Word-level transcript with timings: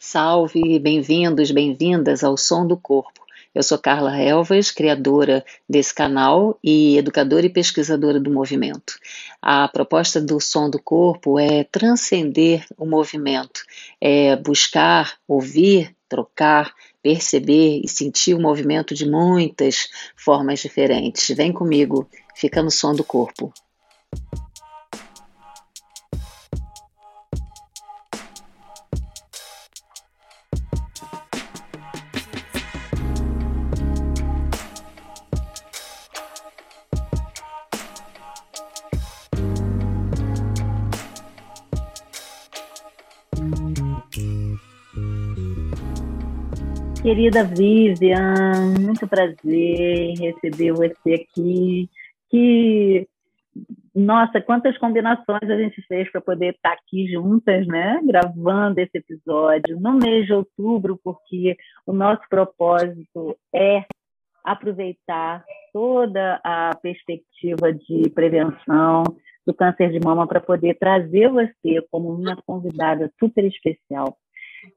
Salve, 0.00 0.78
bem-vindos, 0.78 1.50
bem-vindas 1.50 2.22
ao 2.22 2.36
Som 2.36 2.64
do 2.64 2.76
Corpo. 2.76 3.26
Eu 3.52 3.64
sou 3.64 3.76
Carla 3.76 4.16
Elvas, 4.16 4.70
criadora 4.70 5.44
desse 5.68 5.92
canal 5.92 6.56
e 6.62 6.96
educadora 6.96 7.46
e 7.46 7.50
pesquisadora 7.50 8.20
do 8.20 8.30
movimento. 8.30 8.94
A 9.42 9.66
proposta 9.66 10.20
do 10.20 10.38
Som 10.38 10.70
do 10.70 10.80
Corpo 10.80 11.36
é 11.36 11.64
transcender 11.64 12.64
o 12.76 12.86
movimento, 12.86 13.64
é 14.00 14.36
buscar, 14.36 15.18
ouvir, 15.26 15.92
trocar, 16.08 16.72
perceber 17.02 17.80
e 17.82 17.88
sentir 17.88 18.34
o 18.34 18.40
movimento 18.40 18.94
de 18.94 19.04
muitas 19.04 19.88
formas 20.16 20.60
diferentes. 20.60 21.36
Vem 21.36 21.52
comigo, 21.52 22.08
fica 22.36 22.62
no 22.62 22.70
som 22.70 22.94
do 22.94 23.02
corpo. 23.02 23.52
Querida 47.18 47.42
Vivian, 47.42 48.76
muito 48.80 49.08
prazer 49.08 50.14
receber 50.20 50.70
você 50.70 51.14
aqui. 51.14 51.90
Que 52.30 53.08
nossa, 53.92 54.40
quantas 54.40 54.78
combinações 54.78 55.42
a 55.42 55.56
gente 55.56 55.82
fez 55.88 56.08
para 56.12 56.20
poder 56.20 56.54
estar 56.54 56.74
aqui 56.74 57.10
juntas, 57.10 57.66
né? 57.66 58.00
Gravando 58.04 58.78
esse 58.78 58.98
episódio 58.98 59.80
no 59.80 59.94
mês 59.94 60.26
de 60.26 60.32
outubro, 60.32 60.96
porque 61.02 61.56
o 61.84 61.92
nosso 61.92 62.22
propósito 62.30 63.36
é 63.52 63.84
aproveitar 64.44 65.44
toda 65.72 66.40
a 66.44 66.70
perspectiva 66.80 67.72
de 67.72 68.08
prevenção 68.10 69.02
do 69.44 69.52
câncer 69.52 69.90
de 69.90 69.98
mama 69.98 70.24
para 70.24 70.40
poder 70.40 70.78
trazer 70.78 71.28
você 71.30 71.84
como 71.90 72.12
uma 72.12 72.36
convidada 72.46 73.12
super 73.18 73.44
especial 73.44 74.16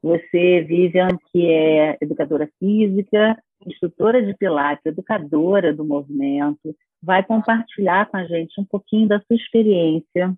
você, 0.02 0.62
Vivian, 0.62 1.08
que 1.30 1.50
é 1.50 1.98
educadora 2.00 2.48
física, 2.58 3.36
instrutora 3.66 4.22
de 4.22 4.34
Pilates, 4.34 4.84
educadora 4.86 5.72
do 5.72 5.84
movimento, 5.84 6.74
vai 7.02 7.22
compartilhar 7.22 8.06
com 8.06 8.16
a 8.16 8.24
gente 8.24 8.60
um 8.60 8.64
pouquinho 8.64 9.08
da 9.08 9.20
sua 9.20 9.36
experiência 9.36 10.34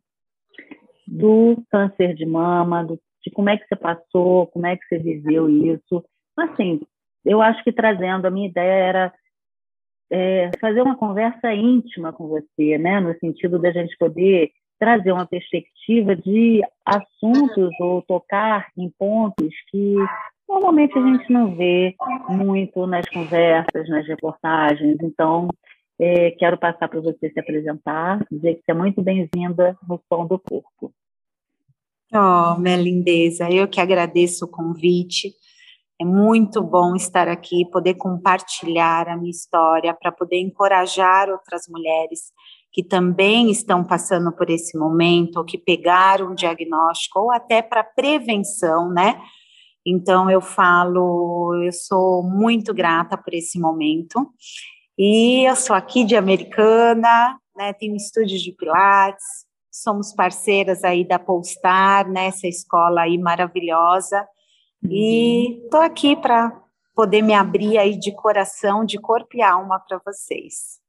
do 1.07 1.63
câncer 1.71 2.15
de 2.15 2.25
mama, 2.25 2.85
do, 2.85 2.99
de 3.23 3.31
como 3.31 3.51
é 3.51 3.57
que 3.57 3.67
você 3.67 3.77
passou, 3.77 4.47
como 4.49 4.67
é 4.67 4.77
que 4.77 4.87
você 4.87 4.99
viveu 4.99 5.49
isso. 5.49 6.05
Assim, 6.37 6.81
eu 7.25 7.41
acho 7.43 7.63
que 7.63 7.73
trazendo, 7.73 8.27
a 8.27 8.31
minha 8.31 8.49
ideia 8.49 8.73
era 8.73 9.15
é, 10.11 10.51
fazer 10.61 10.83
uma 10.83 10.97
conversa 10.97 11.53
íntima 11.53 12.13
com 12.13 12.29
você, 12.29 12.79
né, 12.79 13.01
no 13.01 13.17
sentido 13.19 13.59
da 13.59 13.71
gente 13.71 13.97
poder 13.99 14.51
trazer 14.79 15.13
uma 15.13 15.27
perspectiva 15.27 16.15
de 16.17 16.63
assuntos 16.85 17.71
ou 17.81 18.03
tocar 18.03 18.69
em 18.77 18.91
pontos 18.99 19.53
que 19.71 19.97
normalmente 20.49 20.99
a 20.99 21.03
gente 21.03 21.33
não 21.33 21.55
vê 21.55 21.95
muito 22.29 22.87
nas 22.87 23.09
conversas, 23.09 23.89
nas 23.89 24.07
reportagens. 24.07 24.99
Então, 25.03 25.49
é, 25.99 26.33
quero 26.33 26.59
passar 26.59 26.89
para 26.89 27.01
você 27.01 27.31
se 27.31 27.39
apresentar, 27.39 28.25
dizer 28.31 28.57
que 28.57 28.63
você 28.65 28.73
é 28.73 28.75
muito 28.75 29.01
bem-vinda 29.03 29.77
no 29.89 30.01
Som 30.09 30.27
do 30.27 30.39
Corpo. 30.39 30.93
Oh, 32.13 32.59
minha 32.61 32.77
lindeza, 32.77 33.51
eu 33.51 33.67
que 33.67 33.81
agradeço 33.81 34.45
o 34.45 34.49
convite. 34.49 35.33
É 36.01 36.05
muito 36.05 36.63
bom 36.63 36.95
estar 36.97 37.29
aqui, 37.29 37.65
poder 37.71 37.95
compartilhar 37.95 39.09
a 39.09 39.17
minha 39.17 39.31
história, 39.31 39.95
para 39.95 40.13
poder 40.13 40.39
encorajar 40.41 41.29
outras 41.29 41.67
mulheres 41.69 42.33
que 42.75 42.83
também 42.83 43.53
estão 43.53 43.85
passando 43.85 44.33
por 44.33 44.51
esse 44.51 44.77
momento, 44.77 45.37
ou 45.37 45.45
que 45.45 45.57
pegaram 45.57 46.33
um 46.33 46.35
diagnóstico, 46.35 47.21
ou 47.21 47.33
até 47.33 47.63
para 47.63 47.85
prevenção, 47.85 48.91
né? 48.91 49.23
Então, 49.87 50.29
eu 50.29 50.41
falo, 50.41 51.55
eu 51.63 51.73
sou 51.73 52.25
muito 52.25 52.75
grata 52.75 53.17
por 53.17 53.33
esse 53.33 53.61
momento. 53.61 54.29
E 54.99 55.49
eu 55.49 55.55
sou 55.55 55.77
aqui 55.77 56.05
de 56.05 56.17
Americana, 56.17 57.39
né? 57.57 57.73
Tenho 57.75 57.93
um 57.93 57.97
estúdio 57.97 58.39
de 58.41 58.51
Pilates, 58.51 59.47
somos 59.71 60.13
parceiras 60.13 60.83
aí 60.83 61.07
da 61.07 61.19
Polestar, 61.19 62.11
né? 62.11 62.27
Essa 62.27 62.49
escola 62.49 63.03
aí 63.03 63.17
maravilhosa. 63.19 64.27
E 64.83 65.63
estou 65.63 65.79
uhum. 65.79 65.87
aqui 65.87 66.17
para 66.17 66.61
poder 66.93 67.23
me 67.23 67.35
abrir 67.35 67.79
aí 67.79 67.97
de 67.97 68.11
coração, 68.11 68.85
de 68.85 68.99
corpo 68.99 69.37
e 69.37 69.43
alma 69.43 69.79
para 69.79 70.01
vocês. 70.05 70.83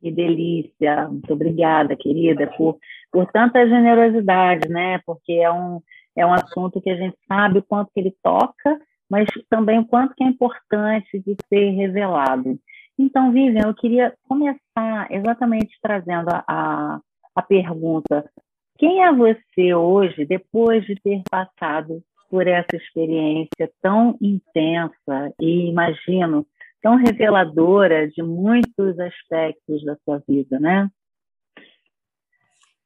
Que 0.00 0.12
delícia, 0.12 1.08
muito 1.08 1.32
obrigada, 1.32 1.96
querida, 1.96 2.46
por, 2.56 2.78
por 3.10 3.26
tanta 3.32 3.66
generosidade, 3.68 4.68
né? 4.68 5.00
Porque 5.04 5.32
é 5.32 5.50
um, 5.50 5.80
é 6.16 6.24
um 6.24 6.32
assunto 6.32 6.80
que 6.80 6.90
a 6.90 6.96
gente 6.96 7.16
sabe 7.26 7.58
o 7.58 7.62
quanto 7.62 7.90
que 7.92 7.98
ele 8.00 8.14
toca, 8.22 8.80
mas 9.10 9.28
também 9.48 9.78
o 9.78 9.86
quanto 9.86 10.14
que 10.14 10.22
é 10.22 10.26
importante 10.26 11.18
de 11.18 11.36
ser 11.48 11.70
revelado. 11.70 12.58
Então, 12.98 13.32
Vivian, 13.32 13.62
eu 13.66 13.74
queria 13.74 14.12
começar 14.28 15.06
exatamente 15.10 15.76
trazendo 15.80 16.28
a, 16.30 16.44
a, 16.46 17.00
a 17.34 17.42
pergunta: 17.42 18.28
quem 18.76 19.02
é 19.02 19.12
você 19.12 19.74
hoje, 19.74 20.24
depois 20.24 20.84
de 20.84 20.94
ter 20.96 21.22
passado 21.30 22.02
por 22.30 22.46
essa 22.46 22.76
experiência 22.76 23.70
tão 23.80 24.16
intensa 24.20 25.32
e 25.40 25.68
imagino 25.68 26.46
tão 26.82 26.96
reveladora 26.96 28.08
de 28.08 28.22
muitos 28.22 28.98
aspectos 28.98 29.84
da 29.84 29.96
sua 30.04 30.22
vida, 30.28 30.58
né? 30.58 30.88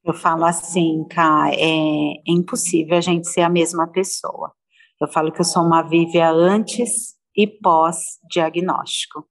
Eu 0.05 0.15
falo 0.15 0.45
assim, 0.45 1.07
Cá, 1.09 1.51
é, 1.53 1.59
é 1.59 2.33
impossível 2.33 2.97
a 2.97 3.01
gente 3.01 3.29
ser 3.29 3.43
a 3.43 3.49
mesma 3.49 3.87
pessoa. 3.87 4.53
Eu 5.01 5.09
falo 5.09 5.31
que 5.33 5.41
eu 5.41 5.45
sou 5.45 5.63
uma 5.63 5.83
Vívia 5.83 6.31
antes 6.31 7.15
e 7.37 7.47
pós-diagnóstico. 7.47 9.27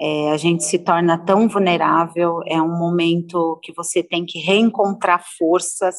É, 0.00 0.30
a 0.30 0.36
gente 0.36 0.62
se 0.62 0.78
torna 0.78 1.18
tão 1.18 1.48
vulnerável, 1.48 2.40
é 2.46 2.62
um 2.62 2.78
momento 2.78 3.58
que 3.62 3.72
você 3.72 4.02
tem 4.02 4.24
que 4.24 4.38
reencontrar 4.38 5.24
forças 5.36 5.96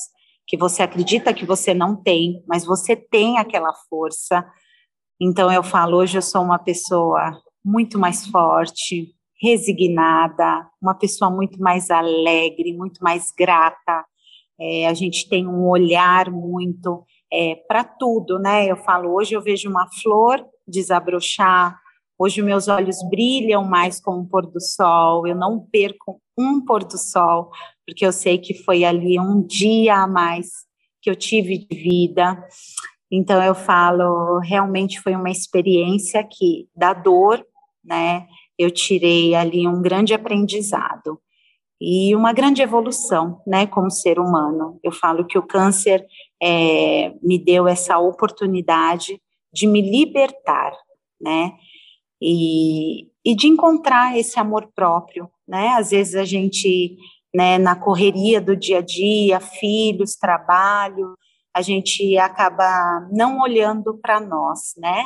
que 0.50 0.58
você 0.58 0.82
acredita 0.82 1.34
que 1.34 1.46
você 1.46 1.76
não 1.76 1.96
tem, 1.96 2.44
mas 2.48 2.66
você 2.66 2.96
tem 2.96 3.38
aquela 3.38 3.72
força. 3.88 4.44
Então 5.22 5.52
eu 5.52 5.62
falo, 5.62 5.98
hoje 5.98 6.18
eu 6.18 6.24
sou 6.24 6.42
uma 6.42 6.58
pessoa 6.58 7.40
muito 7.64 7.98
mais 8.00 8.26
forte, 8.26 9.14
resignada, 9.42 10.68
uma 10.82 10.94
pessoa 10.94 11.32
muito 11.32 11.60
mais 11.60 11.90
alegre, 11.90 12.76
muito 12.76 13.02
mais 13.02 13.32
grata. 13.38 14.06
É, 14.60 14.88
a 14.88 14.94
gente 14.94 15.30
tem 15.30 15.48
um 15.48 15.68
olhar 15.68 16.30
muito 16.30 17.06
é, 17.32 17.56
para 17.68 17.84
tudo, 17.84 18.38
né? 18.38 18.70
Eu 18.70 18.76
falo, 18.76 19.14
hoje 19.14 19.34
eu 19.34 19.42
vejo 19.42 19.70
uma 19.70 19.88
flor 20.02 20.46
desabrochar, 20.68 21.80
hoje 22.18 22.42
meus 22.42 22.68
olhos 22.68 22.98
brilham 23.10 23.64
mais 23.64 24.02
com 24.02 24.20
o 24.20 24.26
pôr 24.26 24.46
do 24.46 24.60
sol, 24.60 25.26
eu 25.26 25.36
não 25.36 25.60
perco 25.72 26.22
um 26.38 26.64
pôr 26.64 26.84
do 26.84 26.98
sol, 26.98 27.50
porque 27.86 28.06
eu 28.06 28.12
sei 28.12 28.38
que 28.38 28.54
foi 28.54 28.84
ali 28.84 29.20
um 29.20 29.42
dia 29.42 29.96
a 29.96 30.08
mais 30.08 30.50
que 31.02 31.10
eu 31.10 31.16
tive 31.16 31.58
de 31.58 31.76
vida. 31.76 32.38
Então 33.12 33.42
eu 33.42 33.56
falo, 33.56 34.40
realmente 34.40 35.02
foi 35.02 35.16
uma 35.16 35.32
experiência 35.32 36.24
que 36.24 36.68
da 36.76 36.94
dor 36.94 37.44
né? 37.84 38.28
Eu 38.58 38.72
tirei 38.72 39.36
ali 39.36 39.68
um 39.68 39.82
grande 39.82 40.14
aprendizado 40.14 41.20
e 41.82 42.14
uma 42.16 42.34
grande 42.34 42.62
evolução, 42.62 43.42
né, 43.48 43.66
como 43.66 43.90
ser 43.90 44.20
humano. 44.20 44.80
Eu 44.84 44.92
falo 44.92 45.26
que 45.26 45.38
o 45.38 45.48
câncer 45.48 46.06
é, 46.42 47.14
me 47.24 47.40
deu 47.40 47.68
essa 47.68 47.98
oportunidade 47.98 49.20
de 49.54 49.66
me 49.66 49.82
libertar, 49.82 50.74
né, 51.22 51.54
e, 52.22 53.08
e 53.26 53.34
de 53.34 53.48
encontrar 53.48 54.18
esse 54.18 54.38
amor 54.40 54.70
próprio, 54.76 55.30
né. 55.48 55.70
Às 55.70 55.92
vezes 55.92 56.16
a 56.16 56.26
gente, 56.26 56.98
né, 57.34 57.58
na 57.58 57.76
correria 57.78 58.42
do 58.42 58.56
dia 58.58 58.80
a 58.80 58.82
dia, 58.82 59.40
filhos, 59.40 60.18
trabalho, 60.18 61.16
a 61.56 61.62
gente 61.62 62.18
acaba 62.18 63.08
não 63.12 63.40
olhando 63.40 63.98
para 64.02 64.20
nós, 64.20 64.74
né, 64.78 65.06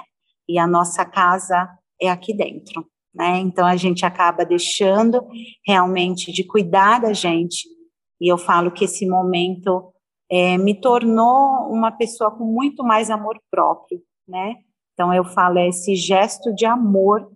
e 0.50 0.58
a 0.58 0.66
nossa 0.66 1.06
casa 1.06 1.70
é 2.06 2.10
aqui 2.10 2.34
dentro. 2.34 2.86
Né? 3.14 3.40
Então 3.40 3.66
a 3.66 3.76
gente 3.76 4.06
acaba 4.06 4.44
deixando 4.44 5.26
realmente 5.66 6.32
de 6.32 6.44
cuidar 6.44 7.00
da 7.00 7.14
gente. 7.14 7.68
E 8.20 8.32
eu 8.32 8.38
falo 8.38 8.72
que 8.72 8.86
esse 8.86 9.08
momento 9.08 9.94
é, 10.32 10.58
me 10.58 10.74
tornou 10.80 11.72
uma 11.72 11.92
pessoa 11.92 12.32
com 12.32 12.44
muito 12.44 12.84
mais 12.84 13.12
amor 13.12 13.40
próprio, 13.52 14.02
né? 14.28 14.56
Então 14.94 15.14
eu 15.14 15.24
falo 15.24 15.60
é 15.60 15.68
esse 15.68 15.96
gesto 15.96 16.54
de 16.54 16.66
amor 16.66 17.30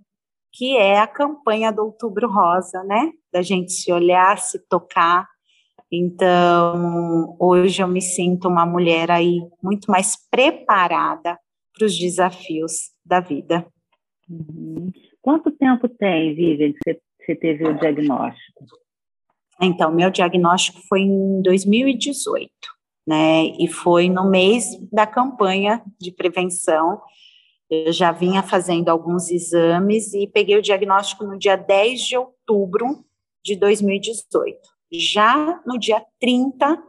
que 0.54 0.76
é 0.76 1.00
a 1.00 1.06
campanha 1.06 1.72
do 1.72 1.84
Outubro 1.84 2.28
Rosa, 2.28 2.84
né? 2.84 3.12
Da 3.32 3.42
gente 3.42 3.72
se 3.72 3.92
olhar, 3.92 4.40
se 4.40 4.58
tocar. 4.68 5.28
Então 5.92 7.36
hoje 7.40 7.84
eu 7.84 7.88
me 7.88 8.02
sinto 8.02 8.48
uma 8.48 8.66
mulher 8.66 9.12
aí 9.12 9.42
muito 9.62 9.92
mais 9.92 10.16
preparada 10.32 11.38
para 11.78 11.86
os 11.86 11.98
desafios 11.98 12.92
da 13.06 13.20
vida. 13.20 13.66
Uhum. 14.30 14.92
Quanto 15.22 15.52
tempo 15.52 15.88
tem, 15.88 16.36
Vivian, 16.36 16.74
que 16.74 17.00
você 17.26 17.36
teve 17.36 17.68
o 17.68 17.78
diagnóstico? 17.78 18.66
Então, 19.62 19.92
meu 19.92 20.10
diagnóstico 20.10 20.80
foi 20.88 21.02
em 21.02 21.42
2018, 21.42 22.52
né? 23.08 23.46
E 23.60 23.68
foi 23.68 24.10
no 24.10 24.30
mês 24.30 24.66
da 24.92 25.08
campanha 25.08 25.82
de 26.00 26.12
prevenção. 26.12 27.02
Eu 27.70 27.92
já 27.92 28.12
vinha 28.12 28.44
fazendo 28.44 28.90
alguns 28.90 29.30
exames 29.32 30.14
e 30.14 30.28
peguei 30.28 30.58
o 30.58 30.62
diagnóstico 30.62 31.26
no 31.26 31.38
dia 31.38 31.56
10 31.56 32.02
de 32.02 32.18
outubro 32.18 33.04
de 33.44 33.56
2018. 33.56 34.58
Já 34.92 35.62
no 35.66 35.78
dia 35.78 36.04
30, 36.20 36.82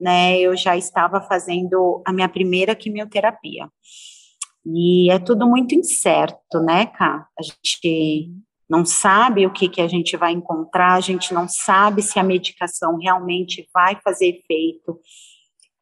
né, 0.00 0.38
eu 0.38 0.56
já 0.56 0.76
estava 0.76 1.20
fazendo 1.20 2.02
a 2.06 2.12
minha 2.12 2.28
primeira 2.28 2.74
quimioterapia. 2.74 3.68
E 4.64 5.10
é 5.10 5.18
tudo 5.18 5.46
muito 5.46 5.74
incerto, 5.74 6.60
né, 6.60 6.86
Cá? 6.86 7.26
A 7.38 7.42
gente 7.42 8.30
não 8.68 8.84
sabe 8.84 9.46
o 9.46 9.52
que, 9.52 9.68
que 9.68 9.80
a 9.80 9.88
gente 9.88 10.16
vai 10.16 10.32
encontrar, 10.32 10.94
a 10.94 11.00
gente 11.00 11.34
não 11.34 11.48
sabe 11.48 12.02
se 12.02 12.18
a 12.18 12.22
medicação 12.22 12.96
realmente 12.98 13.68
vai 13.74 14.00
fazer 14.00 14.28
efeito. 14.28 15.00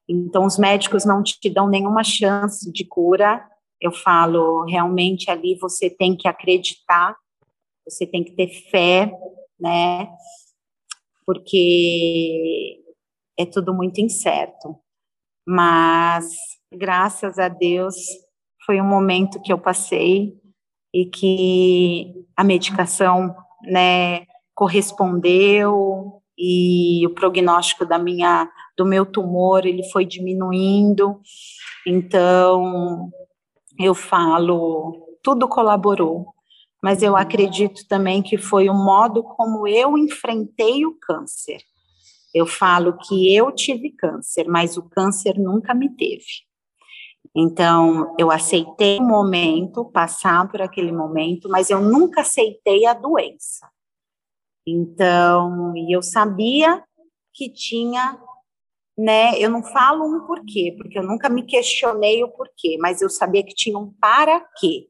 Então, 0.09 0.47
os 0.47 0.57
médicos 0.57 1.05
não 1.05 1.23
te 1.23 1.51
dão 1.51 1.69
nenhuma 1.69 2.03
chance 2.03 2.73
de 2.73 2.87
cura. 2.87 3.47
Eu 3.79 3.93
falo, 3.93 4.65
realmente 4.65 5.31
ali 5.31 5.55
você 5.61 5.91
tem 5.91 6.17
que 6.17 6.27
acreditar, 6.27 7.15
você 7.87 8.07
tem 8.07 8.25
que 8.25 8.33
ter 8.33 8.49
fé, 8.71 9.13
né? 9.61 10.09
Porque 11.27 12.81
é 13.39 13.45
tudo 13.45 13.75
muito 13.75 14.01
incerto. 14.01 14.75
Mas, 15.47 16.27
graças 16.73 17.39
a 17.39 17.49
Deus, 17.49 17.97
foi 18.69 18.83
um 18.83 18.85
momento 18.85 19.41
que 19.41 19.51
eu 19.51 19.57
passei 19.57 20.39
e 20.93 21.07
que 21.07 22.27
a 22.37 22.45
medicação, 22.45 23.35
né, 23.63 24.27
correspondeu 24.55 26.21
e 26.37 27.03
o 27.07 27.15
prognóstico 27.15 27.87
da 27.87 27.99
minha 27.99 28.47
do 28.77 28.85
meu 28.85 29.07
tumor 29.07 29.65
ele 29.65 29.83
foi 29.85 30.05
diminuindo. 30.05 31.19
Então, 31.87 33.11
eu 33.81 33.95
falo, 33.95 35.17
tudo 35.23 35.49
colaborou, 35.49 36.27
mas 36.83 37.03
eu 37.03 37.17
acredito 37.17 37.89
também 37.89 38.23
que 38.23 38.37
foi 38.37 38.69
o 38.69 38.75
modo 38.75 39.23
como 39.23 39.67
eu 39.67 39.97
enfrentei 39.97 40.85
o 40.85 40.95
câncer. 41.01 41.63
Eu 42.35 42.47
falo 42.47 42.99
que 42.99 43.35
eu 43.35 43.51
tive 43.51 43.93
câncer, 43.93 44.47
mas 44.47 44.77
o 44.77 44.83
câncer 44.83 45.39
nunca 45.39 45.73
me 45.73 45.89
teve. 45.97 46.48
Então, 47.41 48.17
eu 48.19 48.33
aceitei 48.33 48.99
o 48.99 49.05
momento, 49.05 49.85
passar 49.85 50.51
por 50.51 50.61
aquele 50.61 50.91
momento, 50.91 51.49
mas 51.49 51.71
eu 51.71 51.81
nunca 51.81 52.23
aceitei 52.23 52.85
a 52.85 52.93
doença. 52.93 53.71
Então, 54.67 55.73
e 55.77 55.95
eu 55.95 56.03
sabia 56.03 56.83
que 57.33 57.49
tinha, 57.49 58.21
né? 58.99 59.39
Eu 59.39 59.51
não 59.51 59.63
falo 59.63 60.05
um 60.05 60.27
porquê, 60.27 60.75
porque 60.77 60.99
eu 60.99 61.05
nunca 61.05 61.29
me 61.29 61.45
questionei 61.45 62.25
o 62.25 62.29
porquê, 62.29 62.77
mas 62.81 63.01
eu 63.01 63.09
sabia 63.09 63.45
que 63.45 63.55
tinha 63.55 63.79
um 63.79 63.95
para 64.01 64.41
quê. 64.59 64.89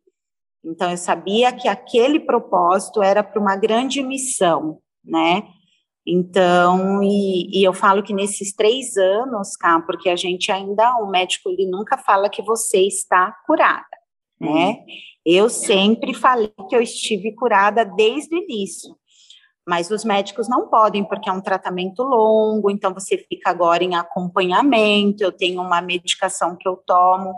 Então, 0.65 0.91
eu 0.91 0.97
sabia 0.97 1.53
que 1.53 1.69
aquele 1.69 2.19
propósito 2.19 3.03
era 3.03 3.23
para 3.23 3.39
uma 3.39 3.57
grande 3.57 4.03
missão, 4.03 4.81
né? 5.05 5.43
Então, 6.11 7.03
e, 7.03 7.61
e, 7.61 7.63
eu 7.63 7.75
falo 7.75 8.03
que 8.03 8.15
nesses 8.15 8.55
três 8.55 8.97
anos, 8.97 9.55
cá, 9.57 9.79
porque 9.83 10.09
a 10.09 10.17
gente 10.17 10.51
ainda, 10.51 10.97
o 11.03 11.11
médico 11.11 11.51
ele 11.51 11.67
nunca 11.67 11.99
fala 11.99 12.31
que 12.31 12.41
você 12.41 12.87
está 12.87 13.37
curada, 13.47 13.85
né? 14.41 14.69
Uhum. 14.71 14.85
Eu 15.27 15.51
sempre 15.51 16.15
falei 16.15 16.51
que 16.71 16.75
eu 16.75 16.81
estive 16.81 17.35
curada 17.35 17.85
desde 17.85 18.35
o 18.35 18.39
início, 18.39 18.97
mas 19.69 19.91
os 19.91 20.03
médicos 20.03 20.49
não 20.49 20.71
podem, 20.71 21.05
porque 21.05 21.29
é 21.29 21.33
um 21.33 21.43
tratamento 21.43 22.03
longo, 22.03 22.71
então 22.71 22.95
você 22.95 23.19
fica 23.19 23.51
agora 23.51 23.85
em 23.85 23.95
acompanhamento. 23.95 25.23
Eu 25.23 25.31
tenho 25.31 25.61
uma 25.61 25.83
medicação 25.83 26.57
que 26.57 26.67
eu 26.67 26.75
tomo, 26.87 27.35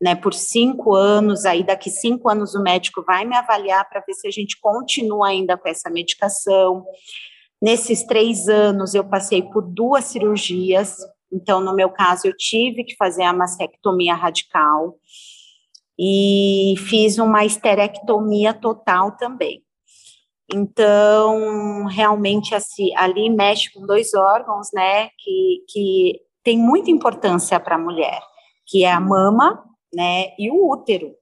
né, 0.00 0.14
por 0.14 0.32
cinco 0.32 0.94
anos. 0.94 1.44
Aí, 1.44 1.64
daqui 1.64 1.90
cinco 1.90 2.30
anos, 2.30 2.54
o 2.54 2.62
médico 2.62 3.02
vai 3.04 3.24
me 3.24 3.34
avaliar 3.34 3.88
para 3.88 4.00
ver 4.06 4.14
se 4.14 4.28
a 4.28 4.30
gente 4.30 4.60
continua 4.60 5.26
ainda 5.26 5.58
com 5.58 5.68
essa 5.68 5.90
medicação. 5.90 6.84
Nesses 7.62 8.02
três 8.02 8.48
anos, 8.48 8.92
eu 8.92 9.04
passei 9.04 9.40
por 9.40 9.62
duas 9.62 10.06
cirurgias. 10.06 10.96
Então, 11.32 11.60
no 11.60 11.72
meu 11.72 11.90
caso, 11.90 12.26
eu 12.26 12.36
tive 12.36 12.82
que 12.82 12.96
fazer 12.96 13.22
a 13.22 13.32
mastectomia 13.32 14.14
radical 14.14 14.96
e 15.96 16.74
fiz 16.88 17.18
uma 17.18 17.44
esterectomia 17.44 18.52
total 18.52 19.16
também. 19.16 19.62
Então, 20.52 21.84
realmente, 21.84 22.52
assim, 22.52 22.94
ali 22.96 23.30
mexe 23.30 23.72
com 23.72 23.86
dois 23.86 24.12
órgãos, 24.12 24.68
né, 24.74 25.10
que, 25.18 25.64
que 25.68 26.20
tem 26.42 26.58
muita 26.58 26.90
importância 26.90 27.60
para 27.60 27.76
a 27.76 27.78
mulher, 27.78 28.20
que 28.66 28.82
é 28.82 28.90
a 28.90 28.98
mama, 28.98 29.64
né, 29.94 30.34
e 30.36 30.50
o 30.50 30.68
útero. 30.68 31.14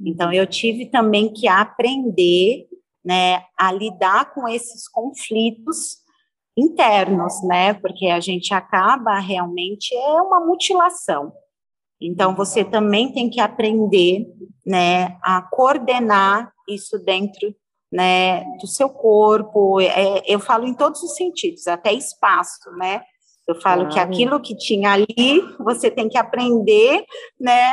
Então, 0.00 0.32
eu 0.32 0.46
tive 0.46 0.86
também 0.86 1.32
que 1.32 1.48
aprender 1.48 2.68
né, 3.04 3.42
a 3.58 3.70
lidar 3.72 4.32
com 4.32 4.48
esses 4.48 4.88
conflitos 4.88 5.98
internos, 6.56 7.42
né, 7.44 7.74
porque 7.74 8.06
a 8.06 8.20
gente 8.20 8.54
acaba 8.54 9.18
realmente 9.18 9.94
é 9.94 10.22
uma 10.22 10.40
mutilação. 10.40 11.32
Então 12.00 12.34
você 12.34 12.64
também 12.64 13.12
tem 13.12 13.28
que 13.28 13.40
aprender, 13.40 14.26
né, 14.64 15.18
a 15.22 15.42
coordenar 15.42 16.52
isso 16.68 16.98
dentro, 16.98 17.54
né, 17.90 18.44
do 18.60 18.66
seu 18.66 18.88
corpo. 18.88 19.80
É, 19.80 20.22
eu 20.26 20.40
falo 20.40 20.66
em 20.66 20.74
todos 20.74 21.02
os 21.02 21.14
sentidos, 21.14 21.66
até 21.66 21.92
espaço, 21.92 22.70
né. 22.78 23.02
Eu 23.46 23.60
falo 23.60 23.88
claro. 23.88 23.94
que 23.94 24.00
aquilo 24.00 24.40
que 24.40 24.56
tinha 24.56 24.92
ali, 24.92 25.42
você 25.58 25.90
tem 25.90 26.08
que 26.08 26.16
aprender, 26.16 27.04
né, 27.38 27.72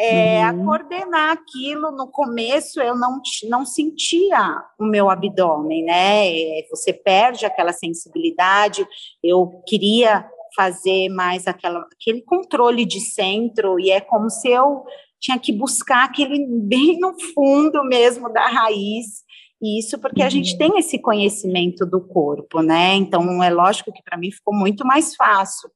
é, 0.00 0.40
uhum. 0.40 0.62
a 0.62 0.64
coordenar 0.64 1.30
aquilo. 1.32 1.90
No 1.92 2.08
começo 2.08 2.80
eu 2.80 2.96
não, 2.96 3.20
não 3.48 3.66
sentia 3.66 4.62
o 4.78 4.84
meu 4.84 5.10
abdômen, 5.10 5.84
né? 5.84 6.28
É, 6.28 6.66
você 6.70 6.92
perde 6.92 7.44
aquela 7.44 7.72
sensibilidade. 7.72 8.86
Eu 9.22 9.62
queria 9.66 10.26
fazer 10.56 11.08
mais 11.10 11.46
aquela, 11.46 11.86
aquele 11.92 12.22
controle 12.22 12.84
de 12.84 13.00
centro, 13.00 13.78
e 13.78 13.90
é 13.90 14.00
como 14.00 14.28
se 14.28 14.48
eu 14.48 14.84
tinha 15.20 15.38
que 15.38 15.52
buscar 15.52 16.04
aquele 16.04 16.46
bem 16.48 16.98
no 16.98 17.14
fundo 17.34 17.84
mesmo 17.84 18.32
da 18.32 18.46
raiz. 18.48 19.22
Isso 19.62 19.98
porque 19.98 20.22
a 20.22 20.30
gente 20.30 20.52
uhum. 20.52 20.58
tem 20.58 20.78
esse 20.78 20.98
conhecimento 20.98 21.84
do 21.84 22.00
corpo, 22.00 22.62
né? 22.62 22.94
Então 22.94 23.42
é 23.42 23.50
lógico 23.50 23.92
que 23.92 24.02
para 24.02 24.16
mim 24.16 24.32
ficou 24.32 24.54
muito 24.54 24.86
mais 24.86 25.14
fácil. 25.14 25.70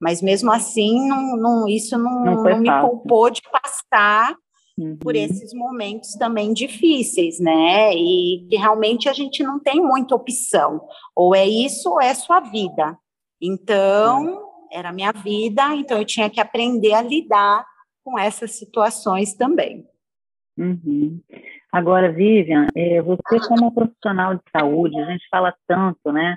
Mas 0.00 0.20
mesmo 0.20 0.52
assim, 0.52 1.08
não, 1.08 1.36
não 1.36 1.68
isso 1.68 1.96
não, 1.98 2.24
não, 2.24 2.42
não 2.42 2.58
me 2.58 2.80
poupou 2.80 3.30
de 3.30 3.40
passar 3.42 4.36
uhum. 4.78 4.96
por 4.98 5.16
esses 5.16 5.54
momentos 5.54 6.12
também 6.14 6.52
difíceis, 6.52 7.40
né? 7.40 7.94
E 7.94 8.46
que 8.48 8.56
realmente 8.56 9.08
a 9.08 9.12
gente 9.12 9.42
não 9.42 9.58
tem 9.58 9.80
muita 9.80 10.14
opção. 10.14 10.86
Ou 11.14 11.34
é 11.34 11.46
isso 11.46 11.90
ou 11.90 12.00
é 12.00 12.14
sua 12.14 12.40
vida. 12.40 12.96
Então, 13.40 14.42
era 14.70 14.92
minha 14.92 15.12
vida, 15.12 15.74
então 15.74 15.98
eu 15.98 16.04
tinha 16.04 16.28
que 16.28 16.40
aprender 16.40 16.92
a 16.92 17.02
lidar 17.02 17.64
com 18.04 18.18
essas 18.18 18.52
situações 18.52 19.34
também. 19.34 19.84
Uhum. 20.56 21.20
Agora, 21.70 22.10
Vivian, 22.10 22.66
é, 22.74 23.02
você 23.02 23.38
como 23.46 23.72
profissional 23.72 24.34
de 24.34 24.42
saúde, 24.50 24.98
a 24.98 25.10
gente 25.10 25.26
fala 25.30 25.54
tanto, 25.66 26.10
né, 26.10 26.36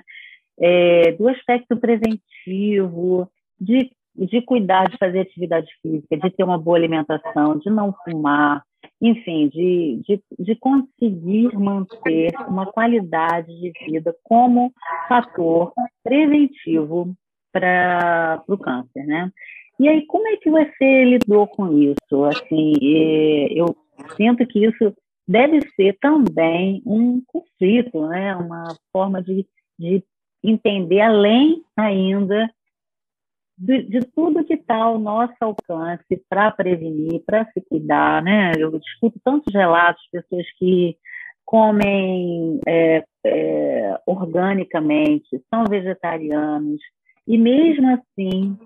é, 0.58 1.12
do 1.12 1.28
aspecto 1.28 1.76
preventivo, 1.76 3.30
de, 3.60 3.90
de 4.16 4.42
cuidar 4.42 4.88
de 4.88 4.96
fazer 4.96 5.20
atividade 5.20 5.68
física, 5.82 6.16
de 6.16 6.30
ter 6.30 6.44
uma 6.44 6.58
boa 6.58 6.76
alimentação, 6.76 7.58
de 7.58 7.70
não 7.70 7.94
fumar, 8.04 8.62
enfim, 9.00 9.48
de, 9.48 10.00
de, 10.06 10.22
de 10.38 10.54
conseguir 10.56 11.56
manter 11.56 12.32
uma 12.48 12.66
qualidade 12.66 13.48
de 13.60 13.72
vida 13.86 14.14
como 14.22 14.72
fator 15.08 15.72
preventivo 16.02 17.14
para 17.52 18.42
o 18.46 18.56
câncer, 18.56 19.06
né? 19.06 19.30
E 19.78 19.88
aí, 19.88 20.04
como 20.06 20.28
é 20.28 20.36
que 20.36 20.50
você 20.50 21.04
lidou 21.04 21.46
com 21.46 21.72
isso? 21.78 22.24
Assim, 22.24 22.74
eu 23.50 23.74
sinto 24.14 24.46
que 24.46 24.66
isso 24.66 24.94
deve 25.26 25.60
ser 25.74 25.96
também 26.00 26.82
um 26.84 27.22
conflito, 27.26 28.06
né? 28.08 28.36
Uma 28.36 28.64
forma 28.92 29.22
de, 29.22 29.46
de 29.78 30.04
entender 30.44 31.00
além 31.00 31.62
ainda 31.76 32.50
de, 33.60 33.82
de 33.82 34.00
tudo 34.14 34.44
que 34.44 34.54
está 34.54 34.76
ao 34.76 34.98
nosso 34.98 35.34
alcance 35.38 36.16
para 36.30 36.50
prevenir, 36.50 37.22
para 37.26 37.44
se 37.52 37.60
cuidar, 37.60 38.22
né? 38.22 38.52
Eu 38.58 38.74
escuto 38.78 39.20
tantos 39.22 39.52
relatos 39.52 40.02
de 40.04 40.22
pessoas 40.22 40.46
que 40.58 40.96
comem 41.44 42.58
é, 42.66 43.04
é, 43.26 44.00
organicamente, 44.06 45.44
são 45.50 45.64
vegetarianos, 45.68 46.80
e 47.26 47.36
mesmo 47.36 47.86
assim 47.90 48.56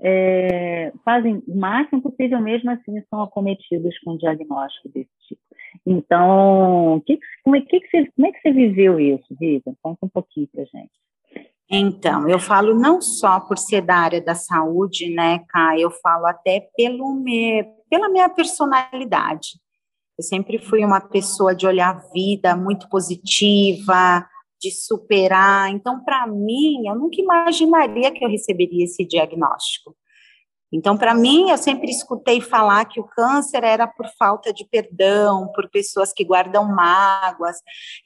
é, 0.00 0.92
fazem 1.04 1.42
o 1.48 1.56
máximo 1.56 2.00
possível, 2.00 2.40
mesmo 2.40 2.70
assim 2.70 3.02
são 3.10 3.22
acometidos 3.22 3.98
com 4.04 4.16
diagnóstico 4.16 4.88
desse 4.90 5.10
tipo. 5.26 5.40
Então, 5.84 7.02
que, 7.04 7.18
como, 7.42 7.56
é, 7.56 7.60
que, 7.62 7.80
que 7.80 7.88
você, 7.88 8.10
como 8.14 8.28
é 8.28 8.32
que 8.32 8.40
você 8.40 8.52
viveu 8.52 9.00
isso, 9.00 9.34
Viva? 9.38 9.74
Conta 9.82 10.06
um 10.06 10.08
pouquinho 10.08 10.46
para 10.46 10.64
gente. 10.64 10.92
Então, 11.70 12.26
eu 12.26 12.38
falo 12.38 12.74
não 12.74 13.00
só 13.00 13.40
por 13.40 13.58
ser 13.58 13.82
da 13.82 13.96
área 13.96 14.22
da 14.22 14.34
saúde, 14.34 15.10
né, 15.14 15.40
Cá, 15.48 15.78
eu 15.78 15.90
falo 15.90 16.26
até 16.26 16.68
pelo 16.74 17.14
me, 17.14 17.62
pela 17.90 18.08
minha 18.08 18.28
personalidade. 18.28 19.60
Eu 20.18 20.24
sempre 20.24 20.58
fui 20.58 20.84
uma 20.84 21.00
pessoa 21.00 21.54
de 21.54 21.66
olhar 21.66 21.90
a 21.90 22.12
vida 22.12 22.56
muito 22.56 22.88
positiva, 22.88 24.26
de 24.60 24.70
superar. 24.70 25.70
Então, 25.70 26.02
para 26.02 26.26
mim, 26.26 26.88
eu 26.88 26.96
nunca 26.96 27.20
imaginaria 27.20 28.10
que 28.10 28.24
eu 28.24 28.28
receberia 28.28 28.84
esse 28.84 29.04
diagnóstico. 29.04 29.94
Então, 30.72 30.96
para 30.96 31.14
mim, 31.14 31.50
eu 31.50 31.56
sempre 31.56 31.90
escutei 31.90 32.40
falar 32.40 32.84
que 32.84 33.00
o 33.00 33.04
câncer 33.04 33.64
era 33.64 33.86
por 33.86 34.06
falta 34.18 34.52
de 34.52 34.66
perdão, 34.66 35.50
por 35.54 35.68
pessoas 35.70 36.12
que 36.12 36.24
guardam 36.24 36.66
mágoas, 36.68 37.56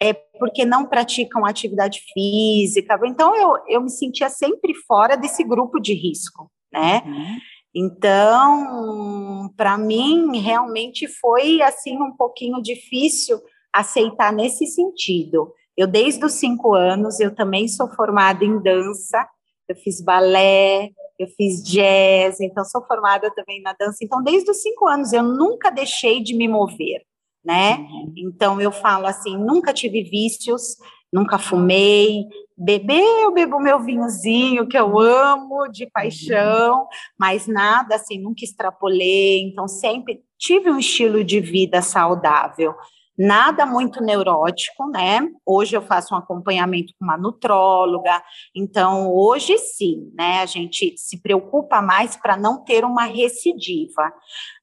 é 0.00 0.12
porque 0.12 0.64
não 0.64 0.86
praticam 0.86 1.44
atividade 1.44 2.00
física. 2.12 2.98
Então, 3.04 3.34
eu, 3.34 3.56
eu 3.68 3.80
me 3.80 3.90
sentia 3.90 4.28
sempre 4.28 4.74
fora 4.86 5.16
desse 5.16 5.42
grupo 5.42 5.80
de 5.80 5.92
risco, 5.92 6.50
né? 6.72 7.02
Uhum. 7.04 7.38
Então, 7.74 9.50
para 9.56 9.78
mim, 9.78 10.38
realmente 10.38 11.08
foi 11.08 11.62
assim 11.62 11.96
um 12.00 12.14
pouquinho 12.14 12.62
difícil 12.62 13.40
aceitar 13.72 14.32
nesse 14.32 14.66
sentido. 14.66 15.52
Eu, 15.76 15.86
desde 15.86 16.22
os 16.24 16.34
cinco 16.34 16.74
anos, 16.74 17.18
eu 17.18 17.34
também 17.34 17.66
sou 17.66 17.88
formada 17.88 18.44
em 18.44 18.62
dança, 18.62 19.26
eu 19.68 19.76
fiz 19.76 20.00
balé, 20.00 20.90
eu 21.18 21.26
fiz 21.36 21.62
jazz, 21.62 22.40
então 22.40 22.64
sou 22.64 22.84
formada 22.86 23.30
também 23.34 23.62
na 23.62 23.72
dança. 23.72 23.98
Então, 24.02 24.22
desde 24.22 24.50
os 24.50 24.60
cinco 24.60 24.86
anos, 24.86 25.12
eu 25.12 25.22
nunca 25.22 25.70
deixei 25.70 26.22
de 26.22 26.34
me 26.34 26.48
mover, 26.48 27.02
né? 27.44 27.78
Uhum. 27.78 28.12
Então, 28.16 28.60
eu 28.60 28.72
falo 28.72 29.06
assim, 29.06 29.36
nunca 29.36 29.72
tive 29.72 30.02
vícios, 30.02 30.76
nunca 31.12 31.38
fumei. 31.38 32.24
Beber, 32.56 33.22
eu 33.22 33.32
bebo 33.32 33.58
meu 33.58 33.80
vinhozinho, 33.80 34.68
que 34.68 34.78
eu 34.78 34.98
amo 34.98 35.68
de 35.68 35.86
paixão, 35.90 36.86
mas 37.18 37.46
nada 37.46 37.96
assim, 37.96 38.18
nunca 38.18 38.44
extrapolei. 38.44 39.42
Então, 39.42 39.66
sempre 39.66 40.22
tive 40.38 40.70
um 40.70 40.78
estilo 40.78 41.24
de 41.24 41.40
vida 41.40 41.82
saudável 41.82 42.74
nada 43.16 43.66
muito 43.66 44.02
neurótico, 44.02 44.88
né? 44.88 45.20
Hoje 45.44 45.76
eu 45.76 45.82
faço 45.82 46.14
um 46.14 46.18
acompanhamento 46.18 46.92
com 46.98 47.04
uma 47.04 47.16
nutróloga, 47.16 48.22
então 48.54 49.12
hoje 49.12 49.58
sim, 49.58 50.10
né? 50.14 50.40
A 50.40 50.46
gente 50.46 50.94
se 50.96 51.20
preocupa 51.20 51.82
mais 51.82 52.16
para 52.16 52.36
não 52.36 52.64
ter 52.64 52.84
uma 52.84 53.04
recidiva. 53.04 54.12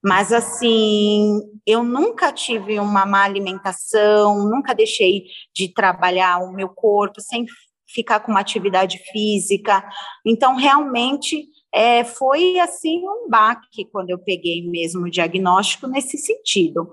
Mas 0.02 0.32
assim, 0.32 1.40
eu 1.66 1.82
nunca 1.82 2.32
tive 2.32 2.78
uma 2.80 3.06
má 3.06 3.24
alimentação, 3.24 4.48
nunca 4.48 4.74
deixei 4.74 5.24
de 5.54 5.72
trabalhar 5.72 6.38
o 6.38 6.52
meu 6.52 6.68
corpo 6.68 7.20
sem 7.20 7.46
ficar 7.92 8.20
com 8.20 8.30
uma 8.30 8.40
atividade 8.40 8.98
física. 9.10 9.84
Então, 10.24 10.56
realmente, 10.56 11.48
é, 11.72 12.04
foi 12.04 12.58
assim 12.58 13.00
um 13.04 13.28
baque 13.28 13.84
quando 13.90 14.10
eu 14.10 14.18
peguei 14.18 14.68
mesmo 14.68 15.06
o 15.06 15.10
diagnóstico 15.10 15.86
nesse 15.86 16.16
sentido. 16.18 16.90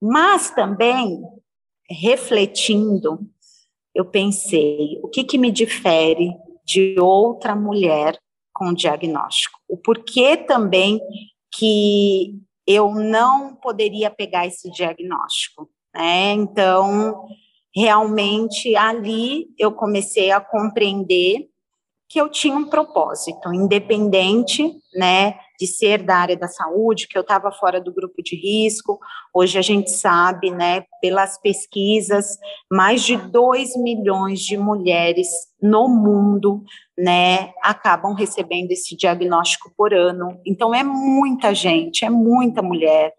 Mas 0.00 0.50
também, 0.50 1.20
refletindo, 1.90 3.18
eu 3.94 4.04
pensei, 4.04 5.00
o 5.02 5.08
que, 5.08 5.24
que 5.24 5.38
me 5.38 5.50
difere 5.50 6.32
de 6.64 6.96
outra 7.00 7.56
mulher 7.56 8.18
com 8.52 8.72
diagnóstico? 8.72 9.58
O 9.68 9.76
porquê 9.76 10.36
também 10.36 11.00
que 11.52 12.34
eu 12.66 12.94
não 12.94 13.56
poderia 13.56 14.10
pegar 14.10 14.46
esse 14.46 14.70
diagnóstico, 14.70 15.68
né? 15.94 16.32
Então, 16.32 17.26
realmente 17.74 18.76
ali 18.76 19.48
eu 19.58 19.72
comecei 19.72 20.30
a 20.30 20.40
compreender 20.40 21.48
que 22.08 22.18
eu 22.18 22.28
tinha 22.28 22.56
um 22.56 22.64
propósito, 22.64 23.52
independente, 23.52 24.72
né, 24.94 25.34
de 25.60 25.66
ser 25.66 26.02
da 26.02 26.16
área 26.16 26.36
da 26.36 26.48
saúde, 26.48 27.06
que 27.06 27.18
eu 27.18 27.22
estava 27.22 27.52
fora 27.52 27.80
do 27.80 27.92
grupo 27.92 28.22
de 28.22 28.34
risco. 28.34 28.98
Hoje 29.34 29.58
a 29.58 29.62
gente 29.62 29.90
sabe, 29.90 30.50
né, 30.50 30.84
pelas 31.02 31.38
pesquisas, 31.38 32.38
mais 32.72 33.02
de 33.02 33.16
2 33.16 33.76
milhões 33.76 34.40
de 34.40 34.56
mulheres 34.56 35.28
no 35.60 35.88
mundo, 35.88 36.62
né, 36.96 37.52
acabam 37.62 38.14
recebendo 38.14 38.70
esse 38.70 38.96
diagnóstico 38.96 39.70
por 39.76 39.92
ano. 39.92 40.40
Então 40.46 40.74
é 40.74 40.82
muita 40.82 41.54
gente, 41.54 42.04
é 42.04 42.10
muita 42.10 42.62
mulher. 42.62 43.12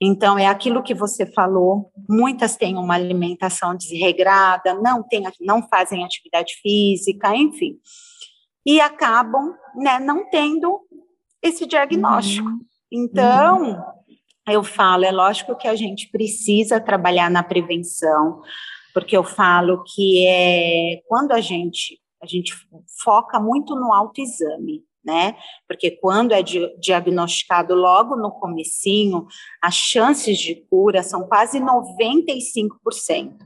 Então, 0.00 0.36
é 0.38 0.46
aquilo 0.46 0.82
que 0.82 0.92
você 0.92 1.24
falou, 1.24 1.90
muitas 2.08 2.56
têm 2.56 2.76
uma 2.76 2.94
alimentação 2.94 3.74
desregrada, 3.76 4.74
não, 4.74 5.02
tem, 5.02 5.22
não 5.40 5.66
fazem 5.66 6.04
atividade 6.04 6.54
física, 6.60 7.34
enfim, 7.34 7.78
e 8.64 8.80
acabam 8.80 9.54
né, 9.74 9.98
não 9.98 10.28
tendo 10.30 10.80
esse 11.42 11.66
diagnóstico. 11.66 12.48
Uhum. 12.48 12.60
Então, 12.90 13.62
uhum. 13.62 13.82
eu 14.48 14.62
falo, 14.62 15.04
é 15.04 15.10
lógico 15.10 15.56
que 15.56 15.68
a 15.68 15.74
gente 15.74 16.10
precisa 16.10 16.80
trabalhar 16.80 17.30
na 17.30 17.42
prevenção, 17.42 18.40
porque 18.92 19.16
eu 19.16 19.24
falo 19.24 19.82
que 19.84 20.26
é 20.26 21.02
quando 21.08 21.32
a 21.32 21.40
gente 21.40 22.00
a 22.22 22.26
gente 22.26 22.54
foca 23.02 23.38
muito 23.38 23.74
no 23.74 23.92
autoexame, 23.92 24.82
né? 25.04 25.36
Porque 25.68 25.90
quando 25.90 26.32
é 26.32 26.42
diagnosticado 26.42 27.74
logo 27.74 28.16
no 28.16 28.32
comecinho, 28.32 29.26
as 29.62 29.74
chances 29.74 30.38
de 30.38 30.54
cura 30.70 31.02
são 31.02 31.28
quase 31.28 31.60
95%. 31.60 33.36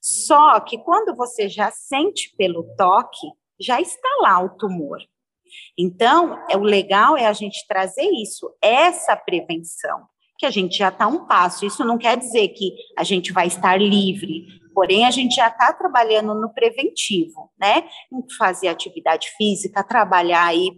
Só 0.00 0.58
que 0.60 0.78
quando 0.78 1.14
você 1.14 1.46
já 1.46 1.70
sente 1.70 2.34
pelo 2.36 2.64
toque, 2.76 3.26
já 3.62 3.80
está 3.80 4.08
lá 4.20 4.42
o 4.42 4.50
tumor. 4.50 4.98
Então, 5.78 6.38
é, 6.50 6.56
o 6.56 6.62
legal 6.62 7.16
é 7.16 7.26
a 7.26 7.32
gente 7.32 7.66
trazer 7.66 8.08
isso, 8.10 8.50
essa 8.60 9.16
prevenção, 9.16 10.02
que 10.38 10.46
a 10.46 10.50
gente 10.50 10.76
já 10.76 10.88
está 10.88 11.06
um 11.06 11.26
passo. 11.26 11.64
Isso 11.64 11.84
não 11.84 11.98
quer 11.98 12.16
dizer 12.16 12.48
que 12.48 12.74
a 12.96 13.04
gente 13.04 13.32
vai 13.32 13.46
estar 13.46 13.80
livre, 13.80 14.46
porém 14.74 15.04
a 15.04 15.10
gente 15.10 15.36
já 15.36 15.48
está 15.48 15.72
trabalhando 15.72 16.34
no 16.34 16.52
preventivo, 16.52 17.50
né? 17.58 17.84
Em 18.12 18.36
fazer 18.36 18.68
atividade 18.68 19.28
física, 19.36 19.84
trabalhar 19.84 20.46
aí 20.46 20.70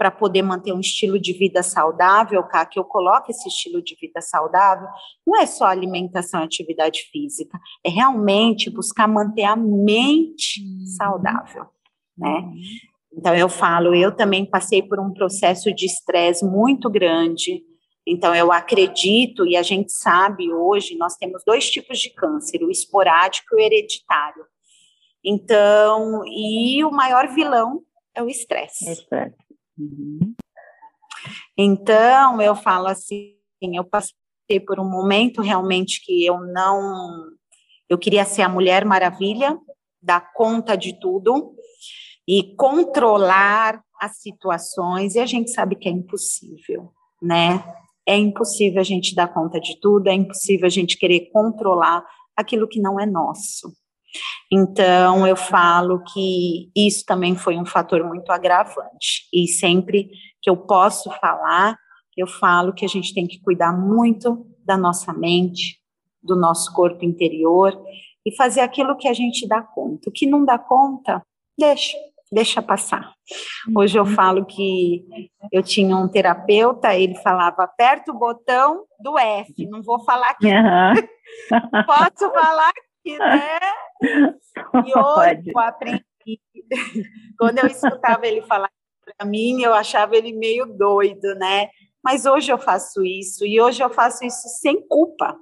para 0.00 0.10
poder 0.10 0.40
manter 0.40 0.72
um 0.72 0.80
estilo 0.80 1.20
de 1.20 1.34
vida 1.34 1.62
saudável, 1.62 2.42
cá, 2.44 2.64
que 2.64 2.78
eu 2.78 2.84
coloco 2.84 3.30
esse 3.30 3.46
estilo 3.48 3.82
de 3.82 3.94
vida 4.00 4.22
saudável, 4.22 4.88
não 5.26 5.38
é 5.38 5.44
só 5.44 5.66
alimentação 5.66 6.40
e 6.40 6.44
atividade 6.44 7.02
física, 7.12 7.60
é 7.84 7.90
realmente 7.90 8.70
buscar 8.70 9.06
manter 9.06 9.44
a 9.44 9.54
mente 9.54 10.62
uhum. 10.62 10.86
saudável, 10.96 11.66
né? 12.20 12.38
Uhum. 12.38 12.60
Então, 13.12 13.34
eu 13.34 13.48
falo, 13.48 13.94
eu 13.94 14.14
também 14.14 14.44
passei 14.44 14.82
por 14.82 15.00
um 15.00 15.12
processo 15.12 15.74
de 15.74 15.86
estresse 15.86 16.44
muito 16.44 16.88
grande. 16.88 17.64
Então, 18.06 18.34
eu 18.34 18.52
acredito, 18.52 19.46
e 19.46 19.56
a 19.56 19.62
gente 19.62 19.92
sabe 19.92 20.52
hoje, 20.52 20.96
nós 20.96 21.16
temos 21.16 21.42
dois 21.44 21.68
tipos 21.68 21.98
de 21.98 22.10
câncer, 22.10 22.62
o 22.62 22.70
esporádico 22.70 23.48
e 23.52 23.56
o 23.56 23.60
hereditário. 23.60 24.44
Então, 25.24 26.22
e 26.26 26.82
o 26.84 26.90
maior 26.90 27.28
vilão 27.28 27.82
é 28.14 28.22
o 28.22 28.28
estresse. 28.28 28.90
Estresse. 28.90 29.36
Uhum. 29.78 30.34
Então, 31.56 32.40
eu 32.40 32.54
falo 32.54 32.86
assim, 32.86 33.36
eu 33.60 33.84
passei 33.84 34.14
por 34.64 34.80
um 34.80 34.88
momento 34.88 35.42
realmente 35.42 36.02
que 36.04 36.24
eu 36.24 36.40
não. 36.40 37.26
Eu 37.88 37.98
queria 37.98 38.24
ser 38.24 38.42
a 38.42 38.48
Mulher 38.48 38.84
Maravilha, 38.84 39.58
dar 40.02 40.32
conta 40.32 40.76
de 40.76 40.98
tudo, 40.98 41.54
e 42.32 42.54
controlar 42.54 43.82
as 44.00 44.20
situações, 44.20 45.16
e 45.16 45.18
a 45.18 45.26
gente 45.26 45.50
sabe 45.50 45.74
que 45.74 45.88
é 45.88 45.90
impossível, 45.90 46.92
né? 47.20 47.64
É 48.06 48.16
impossível 48.16 48.80
a 48.80 48.84
gente 48.84 49.16
dar 49.16 49.26
conta 49.26 49.60
de 49.60 49.80
tudo, 49.80 50.06
é 50.06 50.14
impossível 50.14 50.66
a 50.66 50.70
gente 50.70 50.96
querer 50.96 51.28
controlar 51.32 52.06
aquilo 52.36 52.68
que 52.68 52.80
não 52.80 53.00
é 53.00 53.04
nosso. 53.04 53.72
Então, 54.50 55.26
eu 55.26 55.34
falo 55.34 56.04
que 56.04 56.70
isso 56.74 57.04
também 57.04 57.34
foi 57.34 57.58
um 57.58 57.66
fator 57.66 58.04
muito 58.04 58.30
agravante. 58.30 59.28
E 59.32 59.48
sempre 59.48 60.08
que 60.40 60.48
eu 60.48 60.56
posso 60.56 61.10
falar, 61.20 61.76
eu 62.16 62.28
falo 62.28 62.72
que 62.72 62.84
a 62.84 62.88
gente 62.88 63.12
tem 63.12 63.26
que 63.26 63.40
cuidar 63.40 63.72
muito 63.72 64.46
da 64.64 64.76
nossa 64.76 65.12
mente, 65.12 65.80
do 66.22 66.36
nosso 66.36 66.72
corpo 66.72 67.04
interior 67.04 67.76
e 68.24 68.36
fazer 68.36 68.60
aquilo 68.60 68.96
que 68.96 69.08
a 69.08 69.12
gente 69.12 69.48
dá 69.48 69.60
conta. 69.60 70.08
O 70.08 70.12
que 70.12 70.26
não 70.26 70.44
dá 70.44 70.58
conta, 70.58 71.20
deixa 71.58 71.96
deixa 72.30 72.62
passar. 72.62 73.12
Hoje 73.76 73.98
eu 73.98 74.04
uhum. 74.04 74.14
falo 74.14 74.44
que 74.44 75.04
eu 75.52 75.62
tinha 75.62 75.96
um 75.96 76.08
terapeuta, 76.08 76.94
ele 76.94 77.16
falava, 77.16 77.64
aperta 77.64 78.12
o 78.12 78.18
botão 78.18 78.84
do 79.00 79.18
F, 79.18 79.66
não 79.68 79.82
vou 79.82 80.04
falar 80.04 80.30
aqui. 80.30 80.46
Uhum. 80.46 80.94
Posso 81.86 82.32
falar 82.32 82.70
aqui, 82.70 83.18
né? 83.18 83.58
E 84.86 84.92
hoje 84.96 85.52
Pode. 85.52 85.52
eu 85.54 85.58
aprendi, 85.58 86.04
quando 87.38 87.58
eu 87.58 87.66
escutava 87.66 88.26
ele 88.26 88.42
falar 88.42 88.70
mim 89.24 89.60
eu 89.62 89.74
achava 89.74 90.16
ele 90.16 90.32
meio 90.32 90.66
doido, 90.66 91.34
né? 91.34 91.68
Mas 92.02 92.24
hoje 92.24 92.50
eu 92.52 92.58
faço 92.58 93.04
isso 93.04 93.44
e 93.44 93.60
hoje 93.60 93.82
eu 93.82 93.90
faço 93.90 94.24
isso 94.24 94.48
sem 94.60 94.86
culpa, 94.86 95.36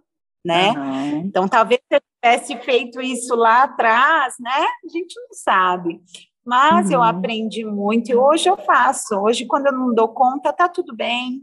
né? 0.44 0.70
Uhum. 0.70 1.18
Então 1.18 1.46
talvez 1.46 1.80
se 1.86 1.96
eu 1.96 2.00
tivesse 2.14 2.56
feito 2.64 3.00
isso 3.00 3.34
lá 3.34 3.64
atrás, 3.64 4.34
né? 4.40 4.50
A 4.84 4.88
gente 4.88 5.14
não 5.20 5.32
sabe. 5.32 6.00
Mas 6.48 6.86
uhum. 6.86 6.94
eu 6.94 7.02
aprendi 7.02 7.62
muito 7.62 8.10
e 8.10 8.16
hoje 8.16 8.48
eu 8.48 8.56
faço. 8.56 9.14
Hoje 9.16 9.44
quando 9.44 9.66
eu 9.66 9.72
não 9.72 9.94
dou 9.94 10.08
conta, 10.08 10.50
tá 10.50 10.66
tudo 10.66 10.96
bem, 10.96 11.42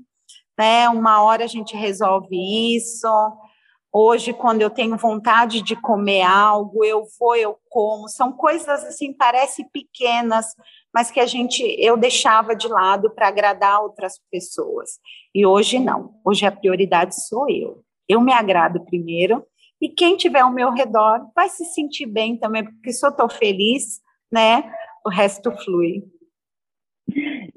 né? 0.57 0.89
Uma 0.89 1.21
hora 1.21 1.43
a 1.43 1.47
gente 1.47 1.77
resolve 1.77 2.35
isso. 2.75 3.07
Hoje, 3.93 4.33
quando 4.33 4.62
eu 4.63 4.69
tenho 4.69 4.97
vontade 4.97 5.62
de 5.62 5.74
comer 5.75 6.24
algo, 6.24 6.83
eu 6.83 7.05
vou, 7.19 7.35
eu 7.35 7.55
como. 7.69 8.09
São 8.09 8.31
coisas 8.31 8.83
assim, 8.83 9.13
parecem 9.13 9.69
pequenas, 9.71 10.47
mas 10.91 11.12
que 11.12 11.19
a 11.19 11.25
gente 11.27 11.63
eu 11.79 11.95
deixava 11.95 12.55
de 12.55 12.67
lado 12.67 13.12
para 13.12 13.27
agradar 13.27 13.83
outras 13.83 14.19
pessoas. 14.31 15.00
E 15.35 15.45
hoje 15.45 15.77
não. 15.77 16.15
Hoje 16.25 16.47
a 16.47 16.51
prioridade 16.51 17.15
sou 17.27 17.47
eu. 17.47 17.83
Eu 18.09 18.19
me 18.19 18.33
agrado 18.33 18.83
primeiro 18.83 19.45
e 19.79 19.88
quem 19.88 20.17
tiver 20.17 20.39
ao 20.39 20.51
meu 20.51 20.71
redor 20.71 21.29
vai 21.35 21.47
se 21.47 21.63
sentir 21.63 22.07
bem 22.07 22.35
também, 22.35 22.65
porque 22.65 22.91
se 22.91 23.05
eu 23.05 23.12
estou 23.12 23.29
feliz, 23.29 24.01
né, 24.31 24.63
o 25.05 25.09
resto 25.09 25.51
flui. 25.63 26.03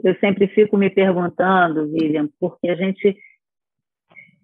Eu 0.04 0.14
sempre 0.20 0.46
fico 0.48 0.76
me 0.76 0.90
perguntando, 0.90 1.90
Vivian, 1.90 2.28
porque 2.38 2.68
a 2.68 2.76
gente 2.76 3.16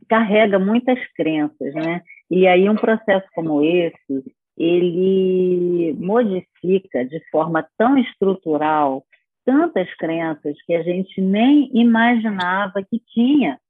carrega 0.09 0.59
muitas 0.59 0.99
crenças, 1.15 1.75
né? 1.75 2.03
E 2.31 2.47
aí 2.47 2.69
um 2.69 2.77
processo 2.77 3.27
como 3.35 3.63
esse, 3.63 4.25
ele 4.57 5.95
modifica 5.99 7.05
de 7.05 7.21
forma 7.31 7.67
tão 7.77 7.99
estrutural 7.99 9.05
tantas 9.45 9.93
crenças 9.97 10.57
que 10.65 10.75
a 10.75 10.83
gente 10.83 11.21
nem 11.21 11.71
imaginava 11.75 12.83
que 12.83 12.99
tinha, 13.13 13.61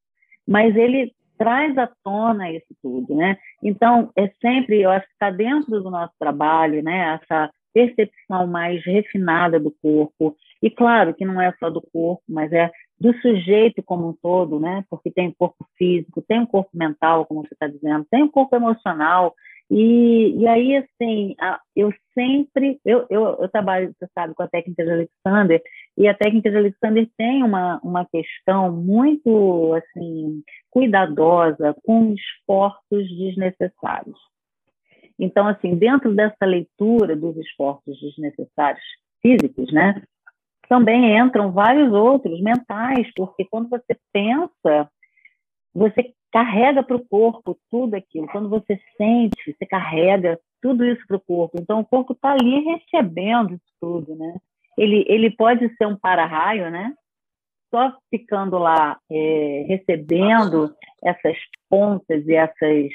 mas 0.47 0.77
ele 0.77 1.13
traz 1.37 1.77
à 1.77 1.91
tona 2.05 2.53
isso 2.53 2.75
tudo, 2.81 3.15
né? 3.17 3.37
Então, 3.61 4.13
é 4.15 4.29
sempre, 4.41 4.83
eu 4.83 4.91
acho 4.91 5.05
que 5.05 5.13
está 5.15 5.31
dentro 5.31 5.83
do 5.83 5.91
nosso 5.91 6.15
trabalho, 6.17 6.81
né? 6.81 7.19
Essa 7.21 7.51
percepção 7.75 8.47
mais 8.47 8.83
refinada 8.87 9.59
do 9.59 9.71
corpo. 9.83 10.37
E 10.63 10.71
claro 10.71 11.13
que 11.13 11.25
não 11.25 11.41
é 11.41 11.53
só 11.59 11.69
do 11.69 11.83
corpo, 11.93 12.23
mas 12.29 12.51
é 12.53 12.71
do 12.99 13.13
sujeito 13.21 13.83
como 13.83 14.09
um 14.09 14.13
todo, 14.15 14.61
né? 14.61 14.85
Porque 14.89 15.11
tem 15.11 15.29
o 15.29 15.35
corpo 15.35 15.67
físico, 15.77 16.23
tem 16.23 16.41
o 16.41 16.47
corpo 16.47 16.71
mental, 16.73 17.27
como 17.27 17.43
você 17.43 17.53
está 17.53 17.67
dizendo, 17.67 18.07
tem 18.11 18.23
o 18.23 18.31
corpo 18.31 18.55
emocional. 18.55 19.35
E, 19.71 20.37
e 20.39 20.47
aí, 20.47 20.77
assim, 20.77 21.35
eu 21.75 21.93
sempre, 22.13 22.79
eu, 22.85 23.07
eu, 23.11 23.39
eu, 23.41 23.49
trabalho, 23.49 23.95
você 23.99 24.07
sabe, 24.15 24.35
com 24.35 24.43
a 24.43 24.49
técnica 24.49 24.85
de 24.85 24.91
Alexander, 24.91 25.63
e 25.97 26.07
a 26.07 26.15
técnica 26.15 26.51
de 26.51 26.57
Alexander 26.57 27.09
tem 27.17 27.43
uma, 27.43 27.81
uma 27.83 28.07
questão 28.07 28.71
muito, 28.71 29.75
assim, 29.75 30.43
cuidadosa 30.71 31.75
com 31.83 32.15
esforços 32.15 33.09
desnecessários. 33.17 34.19
Então, 35.19 35.47
assim, 35.47 35.77
dentro 35.77 36.15
dessa 36.15 36.45
leitura 36.45 37.15
dos 37.15 37.37
esforços 37.37 38.01
desnecessários 38.01 38.85
físicos, 39.23 39.73
né, 39.73 40.03
também 40.69 41.17
entram 41.17 41.53
vários 41.53 41.93
outros 41.93 42.41
mentais, 42.41 43.07
porque 43.15 43.45
quando 43.45 43.69
você 43.69 43.97
pensa, 44.13 44.91
você 45.75 46.13
carrega 46.33 46.83
para 46.83 46.97
o 46.97 47.05
corpo 47.05 47.57
tudo 47.71 47.95
aquilo. 47.95 48.27
Quando 48.27 48.49
você 48.49 48.81
sente, 48.97 49.53
você 49.53 49.65
carrega 49.67 50.39
tudo 50.61 50.85
isso 50.85 51.07
para 51.07 51.17
o 51.17 51.21
corpo. 51.21 51.59
Então, 51.61 51.81
o 51.81 51.85
corpo 51.85 52.13
está 52.13 52.33
ali 52.33 52.61
recebendo 52.65 53.55
isso 53.55 53.73
tudo, 53.81 54.17
né? 54.17 54.37
Ele, 54.77 55.05
ele 55.07 55.31
pode 55.31 55.69
ser 55.77 55.87
um 55.87 55.97
para-raio, 55.97 56.71
né? 56.71 56.93
Só 57.71 57.97
ficando 58.11 58.59
lá 58.59 58.99
é, 59.11 59.65
recebendo 59.69 60.75
essas 61.03 61.37
pontas 61.69 62.27
e 62.27 62.35
essas 62.35 62.91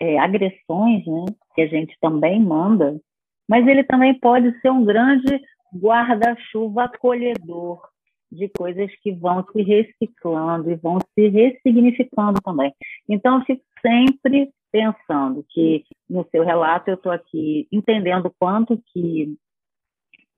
é, 0.00 0.18
agressões, 0.18 1.06
né? 1.06 1.24
Que 1.54 1.62
a 1.62 1.66
gente 1.66 1.96
também 2.00 2.40
manda. 2.40 3.00
Mas 3.48 3.66
ele 3.66 3.84
também 3.84 4.18
pode 4.18 4.58
ser 4.60 4.70
um 4.70 4.84
grande 4.84 5.40
guarda-chuva 5.74 6.84
acolhedor 6.84 7.82
de 8.30 8.48
coisas 8.48 8.90
que 9.00 9.12
vão 9.12 9.44
se 9.52 9.62
reciclando 9.62 10.70
e 10.70 10.76
vão 10.76 10.98
se 11.14 11.28
ressignificando 11.28 12.40
também. 12.42 12.72
Então, 13.08 13.38
eu 13.38 13.44
fico 13.44 13.62
sempre 13.80 14.50
pensando 14.72 15.44
que 15.50 15.84
no 16.10 16.26
seu 16.30 16.44
relato 16.44 16.90
eu 16.90 16.94
estou 16.94 17.12
aqui 17.12 17.68
entendendo 17.70 18.34
quanto 18.38 18.82
que 18.92 19.36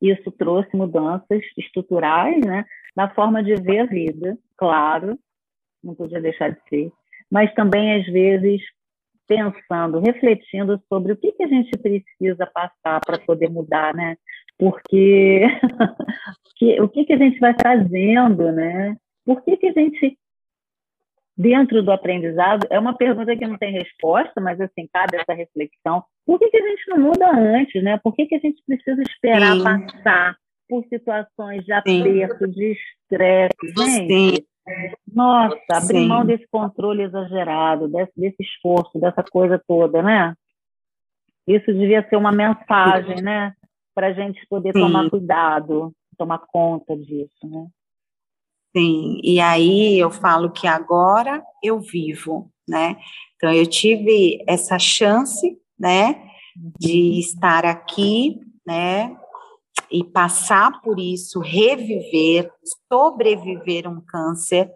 isso 0.00 0.30
trouxe 0.32 0.76
mudanças 0.76 1.42
estruturais, 1.56 2.38
né, 2.44 2.66
na 2.94 3.08
forma 3.14 3.42
de 3.42 3.54
ver 3.54 3.80
a 3.80 3.86
vida, 3.86 4.36
claro, 4.56 5.18
não 5.82 5.94
podia 5.94 6.20
deixar 6.20 6.50
de 6.50 6.60
ser, 6.68 6.92
mas 7.30 7.52
também 7.54 7.94
às 7.94 8.06
vezes 8.06 8.60
pensando, 9.26 10.00
refletindo 10.00 10.80
sobre 10.88 11.12
o 11.12 11.16
que, 11.16 11.32
que 11.32 11.42
a 11.42 11.48
gente 11.48 11.70
precisa 11.78 12.46
passar 12.46 13.00
para 13.04 13.18
poder 13.18 13.50
mudar, 13.50 13.94
né? 13.94 14.16
porque 14.58 15.42
que, 16.56 16.80
o 16.80 16.88
que, 16.88 17.04
que 17.04 17.12
a 17.12 17.18
gente 17.18 17.38
vai 17.38 17.54
fazendo, 17.60 18.52
né? 18.52 18.96
Por 19.24 19.42
que, 19.42 19.56
que 19.56 19.66
a 19.66 19.72
gente, 19.72 20.18
dentro 21.36 21.82
do 21.82 21.92
aprendizado, 21.92 22.66
é 22.70 22.78
uma 22.78 22.96
pergunta 22.96 23.36
que 23.36 23.46
não 23.46 23.58
tem 23.58 23.72
resposta, 23.72 24.40
mas 24.40 24.60
assim, 24.60 24.88
cabe 24.92 25.16
essa 25.16 25.34
reflexão. 25.34 26.04
Por 26.24 26.38
que, 26.38 26.48
que 26.48 26.56
a 26.56 26.68
gente 26.68 26.88
não 26.88 26.98
muda 26.98 27.30
antes, 27.30 27.82
né? 27.82 27.98
Por 28.02 28.14
que, 28.14 28.26
que 28.26 28.36
a 28.36 28.40
gente 28.40 28.62
precisa 28.66 29.02
esperar 29.02 29.56
Sim. 29.56 29.62
passar 29.62 30.36
por 30.68 30.84
situações 30.86 31.64
de 31.64 31.72
aperto, 31.72 32.46
Sim. 32.46 32.50
de 32.50 32.72
estresse? 32.72 33.56
Gente, 33.76 34.36
Sim. 34.36 34.46
Nossa, 35.06 35.56
abrir 35.72 36.06
mão 36.06 36.24
desse 36.24 36.46
controle 36.48 37.02
exagerado, 37.02 37.88
desse, 37.88 38.12
desse 38.16 38.42
esforço, 38.42 38.98
dessa 38.98 39.22
coisa 39.22 39.62
toda, 39.66 40.02
né? 40.02 40.34
Isso 41.46 41.72
devia 41.72 42.06
ser 42.08 42.16
uma 42.16 42.32
mensagem, 42.32 43.22
né? 43.22 43.54
para 43.96 44.08
a 44.08 44.12
gente 44.12 44.46
poder 44.46 44.72
Sim. 44.74 44.80
tomar 44.80 45.08
cuidado, 45.08 45.90
tomar 46.18 46.38
conta 46.38 46.94
disso, 46.94 47.48
né? 47.48 47.66
Sim, 48.76 49.18
e 49.24 49.40
aí 49.40 49.98
eu 49.98 50.10
falo 50.10 50.50
que 50.50 50.66
agora 50.66 51.42
eu 51.64 51.80
vivo, 51.80 52.52
né? 52.68 52.98
Então 53.34 53.50
eu 53.50 53.66
tive 53.66 54.44
essa 54.46 54.78
chance, 54.78 55.58
né, 55.78 56.22
de 56.78 57.12
uhum. 57.12 57.18
estar 57.18 57.64
aqui, 57.64 58.38
né, 58.66 59.16
e 59.90 60.04
passar 60.04 60.80
por 60.80 60.98
isso, 60.98 61.40
reviver, 61.40 62.50
sobreviver 62.90 63.88
um 63.88 64.00
câncer. 64.00 64.70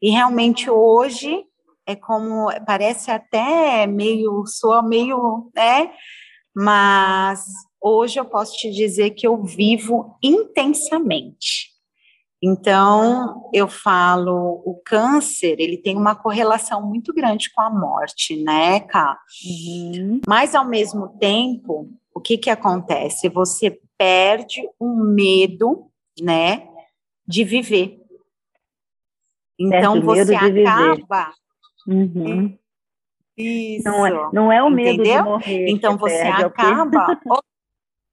E 0.00 0.10
realmente 0.10 0.68
hoje 0.70 1.44
é 1.86 1.94
como 1.94 2.48
parece 2.66 3.10
até 3.10 3.86
meio 3.86 4.44
soa 4.46 4.82
meio, 4.82 5.50
né? 5.54 5.92
Mas 6.54 7.44
hoje 7.80 8.18
eu 8.18 8.24
posso 8.24 8.56
te 8.56 8.70
dizer 8.70 9.10
que 9.10 9.26
eu 9.26 9.42
vivo 9.42 10.16
intensamente. 10.22 11.74
Então, 12.46 13.48
eu 13.54 13.66
falo, 13.66 14.62
o 14.66 14.78
câncer, 14.84 15.56
ele 15.58 15.78
tem 15.78 15.96
uma 15.96 16.14
correlação 16.14 16.86
muito 16.86 17.12
grande 17.14 17.50
com 17.50 17.62
a 17.62 17.70
morte, 17.70 18.36
né, 18.36 18.80
Ká? 18.80 19.18
Uhum. 19.46 20.20
Mas, 20.28 20.54
ao 20.54 20.66
mesmo 20.66 21.08
tempo, 21.18 21.88
o 22.14 22.20
que 22.20 22.36
que 22.36 22.50
acontece? 22.50 23.30
Você 23.30 23.80
perde 24.04 24.68
o 24.78 24.94
medo, 25.02 25.90
né, 26.20 26.68
de 27.26 27.42
viver. 27.42 27.98
Então, 29.58 30.02
você 30.02 30.34
acaba... 30.34 31.32
Uhum. 31.86 32.58
Isso. 33.36 33.84
Não 33.84 34.06
é, 34.06 34.30
não 34.32 34.52
é 34.52 34.62
o 34.62 34.68
medo 34.68 35.02
Entendeu? 35.02 35.22
de 35.22 35.28
morrer. 35.30 35.66
Então, 35.70 35.96
você 35.96 36.20
acaba... 36.20 37.18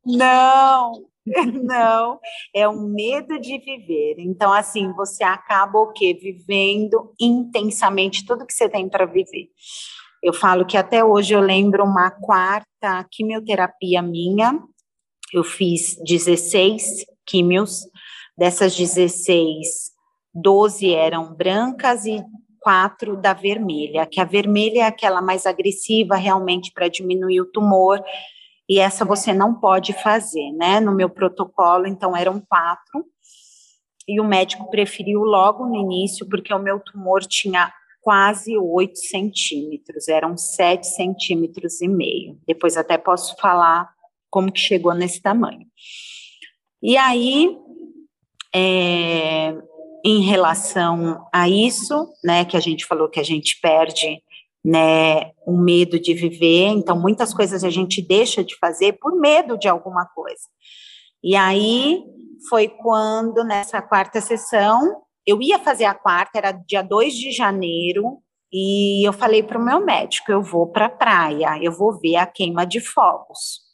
Não, 0.04 0.94
não, 1.64 2.20
é 2.56 2.68
o 2.68 2.76
medo 2.76 3.40
de 3.40 3.60
viver. 3.60 4.16
Então, 4.18 4.52
assim, 4.52 4.92
você 4.94 5.24
acaba 5.24 5.78
o 5.78 5.94
quê? 5.94 6.18
Vivendo 6.20 7.14
intensamente 7.22 8.26
tudo 8.26 8.48
que 8.48 8.52
você 8.52 8.68
tem 8.68 8.90
para 8.90 9.06
viver. 9.06 9.52
Eu 10.24 10.34
falo 10.34 10.66
que 10.66 10.76
até 10.76 11.04
hoje 11.04 11.34
eu 11.34 11.40
lembro 11.40 11.84
uma 11.84 12.10
quarta 12.10 13.06
quimioterapia 13.12 14.02
minha. 14.02 14.60
Eu 15.34 15.44
fiz 15.44 15.98
16 16.04 17.06
químios. 17.26 17.82
Dessas 18.38 18.76
16, 18.76 19.92
12 20.34 20.94
eram 20.94 21.34
brancas 21.34 22.06
e 22.06 22.24
quatro 22.60 23.18
da 23.18 23.34
vermelha, 23.34 24.06
que 24.06 24.22
a 24.22 24.26
vermelha 24.26 24.82
é 24.82 24.84
aquela 24.84 25.22
mais 25.22 25.46
agressiva 25.46 26.16
realmente 26.16 26.72
para 26.72 26.88
diminuir 26.88 27.42
o 27.42 27.52
tumor 27.52 28.02
e 28.72 28.80
essa 28.80 29.04
você 29.04 29.34
não 29.34 29.54
pode 29.54 29.92
fazer, 29.92 30.52
né? 30.54 30.80
No 30.80 30.96
meu 30.96 31.10
protocolo, 31.10 31.86
então 31.86 32.16
eram 32.16 32.40
quatro, 32.40 33.06
e 34.08 34.20
o 34.22 34.24
médico 34.24 34.70
preferiu 34.70 35.22
logo 35.22 35.66
no 35.66 35.76
início, 35.76 36.28
porque 36.30 36.54
o 36.54 36.60
meu 36.60 36.80
tumor 36.80 37.22
tinha 37.22 37.70
quase 38.02 38.58
8 38.58 38.98
centímetros, 38.98 40.08
eram 40.08 40.38
7 40.38 40.88
centímetros 40.88 41.82
e 41.82 41.88
meio. 41.88 42.40
Depois 42.48 42.78
até 42.78 42.98
posso 42.98 43.36
falar 43.38 43.90
como 44.32 44.52
que 44.52 44.60
chegou 44.60 44.94
nesse 44.96 45.22
tamanho. 45.22 45.68
E 46.82 46.98
aí, 46.98 47.56
é, 48.56 49.54
em 50.04 50.22
relação 50.22 51.28
a 51.32 51.48
isso, 51.48 52.08
né, 52.24 52.44
que 52.46 52.58
a 52.58 52.60
gente 52.60 52.86
falou 52.86 53.10
que 53.10 53.20
a 53.20 53.24
gente 53.24 53.60
perde, 53.62 54.24
né, 54.64 55.32
o 55.46 55.58
medo 55.58 56.00
de 56.00 56.14
viver, 56.14 56.68
então 56.68 57.00
muitas 57.00 57.34
coisas 57.34 57.64
a 57.64 57.70
gente 57.70 58.02
deixa 58.02 58.44
de 58.44 58.56
fazer 58.58 58.94
por 58.94 59.20
medo 59.20 59.58
de 59.58 59.68
alguma 59.68 60.06
coisa. 60.06 60.48
E 61.24 61.36
aí 61.36 62.04
foi 62.50 62.68
quando, 62.68 63.44
nessa 63.44 63.82
quarta 63.82 64.20
sessão, 64.22 65.04
eu 65.26 65.42
ia 65.42 65.60
fazer 65.60 65.86
a 65.86 65.94
quarta, 65.94 66.38
era 66.38 66.52
dia 66.52 66.82
2 66.82 67.14
de 67.14 67.32
janeiro, 67.32 68.18
e 68.52 69.08
eu 69.08 69.14
falei 69.14 69.44
para 69.44 69.58
o 69.58 69.64
meu 69.64 69.80
médico: 69.80 70.32
eu 70.32 70.42
vou 70.42 70.68
para 70.68 70.88
a 70.88 70.90
praia, 70.90 71.60
eu 71.62 71.72
vou 71.72 72.00
ver 72.00 72.18
a 72.18 72.26
queima 72.26 72.66
de 72.66 72.80
fogos. 72.80 73.71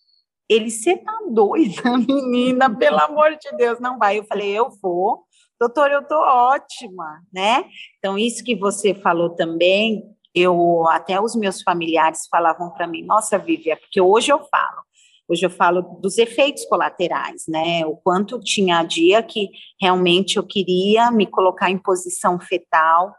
Ele, 0.50 0.70
você 0.70 0.98
tá 0.98 1.20
doida, 1.30 1.98
menina, 1.98 2.74
pelo 2.76 3.00
amor 3.00 3.38
de 3.38 3.56
Deus, 3.58 3.80
não 3.80 3.98
vai. 3.98 4.20
Eu 4.20 4.24
falei: 4.24 4.52
eu 4.52 4.70
vou, 4.82 5.24
doutor, 5.60 5.92
eu 5.92 6.08
tô 6.08 6.16
ótima, 6.16 7.22
né? 7.34 7.66
Então, 7.98 8.18
isso 8.18 8.44
que 8.44 8.56
você 8.56 8.94
falou 8.94 9.32
também, 9.32 10.04
eu 10.34 10.88
até 10.90 11.20
os 11.20 11.36
meus 11.36 11.62
familiares 11.62 12.28
falavam 12.32 12.72
para 12.72 12.88
mim: 12.88 13.04
nossa, 13.04 13.38
Vivi, 13.38 13.72
é 13.72 13.76
porque 13.76 14.00
hoje 14.00 14.32
eu 14.32 14.40
falo. 14.40 14.88
Hoje 15.30 15.46
eu 15.46 15.50
falo 15.50 15.82
dos 16.02 16.18
efeitos 16.18 16.64
colaterais, 16.66 17.44
né? 17.50 17.86
O 17.86 17.98
quanto 17.98 18.40
tinha 18.40 18.82
dia 18.84 19.22
que 19.22 19.50
realmente 19.82 20.38
eu 20.38 20.44
queria 20.44 21.12
me 21.12 21.26
colocar 21.26 21.70
em 21.70 21.78
posição 21.78 22.40
fetal 22.40 23.14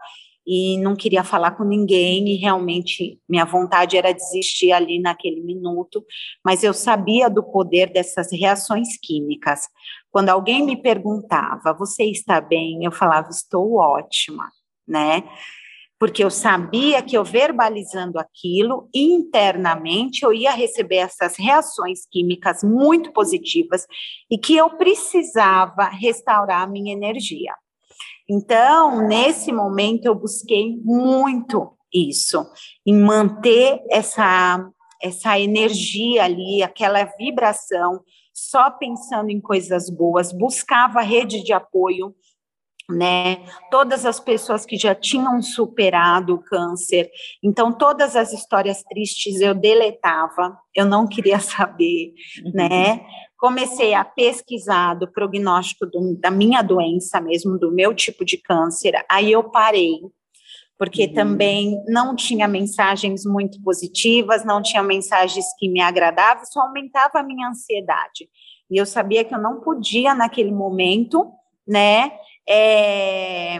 e 0.50 0.78
não 0.78 0.96
queria 0.96 1.22
falar 1.22 1.50
com 1.50 1.62
ninguém 1.62 2.26
e 2.30 2.36
realmente 2.36 3.20
minha 3.28 3.44
vontade 3.44 3.98
era 3.98 4.14
desistir 4.14 4.72
ali 4.72 4.98
naquele 4.98 5.42
minuto, 5.42 6.02
mas 6.42 6.64
eu 6.64 6.72
sabia 6.72 7.28
do 7.28 7.42
poder 7.42 7.92
dessas 7.92 8.32
reações 8.32 8.96
químicas. 8.96 9.68
Quando 10.10 10.30
alguém 10.30 10.64
me 10.64 10.74
perguntava: 10.80 11.74
"Você 11.74 12.04
está 12.04 12.40
bem?", 12.40 12.82
eu 12.82 12.90
falava: 12.90 13.28
"Estou 13.28 13.74
ótima", 13.74 14.50
né? 14.86 15.22
Porque 15.98 16.24
eu 16.24 16.30
sabia 16.30 17.02
que 17.02 17.16
eu 17.18 17.24
verbalizando 17.24 18.18
aquilo 18.18 18.88
internamente 18.94 20.22
eu 20.24 20.32
ia 20.32 20.52
receber 20.52 20.98
essas 20.98 21.36
reações 21.36 22.06
químicas 22.10 22.62
muito 22.62 23.12
positivas 23.12 23.86
e 24.30 24.38
que 24.38 24.56
eu 24.56 24.70
precisava 24.78 25.84
restaurar 25.88 26.62
a 26.62 26.66
minha 26.66 26.92
energia. 26.94 27.52
Então, 28.28 29.06
nesse 29.06 29.50
momento, 29.52 30.04
eu 30.04 30.14
busquei 30.14 30.76
muito 30.84 31.72
isso, 31.92 32.44
em 32.86 32.94
manter 32.94 33.82
essa, 33.90 34.68
essa 35.02 35.38
energia 35.38 36.24
ali, 36.24 36.62
aquela 36.62 37.02
vibração, 37.18 38.02
só 38.34 38.70
pensando 38.70 39.30
em 39.30 39.40
coisas 39.40 39.88
boas, 39.88 40.30
buscava 40.32 41.00
rede 41.00 41.42
de 41.42 41.52
apoio, 41.52 42.14
né? 42.88 43.44
Todas 43.70 44.06
as 44.06 44.18
pessoas 44.18 44.64
que 44.64 44.76
já 44.76 44.94
tinham 44.94 45.42
superado 45.42 46.34
o 46.34 46.42
câncer, 46.42 47.10
então 47.42 47.72
todas 47.72 48.16
as 48.16 48.32
histórias 48.32 48.82
tristes 48.82 49.40
eu 49.40 49.54
deletava, 49.54 50.58
eu 50.74 50.86
não 50.86 51.06
queria 51.06 51.38
saber, 51.40 52.14
uhum. 52.44 52.52
né? 52.54 53.00
comecei 53.38 53.94
a 53.94 54.04
pesquisar 54.04 54.94
do 54.94 55.10
prognóstico 55.10 55.86
do, 55.86 56.16
da 56.16 56.30
minha 56.30 56.60
doença 56.60 57.20
mesmo, 57.20 57.56
do 57.56 57.70
meu 57.70 57.94
tipo 57.94 58.24
de 58.24 58.36
câncer, 58.36 58.92
aí 59.08 59.30
eu 59.30 59.44
parei, 59.44 60.00
porque 60.76 61.04
uhum. 61.04 61.14
também 61.14 61.84
não 61.86 62.16
tinha 62.16 62.48
mensagens 62.48 63.24
muito 63.24 63.62
positivas, 63.62 64.44
não 64.44 64.60
tinha 64.60 64.82
mensagens 64.82 65.46
que 65.58 65.68
me 65.68 65.80
agradavam, 65.80 66.44
só 66.44 66.62
aumentava 66.62 67.20
a 67.20 67.22
minha 67.22 67.48
ansiedade. 67.48 68.28
E 68.70 68.76
eu 68.76 68.84
sabia 68.84 69.24
que 69.24 69.34
eu 69.34 69.40
não 69.40 69.60
podia, 69.60 70.14
naquele 70.14 70.52
momento, 70.52 71.30
né, 71.66 72.12
é, 72.48 73.58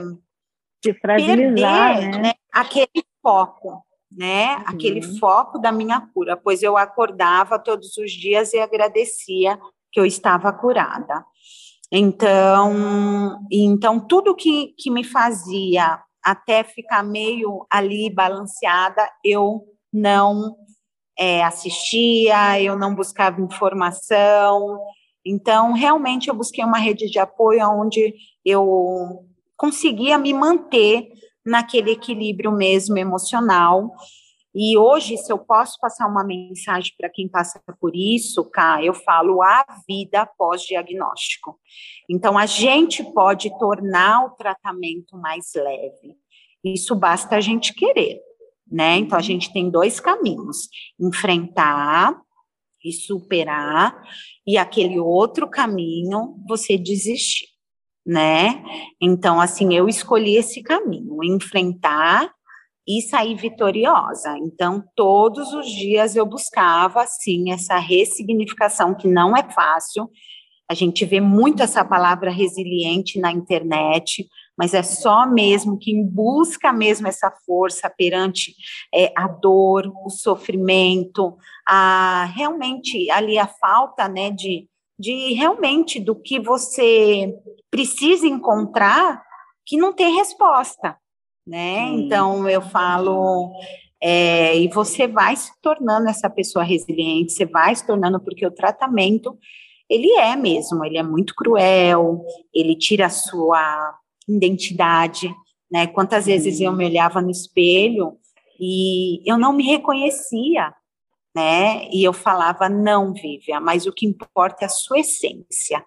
perder 1.02 1.52
né? 1.52 2.18
né? 2.18 2.32
aquele 2.52 3.04
foco 3.22 3.84
né, 4.10 4.56
uhum. 4.56 4.64
aquele 4.66 5.02
foco 5.18 5.58
da 5.58 5.70
minha 5.70 6.00
cura, 6.00 6.36
pois 6.36 6.62
eu 6.62 6.76
acordava 6.76 7.58
todos 7.58 7.96
os 7.98 8.10
dias 8.10 8.52
e 8.52 8.58
agradecia 8.58 9.58
que 9.92 10.00
eu 10.00 10.06
estava 10.06 10.52
curada. 10.52 11.24
Então, 11.92 13.38
então 13.50 14.00
tudo 14.00 14.34
que, 14.34 14.74
que 14.78 14.90
me 14.90 15.04
fazia 15.04 16.00
até 16.22 16.64
ficar 16.64 17.02
meio 17.02 17.66
ali 17.70 18.10
balanceada, 18.10 19.08
eu 19.24 19.64
não 19.92 20.56
é, 21.18 21.42
assistia, 21.44 22.60
eu 22.60 22.76
não 22.76 22.94
buscava 22.94 23.40
informação. 23.40 24.78
Então, 25.24 25.72
realmente, 25.72 26.28
eu 26.28 26.34
busquei 26.34 26.64
uma 26.64 26.78
rede 26.78 27.10
de 27.10 27.18
apoio 27.18 27.66
onde 27.70 28.14
eu 28.48 29.26
conseguia 29.56 30.16
me 30.16 30.32
manter 30.32 31.08
naquele 31.44 31.92
equilíbrio 31.92 32.52
mesmo 32.52 32.96
emocional. 32.96 33.92
E 34.54 34.78
hoje, 34.78 35.16
se 35.18 35.32
eu 35.32 35.38
posso 35.38 35.78
passar 35.78 36.06
uma 36.06 36.24
mensagem 36.24 36.92
para 36.96 37.10
quem 37.10 37.28
passa 37.28 37.62
por 37.80 37.94
isso, 37.94 38.48
cá, 38.50 38.82
eu 38.82 38.94
falo 38.94 39.42
a 39.42 39.64
vida 39.86 40.26
pós-diagnóstico. 40.26 41.58
Então, 42.08 42.38
a 42.38 42.46
gente 42.46 43.04
pode 43.12 43.56
tornar 43.58 44.24
o 44.24 44.30
tratamento 44.30 45.16
mais 45.16 45.52
leve. 45.54 46.16
Isso 46.64 46.94
basta 46.94 47.36
a 47.36 47.40
gente 47.40 47.74
querer, 47.74 48.20
né? 48.66 48.96
Então, 48.96 49.18
a 49.18 49.22
gente 49.22 49.52
tem 49.52 49.70
dois 49.70 50.00
caminhos: 50.00 50.68
enfrentar 50.98 52.20
e 52.84 52.92
superar, 52.92 54.02
e 54.46 54.56
aquele 54.56 54.98
outro 54.98 55.48
caminho, 55.48 56.36
você 56.48 56.78
desistir 56.78 57.57
né? 58.08 58.64
Então, 58.98 59.38
assim, 59.38 59.74
eu 59.74 59.86
escolhi 59.86 60.36
esse 60.36 60.62
caminho, 60.62 61.22
enfrentar 61.22 62.32
e 62.88 63.02
sair 63.02 63.34
vitoriosa. 63.34 64.34
Então, 64.38 64.82
todos 64.96 65.52
os 65.52 65.66
dias 65.66 66.16
eu 66.16 66.24
buscava, 66.24 67.02
assim, 67.02 67.52
essa 67.52 67.76
ressignificação, 67.76 68.94
que 68.94 69.06
não 69.06 69.36
é 69.36 69.42
fácil. 69.52 70.08
A 70.70 70.72
gente 70.72 71.04
vê 71.04 71.20
muito 71.20 71.62
essa 71.62 71.84
palavra 71.84 72.30
resiliente 72.30 73.20
na 73.20 73.30
internet, 73.30 74.26
mas 74.56 74.72
é 74.72 74.82
só 74.82 75.26
mesmo 75.26 75.78
quem 75.78 76.02
busca 76.02 76.72
mesmo 76.72 77.06
essa 77.08 77.30
força 77.44 77.90
perante 77.90 78.54
é, 78.94 79.12
a 79.14 79.28
dor, 79.28 79.92
o 80.02 80.08
sofrimento, 80.08 81.36
a 81.66 82.24
realmente 82.34 83.10
ali 83.10 83.38
a 83.38 83.46
falta, 83.46 84.08
né, 84.08 84.30
de 84.30 84.66
de 84.98 85.34
realmente 85.34 86.00
do 86.00 86.14
que 86.14 86.40
você 86.40 87.34
precisa 87.70 88.26
encontrar 88.26 89.22
que 89.64 89.76
não 89.76 89.92
tem 89.92 90.16
resposta, 90.16 90.96
né? 91.46 91.84
Hum. 91.84 91.98
Então 92.00 92.48
eu 92.48 92.62
falo 92.62 93.52
é, 94.02 94.56
e 94.58 94.68
você 94.68 95.06
vai 95.06 95.36
se 95.36 95.52
tornando 95.60 96.08
essa 96.08 96.28
pessoa 96.28 96.64
resiliente, 96.64 97.32
você 97.32 97.44
vai 97.44 97.74
se 97.74 97.86
tornando 97.86 98.20
porque 98.20 98.46
o 98.46 98.50
tratamento 98.50 99.36
ele 99.88 100.10
é 100.12 100.36
mesmo, 100.36 100.84
ele 100.84 100.98
é 100.98 101.02
muito 101.02 101.34
cruel, 101.34 102.24
ele 102.54 102.76
tira 102.76 103.06
a 103.06 103.10
sua 103.10 103.94
identidade, 104.28 105.34
né? 105.70 105.86
Quantas 105.86 106.26
vezes 106.26 106.60
eu 106.60 106.72
me 106.72 106.84
olhava 106.84 107.22
no 107.22 107.30
espelho 107.30 108.16
e 108.60 109.22
eu 109.30 109.38
não 109.38 109.52
me 109.52 109.64
reconhecia, 109.64 110.74
né? 111.38 111.88
E 111.92 112.02
eu 112.02 112.12
falava, 112.12 112.68
não, 112.68 113.14
Vivian, 113.14 113.60
mas 113.60 113.86
o 113.86 113.92
que 113.92 114.04
importa 114.04 114.64
é 114.64 114.66
a 114.66 114.68
sua 114.68 114.98
essência, 114.98 115.84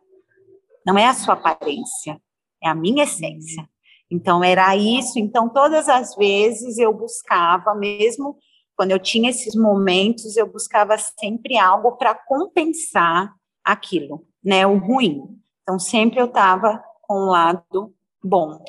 não 0.86 0.98
é 0.98 1.06
a 1.06 1.14
sua 1.14 1.34
aparência, 1.34 2.22
é 2.64 2.70
a 2.70 2.74
minha 2.74 3.04
essência. 3.04 3.70
Então, 4.10 4.42
era 4.42 4.74
isso. 4.78 5.20
Então, 5.20 5.50
todas 5.50 5.90
as 5.90 6.16
vezes 6.16 6.78
eu 6.78 6.94
buscava, 6.94 7.76
mesmo 7.76 8.38
quando 8.78 8.92
eu 8.92 9.00
tinha 9.00 9.30
esses 9.30 9.54
momentos, 9.54 10.38
eu 10.38 10.50
buscava 10.50 10.98
sempre 10.98 11.58
algo 11.58 11.98
para 11.98 12.16
compensar 12.16 13.34
aquilo, 13.62 14.26
né? 14.42 14.66
O 14.66 14.78
ruim. 14.78 15.38
Então, 15.64 15.78
sempre 15.78 16.22
eu 16.22 16.28
estava 16.28 16.82
com 17.02 17.16
o 17.16 17.30
lado 17.30 17.94
bom, 18.24 18.64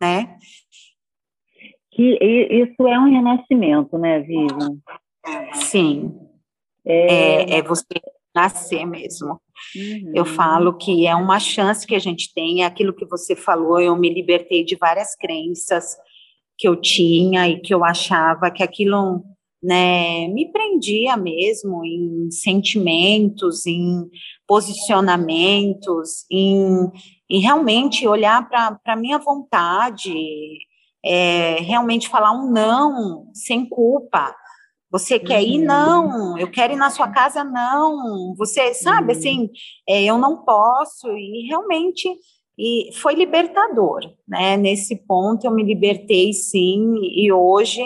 né? 0.00 0.36
Que 1.92 2.18
isso 2.50 2.88
é 2.88 2.98
um 2.98 3.08
renascimento, 3.08 3.96
né, 3.96 4.18
Vivian? 4.18 4.78
Sim. 5.54 6.18
É, 6.86 7.54
é, 7.54 7.58
é 7.58 7.62
você 7.62 7.84
nascer 8.34 8.84
mesmo. 8.84 9.40
Uhum. 9.76 10.12
Eu 10.14 10.24
falo 10.24 10.76
que 10.76 11.06
é 11.06 11.14
uma 11.14 11.38
chance 11.38 11.86
que 11.86 11.94
a 11.94 11.98
gente 11.98 12.32
tem, 12.34 12.62
é 12.62 12.66
aquilo 12.66 12.92
que 12.92 13.06
você 13.06 13.36
falou, 13.36 13.80
eu 13.80 13.96
me 13.96 14.12
libertei 14.12 14.64
de 14.64 14.76
várias 14.76 15.14
crenças 15.14 15.96
que 16.58 16.68
eu 16.68 16.76
tinha 16.76 17.48
e 17.48 17.60
que 17.60 17.72
eu 17.72 17.84
achava 17.84 18.50
que 18.50 18.62
aquilo 18.62 19.22
né, 19.62 20.28
me 20.28 20.52
prendia 20.52 21.16
mesmo 21.16 21.84
em 21.84 22.30
sentimentos, 22.30 23.64
em 23.64 24.04
posicionamentos, 24.46 26.26
em, 26.30 26.90
em 27.30 27.40
realmente 27.40 28.06
olhar 28.06 28.46
para 28.48 28.78
a 28.84 28.96
minha 28.96 29.18
vontade, 29.18 30.14
é, 31.04 31.56
realmente 31.60 32.08
falar 32.08 32.32
um 32.32 32.50
não 32.50 33.30
sem 33.32 33.66
culpa, 33.66 34.34
você 34.94 35.18
quer 35.18 35.42
ir? 35.42 35.58
Uhum. 35.58 35.64
Não. 35.64 36.38
Eu 36.38 36.48
quero 36.48 36.72
ir 36.72 36.76
na 36.76 36.88
sua 36.88 37.08
casa? 37.08 37.42
Não. 37.42 38.32
Você 38.36 38.72
sabe, 38.74 39.12
uhum. 39.12 39.18
assim, 39.18 39.50
é, 39.88 40.04
eu 40.04 40.16
não 40.16 40.44
posso. 40.44 41.08
E 41.08 41.48
realmente 41.48 42.08
E 42.56 42.90
foi 42.94 43.14
libertador, 43.14 44.02
né? 44.28 44.56
Nesse 44.56 44.94
ponto 45.04 45.44
eu 45.44 45.50
me 45.50 45.64
libertei 45.64 46.32
sim, 46.32 46.94
e 47.02 47.32
hoje 47.32 47.82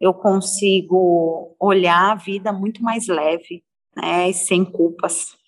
eu 0.00 0.12
consigo 0.12 1.54
olhar 1.60 2.10
a 2.10 2.16
vida 2.16 2.52
muito 2.52 2.82
mais 2.82 3.06
leve, 3.06 3.62
né? 3.94 4.32
sem 4.32 4.64
culpas. 4.64 5.38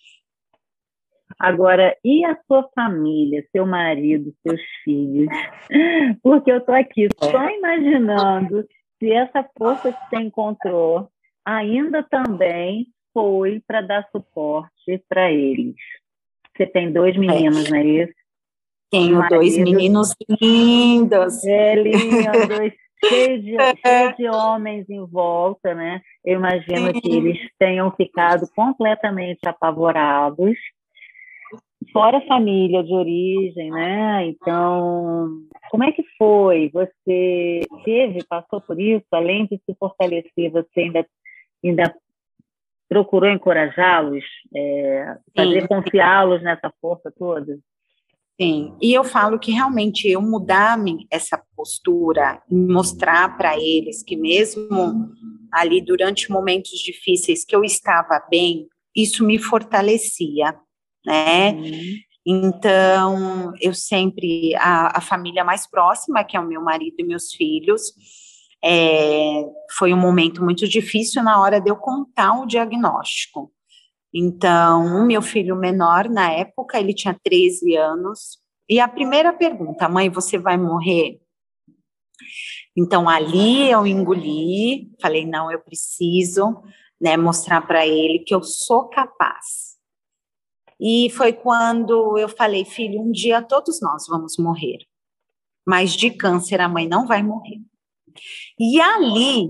Agora, 1.37 1.97
e 2.05 2.25
a 2.25 2.39
sua 2.47 2.63
família, 2.73 3.45
seu 3.51 3.67
marido, 3.67 4.33
seus 4.47 4.61
filhos? 4.85 5.27
Porque 6.23 6.53
eu 6.53 6.59
estou 6.59 6.77
aqui 6.77 7.09
só 7.21 7.49
imaginando 7.49 8.65
se 9.03 9.11
essa 9.11 9.45
força 9.59 9.93
que 9.93 9.99
você 10.09 10.23
encontrou 10.23 11.09
ainda 11.45 12.05
também 12.05 12.87
foi 13.13 13.61
para 13.67 13.81
dar 13.81 14.09
suporte 14.13 15.03
para 15.09 15.33
eles. 15.33 15.75
Você 16.57 16.67
tem 16.69 16.93
dois 16.93 17.17
meninos, 17.17 17.67
é. 17.67 17.71
não 17.71 17.77
é 17.79 17.85
isso? 17.85 18.13
Tenho 18.93 19.29
dois 19.29 19.59
meninos 19.59 20.15
lindos. 20.41 21.45
É, 21.45 21.75
lindos, 21.75 22.73
cheio 23.05 23.43
de, 23.43 23.57
cheio 23.85 24.17
de 24.17 24.29
homens 24.29 24.89
em 24.89 25.05
volta, 25.05 25.75
né? 25.75 26.01
Eu 26.25 26.39
imagino 26.39 26.93
Sim. 26.95 27.01
que 27.01 27.17
eles 27.17 27.39
tenham 27.59 27.91
ficado 27.91 28.47
completamente 28.55 29.41
apavorados. 29.47 30.57
Fora 31.91 32.19
a 32.19 32.27
família 32.27 32.83
de 32.83 32.93
origem, 32.93 33.71
né? 33.71 34.27
Então, 34.27 35.41
como 35.71 35.85
é 35.85 35.93
que 35.93 36.05
foi? 36.19 36.71
Você 36.73 37.61
teve, 37.85 38.25
passou 38.29 38.61
por 38.61 38.79
isso? 38.79 39.07
Além 39.11 39.47
de 39.47 39.61
se 39.65 39.75
fortalecer, 39.79 40.51
você 40.51 40.81
ainda, 40.81 41.07
ainda 41.65 41.95
procurou 42.89 43.31
encorajá-los, 43.31 44.25
é, 44.55 45.17
fazer 45.35 45.67
confiá-los 45.67 46.43
nessa 46.43 46.71
força 46.81 47.11
toda? 47.19 47.59
Sim, 48.41 48.75
e 48.81 48.93
eu 48.93 49.05
falo 49.05 49.39
que 49.39 49.53
realmente 49.53 50.09
eu 50.09 50.21
mudar 50.21 50.77
essa 51.11 51.41
postura, 51.55 52.43
mostrar 52.51 53.37
para 53.37 53.57
eles 53.57 54.03
que 54.03 54.17
mesmo 54.17 55.11
ali 55.53 55.81
durante 55.81 56.31
momentos 56.31 56.79
difíceis 56.81 57.45
que 57.45 57.55
eu 57.55 57.63
estava 57.63 58.21
bem, 58.31 58.69
isso 58.97 59.25
me 59.25 59.39
fortalecia, 59.39 60.55
né? 61.05 61.53
Uhum. 61.53 61.97
Então, 62.25 63.53
eu 63.61 63.75
sempre, 63.75 64.55
a, 64.57 64.99
a, 64.99 65.01
família 65.01 65.45
mais 65.45 65.69
próxima, 65.69 66.23
que 66.23 66.37
é 66.37 66.41
o 66.41 66.47
meu 66.47 66.63
marido 66.63 66.95
e 66.99 67.05
meus 67.05 67.33
filhos, 67.33 67.93
é, 68.65 69.45
foi 69.77 69.93
um 69.93 69.99
momento 69.99 70.43
muito 70.43 70.69
difícil 70.69 71.23
na 71.23 71.41
hora 71.41 71.61
de 71.61 71.69
eu 71.69 71.77
contar 71.77 72.41
o 72.41 72.47
diagnóstico. 72.47 73.53
Então, 74.15 75.03
o 75.03 75.07
meu 75.07 75.21
filho 75.21 75.57
menor, 75.57 76.09
na 76.09 76.31
época, 76.31 76.79
ele 76.79 76.95
tinha 76.95 77.19
13 77.25 77.75
anos, 77.77 78.39
e 78.69 78.79
a 78.79 78.87
primeira 78.87 79.33
pergunta, 79.33 79.89
mãe, 79.89 80.09
você 80.09 80.39
vai 80.39 80.57
morrer? 80.57 81.21
Então, 82.77 83.09
ali 83.09 83.71
eu 83.71 83.87
engoli, 83.87 84.91
falei, 85.01 85.27
não, 85.27 85.51
eu 85.51 85.61
preciso 85.61 86.63
né, 87.01 87.17
mostrar 87.17 87.67
para 87.67 87.87
ele 87.87 88.21
que 88.21 88.35
eu 88.35 88.43
sou 88.43 88.89
capaz. 88.89 89.72
E 90.85 91.09
foi 91.11 91.33
quando 91.33 92.19
eu 92.19 92.29
falei, 92.29 92.65
filho, 92.65 93.01
um 93.01 93.13
dia 93.13 93.41
todos 93.41 93.81
nós 93.81 94.05
vamos 94.09 94.37
morrer, 94.37 94.79
mas 95.65 95.93
de 95.93 96.11
câncer 96.11 96.61
a 96.61 96.69
mãe 96.69 96.89
não 96.89 97.07
vai 97.07 97.23
morrer. 97.23 97.61
E 98.59 98.81
ali 98.81 99.49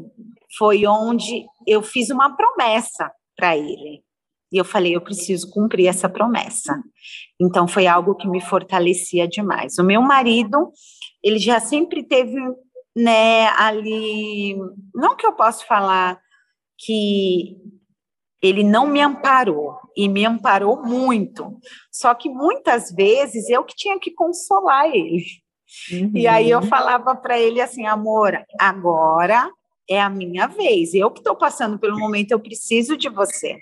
foi 0.59 0.87
onde 0.87 1.47
eu 1.67 1.83
fiz 1.83 2.11
uma 2.11 2.37
promessa 2.37 3.11
para 3.35 3.57
ele. 3.57 4.05
E 4.53 4.59
eu 4.59 4.65
falei, 4.65 4.95
eu 4.95 5.01
preciso 5.01 5.51
cumprir 5.51 5.87
essa 5.87 6.07
promessa. 6.07 6.79
Então 7.41 7.67
foi 7.67 7.87
algo 7.87 8.15
que 8.15 8.29
me 8.29 8.43
fortalecia 8.43 9.27
demais. 9.27 9.79
O 9.79 9.83
meu 9.83 10.03
marido, 10.03 10.71
ele 11.23 11.39
já 11.39 11.59
sempre 11.59 12.05
teve, 12.05 12.39
né, 12.95 13.47
ali, 13.57 14.55
não 14.95 15.17
que 15.17 15.27
eu 15.27 15.33
possa 15.33 15.65
falar 15.65 16.21
que 16.77 17.57
ele 18.43 18.65
não 18.65 18.87
me 18.87 19.01
amparou 19.01 19.79
e 19.97 20.09
me 20.09 20.27
amparou 20.27 20.83
muito. 20.83 21.57
Só 21.91 22.13
que 22.15 22.29
muitas 22.29 22.91
vezes 22.91 23.49
eu 23.49 23.63
que 23.65 23.77
tinha 23.77 23.99
que 24.01 24.11
consolar 24.11 24.87
ele. 24.87 25.25
Uhum. 25.91 26.11
E 26.15 26.27
aí 26.27 26.51
eu 26.51 26.61
falava 26.63 27.15
para 27.15 27.39
ele 27.39 27.61
assim, 27.61 27.87
amor, 27.87 28.39
agora 28.59 29.49
é 29.89 30.01
a 30.01 30.11
minha 30.11 30.47
vez. 30.47 30.93
Eu 30.93 31.11
que 31.11 31.21
estou 31.21 31.37
passando 31.37 31.79
pelo 31.79 31.99
momento, 31.99 32.33
eu 32.33 32.41
preciso 32.41 32.97
de 32.97 33.09
você. 33.09 33.59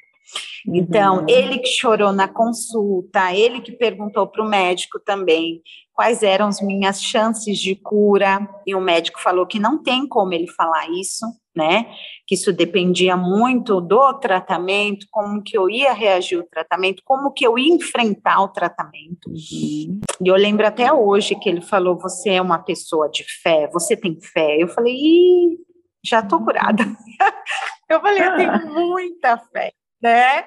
Então, 0.67 1.21
uhum. 1.21 1.27
ele 1.29 1.59
que 1.59 1.69
chorou 1.69 2.13
na 2.13 2.29
consulta, 2.29 3.35
ele 3.35 3.61
que 3.61 3.73
perguntou 3.73 4.27
para 4.27 4.45
o 4.45 4.49
médico 4.49 5.01
também 5.01 5.63
quais 5.93 6.23
eram 6.23 6.47
as 6.47 6.61
minhas 6.61 7.03
chances 7.03 7.59
de 7.59 7.75
cura, 7.77 8.49
e 8.67 8.75
o 8.75 8.81
médico 8.81 9.21
falou 9.21 9.47
que 9.47 9.59
não 9.59 9.83
tem 9.83 10.07
como 10.07 10.33
ele 10.33 10.47
falar 10.49 10.89
isso, 10.91 11.27
né? 11.55 11.93
Que 12.27 12.37
isso 12.37 12.53
dependia 12.53 13.17
muito 13.17 13.81
do 13.81 14.15
tratamento, 14.15 15.07
como 15.11 15.43
que 15.43 15.59
eu 15.59 15.69
ia 15.69 15.93
reagir 15.93 16.39
ao 16.39 16.47
tratamento, 16.47 17.03
como 17.05 17.33
que 17.33 17.47
eu 17.47 17.59
ia 17.59 17.75
enfrentar 17.75 18.41
o 18.41 18.49
tratamento. 18.49 19.29
Uhum. 19.29 20.01
E 20.23 20.29
eu 20.29 20.37
lembro 20.37 20.67
até 20.67 20.91
hoje 20.93 21.35
que 21.35 21.49
ele 21.49 21.61
falou: 21.61 21.99
Você 21.99 22.31
é 22.31 22.41
uma 22.41 22.59
pessoa 22.59 23.11
de 23.11 23.25
fé, 23.43 23.69
você 23.71 23.95
tem 23.95 24.19
fé. 24.21 24.57
Eu 24.59 24.69
falei: 24.69 24.95
Ih, 24.95 25.59
já 26.03 26.23
tô 26.23 26.43
curada. 26.43 26.83
eu 27.91 28.01
falei: 28.01 28.23
Eu 28.23 28.37
tenho 28.37 28.73
muita 28.73 29.37
fé 29.53 29.73
né? 30.01 30.45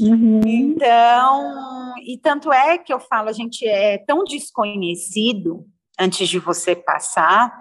Uhum. 0.00 0.40
Então, 0.44 1.94
e 2.04 2.18
tanto 2.18 2.52
é 2.52 2.78
que 2.78 2.92
eu 2.92 3.00
falo, 3.00 3.28
a 3.28 3.32
gente 3.32 3.66
é 3.66 3.98
tão 3.98 4.24
desconhecido 4.24 5.66
antes 5.98 6.28
de 6.28 6.38
você 6.38 6.74
passar, 6.74 7.56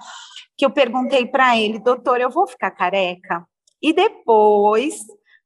que 0.57 0.65
eu 0.65 0.71
perguntei 0.71 1.25
para 1.25 1.57
ele, 1.57 1.79
doutor, 1.79 2.19
eu 2.19 2.29
vou 2.29 2.47
ficar 2.47 2.71
careca? 2.71 3.45
E 3.81 3.93
depois, 3.93 4.99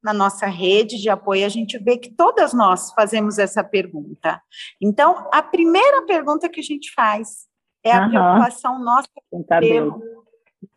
na 0.04 0.14
nossa 0.14 0.46
rede 0.46 1.02
de 1.02 1.10
apoio, 1.10 1.46
a 1.46 1.50
gente 1.50 1.78
vê 1.78 1.98
que 1.98 2.12
todas 2.12 2.54
nós 2.54 2.92
fazemos 2.94 3.38
essa 3.38 3.64
pergunta. 3.64 4.42
Então, 4.82 5.28
a 5.32 5.42
primeira 5.42 6.04
pergunta 6.06 6.50
que 6.50 6.60
a 6.60 6.64
gente 6.64 6.92
faz 6.94 7.48
é 7.84 7.92
a 7.92 8.04
uhum. 8.04 8.10
preocupação 8.10 8.80
nossa 8.80 9.08
com 9.30 9.44
cabelo, 9.44 10.02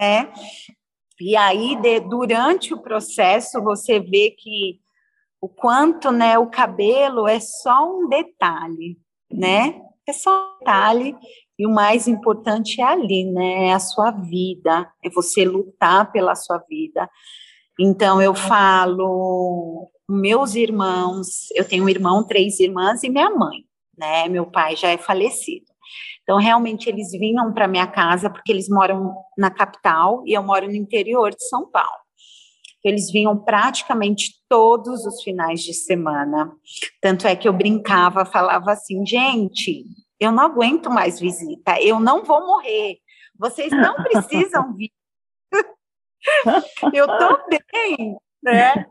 né? 0.00 0.32
E 1.20 1.36
aí, 1.36 1.76
de, 1.76 2.00
durante 2.00 2.74
o 2.74 2.82
processo, 2.82 3.62
você 3.62 3.98
vê 3.98 4.30
que 4.30 4.80
o 5.46 5.48
quanto, 5.48 6.10
né, 6.10 6.36
o 6.36 6.48
cabelo 6.48 7.28
é 7.28 7.38
só 7.38 7.88
um 7.88 8.08
detalhe, 8.08 8.98
né? 9.30 9.80
É 10.04 10.12
só 10.12 10.30
um 10.30 10.58
detalhe 10.58 11.16
e 11.56 11.64
o 11.64 11.70
mais 11.70 12.08
importante 12.08 12.80
é 12.80 12.84
ali, 12.84 13.24
né? 13.30 13.68
É 13.68 13.72
a 13.72 13.78
sua 13.78 14.10
vida, 14.10 14.90
é 15.04 15.08
você 15.08 15.44
lutar 15.44 16.10
pela 16.10 16.34
sua 16.34 16.58
vida. 16.68 17.08
Então 17.78 18.20
eu 18.20 18.34
falo, 18.34 19.88
meus 20.08 20.56
irmãos, 20.56 21.48
eu 21.54 21.64
tenho 21.64 21.84
um 21.84 21.88
irmão, 21.88 22.26
três 22.26 22.58
irmãs 22.58 23.04
e 23.04 23.08
minha 23.08 23.30
mãe, 23.30 23.60
né? 23.96 24.28
Meu 24.28 24.46
pai 24.46 24.74
já 24.74 24.88
é 24.88 24.98
falecido. 24.98 25.66
Então 26.24 26.38
realmente 26.38 26.88
eles 26.88 27.12
vinham 27.12 27.52
para 27.52 27.68
minha 27.68 27.86
casa 27.86 28.28
porque 28.28 28.50
eles 28.50 28.68
moram 28.68 29.14
na 29.38 29.48
capital 29.48 30.24
e 30.26 30.36
eu 30.36 30.42
moro 30.42 30.66
no 30.66 30.74
interior 30.74 31.30
de 31.30 31.48
São 31.48 31.70
Paulo 31.70 32.05
eles 32.88 33.10
vinham 33.10 33.36
praticamente 33.36 34.34
todos 34.48 35.04
os 35.04 35.22
finais 35.22 35.60
de 35.62 35.74
semana. 35.74 36.52
Tanto 37.00 37.26
é 37.26 37.34
que 37.34 37.48
eu 37.48 37.52
brincava, 37.52 38.24
falava 38.24 38.72
assim, 38.72 39.04
gente, 39.06 39.84
eu 40.18 40.32
não 40.32 40.44
aguento 40.44 40.90
mais 40.90 41.20
visita, 41.20 41.80
eu 41.80 42.00
não 42.00 42.24
vou 42.24 42.40
morrer, 42.46 42.98
vocês 43.38 43.70
não 43.70 43.94
precisam 44.02 44.74
vir. 44.74 44.90
eu 46.94 47.06
tô 47.06 47.38
bem, 47.48 48.16
né? 48.42 48.86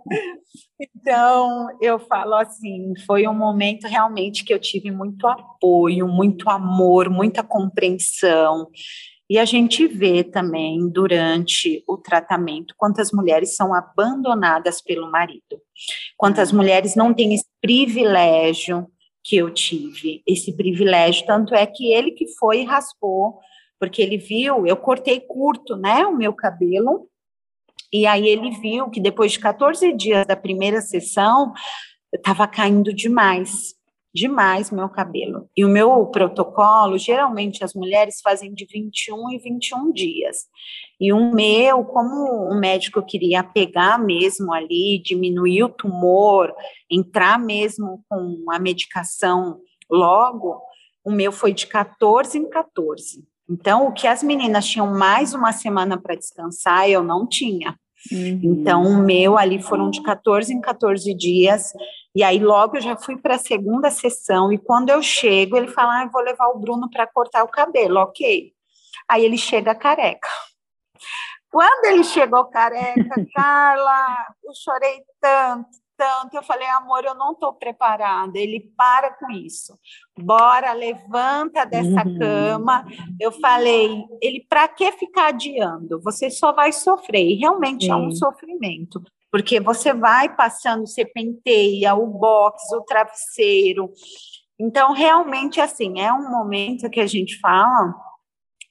Então, 0.79 1.67
eu 1.81 1.97
falo 1.99 2.35
assim, 2.35 2.93
foi 3.05 3.27
um 3.27 3.33
momento 3.33 3.87
realmente 3.87 4.43
que 4.43 4.53
eu 4.53 4.59
tive 4.59 4.91
muito 4.91 5.27
apoio, 5.27 6.07
muito 6.07 6.49
amor, 6.49 7.09
muita 7.09 7.43
compreensão. 7.43 8.69
E 9.29 9.39
a 9.39 9.45
gente 9.45 9.87
vê 9.87 10.23
também 10.23 10.87
durante 10.87 11.83
o 11.87 11.97
tratamento 11.97 12.75
quantas 12.77 13.11
mulheres 13.11 13.55
são 13.55 13.73
abandonadas 13.73 14.81
pelo 14.81 15.09
marido, 15.09 15.59
quantas 16.15 16.51
uhum. 16.51 16.57
mulheres 16.57 16.95
não 16.95 17.13
têm 17.13 17.33
esse 17.33 17.47
privilégio 17.59 18.87
que 19.23 19.37
eu 19.37 19.49
tive, 19.49 20.21
esse 20.27 20.55
privilégio, 20.55 21.25
tanto 21.25 21.55
é 21.55 21.65
que 21.65 21.91
ele 21.91 22.11
que 22.11 22.27
foi 22.37 22.61
e 22.61 22.65
raspou, 22.65 23.39
porque 23.79 23.99
ele 23.99 24.17
viu, 24.17 24.67
eu 24.67 24.77
cortei 24.77 25.19
curto, 25.19 25.75
né, 25.75 26.05
o 26.05 26.15
meu 26.15 26.31
cabelo, 26.31 27.09
e 27.91 28.05
aí 28.05 28.27
ele 28.27 28.51
viu 28.51 28.89
que 28.91 28.99
depois 28.99 29.31
de 29.31 29.39
14 29.39 29.91
dias 29.93 30.27
da 30.27 30.35
primeira 30.35 30.79
sessão, 30.81 31.51
eu 32.13 32.17
estava 32.17 32.47
caindo 32.47 32.93
demais 32.93 33.73
demais 34.15 34.71
meu 34.71 34.87
cabelo. 34.87 35.49
E 35.55 35.65
o 35.65 35.69
meu 35.69 36.05
protocolo, 36.07 36.97
geralmente 36.97 37.65
as 37.65 37.73
mulheres 37.73 38.21
fazem 38.23 38.53
de 38.53 38.65
21 38.65 39.31
e 39.31 39.37
21 39.37 39.91
dias. 39.91 40.45
E 40.99 41.11
o 41.11 41.33
meu, 41.33 41.83
como 41.83 42.49
o 42.49 42.57
médico 42.57 43.05
queria 43.05 43.43
pegar 43.43 43.99
mesmo 43.99 44.53
ali, 44.53 45.01
diminuir 45.03 45.63
o 45.63 45.69
tumor, 45.69 46.53
entrar 46.89 47.37
mesmo 47.37 48.01
com 48.07 48.45
a 48.49 48.57
medicação 48.57 49.59
logo, 49.91 50.61
o 51.03 51.11
meu 51.11 51.33
foi 51.33 51.53
de 51.53 51.67
14 51.67 52.37
em 52.37 52.49
14. 52.49 53.21
Então, 53.49 53.85
o 53.85 53.91
que 53.91 54.07
as 54.07 54.23
meninas 54.23 54.65
tinham 54.65 54.87
mais 54.87 55.33
uma 55.33 55.51
semana 55.51 56.01
para 56.01 56.15
descansar, 56.15 56.89
eu 56.89 57.03
não 57.03 57.27
tinha. 57.27 57.77
Uhum. 58.11 58.39
Então, 58.43 58.83
o 58.83 58.97
meu 58.97 59.37
ali 59.37 59.61
foram 59.61 59.89
de 59.89 60.01
14 60.03 60.53
em 60.53 60.61
14 60.61 61.13
dias. 61.13 61.71
E 62.15 62.23
aí, 62.23 62.39
logo 62.39 62.77
eu 62.77 62.81
já 62.81 62.95
fui 62.95 63.17
para 63.17 63.35
a 63.35 63.39
segunda 63.39 63.89
sessão. 63.89 64.51
E 64.51 64.57
quando 64.57 64.89
eu 64.89 65.01
chego, 65.01 65.57
ele 65.57 65.67
fala: 65.67 66.03
ah, 66.03 66.09
vou 66.11 66.21
levar 66.21 66.47
o 66.47 66.59
Bruno 66.59 66.89
para 66.89 67.07
cortar 67.07 67.43
o 67.43 67.49
cabelo. 67.49 67.99
Ok. 67.99 68.53
Aí 69.07 69.23
ele 69.23 69.37
chega 69.37 69.75
careca. 69.75 70.27
Quando 71.49 71.85
ele 71.85 72.03
chegou 72.03 72.45
careca, 72.45 73.15
Carla, 73.33 74.25
eu 74.43 74.53
chorei 74.53 75.01
tanto, 75.21 75.69
tanto. 75.97 76.35
Eu 76.35 76.43
falei, 76.43 76.67
amor, 76.67 77.03
eu 77.03 77.15
não 77.15 77.33
estou 77.33 77.53
preparada. 77.53 78.37
Ele 78.37 78.71
para 78.77 79.11
com 79.13 79.31
isso. 79.31 79.77
Bora, 80.17 80.73
levanta 80.73 81.65
dessa 81.65 82.07
uhum. 82.07 82.19
cama. 82.19 82.85
Eu 83.19 83.31
falei, 83.31 84.03
ele 84.21 84.45
para 84.47 84.67
que 84.67 84.91
ficar 84.93 85.27
adiando? 85.27 85.99
Você 86.01 86.29
só 86.29 86.51
vai 86.51 86.71
sofrer. 86.71 87.31
E 87.31 87.35
realmente 87.35 87.85
Sim. 87.85 87.91
é 87.91 87.95
um 87.95 88.11
sofrimento. 88.11 89.01
Porque 89.31 89.59
você 89.59 89.93
vai 89.93 90.33
passando, 90.33 90.87
você 90.87 91.05
penteia 91.05 91.93
o 91.93 92.07
box, 92.07 92.71
o 92.73 92.81
travesseiro. 92.81 93.91
Então, 94.57 94.93
realmente, 94.93 95.59
assim, 95.59 95.99
é 95.99 96.13
um 96.13 96.29
momento 96.29 96.89
que 96.89 97.01
a 97.01 97.07
gente 97.07 97.37
fala 97.39 97.93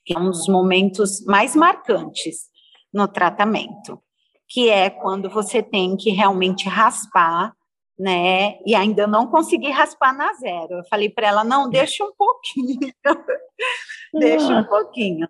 que 0.05 0.15
é 0.15 0.19
um 0.19 0.31
dos 0.31 0.47
momentos 0.49 1.25
mais 1.25 1.57
marcantes 1.57 2.51
no 2.93 3.09
tratamento 3.09 4.01
que 4.49 4.69
é 4.69 4.91
quando 4.91 5.31
você 5.31 5.63
tem 5.63 5.97
que 5.97 6.11
realmente 6.11 6.69
raspar, 6.69 7.53
né? 7.99 8.59
E 8.67 8.75
ainda 8.75 9.07
não 9.07 9.27
consegui 9.27 9.71
raspar 9.71 10.13
na 10.13 10.33
zero. 10.35 10.75
Eu 10.75 10.85
falei 10.89 11.09
para 11.09 11.29
ela: 11.29 11.45
não, 11.45 11.69
deixa 11.69 12.05
um 12.05 12.13
pouquinho, 12.17 12.93
deixa 14.15 14.61
um 14.61 14.65
pouquinho. 14.65 15.29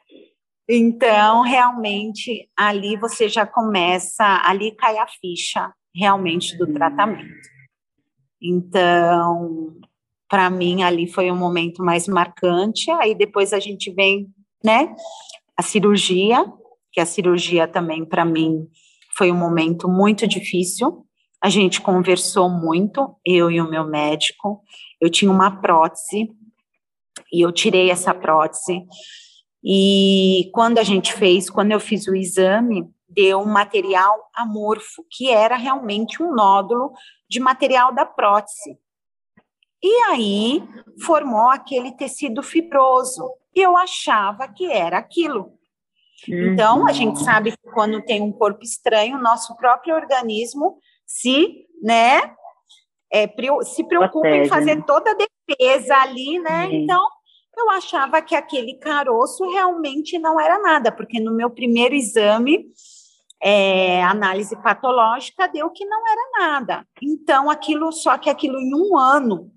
Então, 0.68 1.42
realmente, 1.42 2.48
ali 2.57 2.96
você 2.96 3.29
já 3.29 3.46
começa, 3.46 4.24
ali 4.44 4.74
cai 4.74 4.96
a 4.96 5.07
ficha 5.07 5.70
realmente 5.94 6.57
do 6.57 6.72
tratamento. 6.72 7.29
Então, 8.42 9.74
para 10.29 10.48
mim, 10.50 10.83
ali 10.83 11.07
foi 11.07 11.31
o 11.31 11.37
momento 11.37 11.83
mais 11.85 12.09
marcante. 12.09 12.90
Aí 12.92 13.14
depois 13.14 13.53
a 13.53 13.61
gente 13.61 13.92
vem, 13.92 14.27
né, 14.64 14.94
a 15.57 15.62
cirurgia, 15.62 16.44
que 16.90 17.00
a 17.00 17.07
cirurgia 17.07 17.68
também, 17.68 18.05
para 18.05 18.24
mim, 18.24 18.66
foi 19.16 19.31
um 19.31 19.37
momento 19.37 19.88
muito 19.88 20.27
difícil. 20.27 21.07
A 21.42 21.48
gente 21.48 21.81
conversou 21.81 22.48
muito, 22.48 23.16
eu 23.24 23.50
e 23.50 23.61
o 23.61 23.68
meu 23.68 23.87
médico. 23.87 24.62
Eu 25.00 25.11
tinha 25.11 25.31
uma 25.31 25.61
prótese 25.61 26.31
e 27.33 27.44
eu 27.44 27.53
tirei 27.53 27.90
essa 27.90 28.14
prótese. 28.14 28.85
E 29.62 30.50
quando 30.53 30.79
a 30.79 30.83
gente 30.83 31.12
fez, 31.12 31.48
quando 31.48 31.72
eu 31.72 31.81
fiz 31.81 32.07
o 32.07 32.14
exame, 32.14 32.88
deu 33.09 33.40
um 33.40 33.46
material 33.46 34.31
amorfo, 34.35 35.05
que 35.11 35.31
era 35.31 35.57
realmente 35.57 36.22
um 36.22 36.35
nódulo 36.35 36.92
de 37.29 37.40
material 37.40 37.94
da 37.94 38.05
prótese. 38.05 38.79
E 39.83 40.03
aí 40.11 40.62
formou 41.03 41.50
aquele 41.50 41.92
tecido 41.92 42.42
fibroso. 42.42 43.31
E 43.55 43.61
eu 43.61 43.77
achava 43.77 44.48
que 44.48 44.66
era 44.66 44.98
aquilo. 44.98 45.53
Então, 46.29 46.87
a 46.87 46.92
gente 46.92 47.18
uhum. 47.18 47.24
sabe 47.24 47.53
que 47.53 47.70
quando 47.72 48.03
tem 48.03 48.22
um 48.22 48.33
corpo 48.33 48.62
estranho, 48.62 49.18
nosso 49.18 49.57
próprio 49.57 49.94
organismo 49.94 50.79
se, 51.07 51.66
né, 51.83 52.35
é, 53.12 53.29
se 53.64 53.85
preocupa 53.85 54.20
Protege. 54.20 54.46
em 54.46 54.48
fazer 54.48 54.83
toda 54.85 55.11
a 55.11 55.14
defesa 55.14 55.96
ali, 55.96 56.38
né? 56.40 56.68
Sim. 56.68 56.77
Então, 56.83 57.07
eu 57.57 57.70
achava 57.70 58.20
que 58.20 58.35
aquele 58.35 58.74
caroço 58.74 59.48
realmente 59.50 60.18
não 60.18 60.40
era 60.40 60.61
nada, 60.61 60.90
porque 60.90 61.20
no 61.20 61.33
meu 61.33 61.50
primeiro 61.50 61.94
exame, 61.94 62.66
é, 63.40 64.03
análise 64.03 64.57
patológica, 64.57 65.46
deu 65.46 65.70
que 65.70 65.85
não 65.85 66.03
era 66.07 66.31
nada. 66.40 66.87
Então, 67.03 67.50
aquilo, 67.50 67.92
só 67.92 68.18
que 68.18 68.31
aquilo 68.31 68.59
em 68.59 68.74
um 68.74 68.96
ano, 68.98 69.53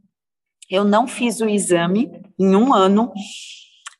eu 0.69 0.83
não 0.83 1.07
fiz 1.07 1.39
o 1.39 1.47
exame, 1.47 2.21
em 2.37 2.55
um 2.55 2.73
ano, 2.73 3.11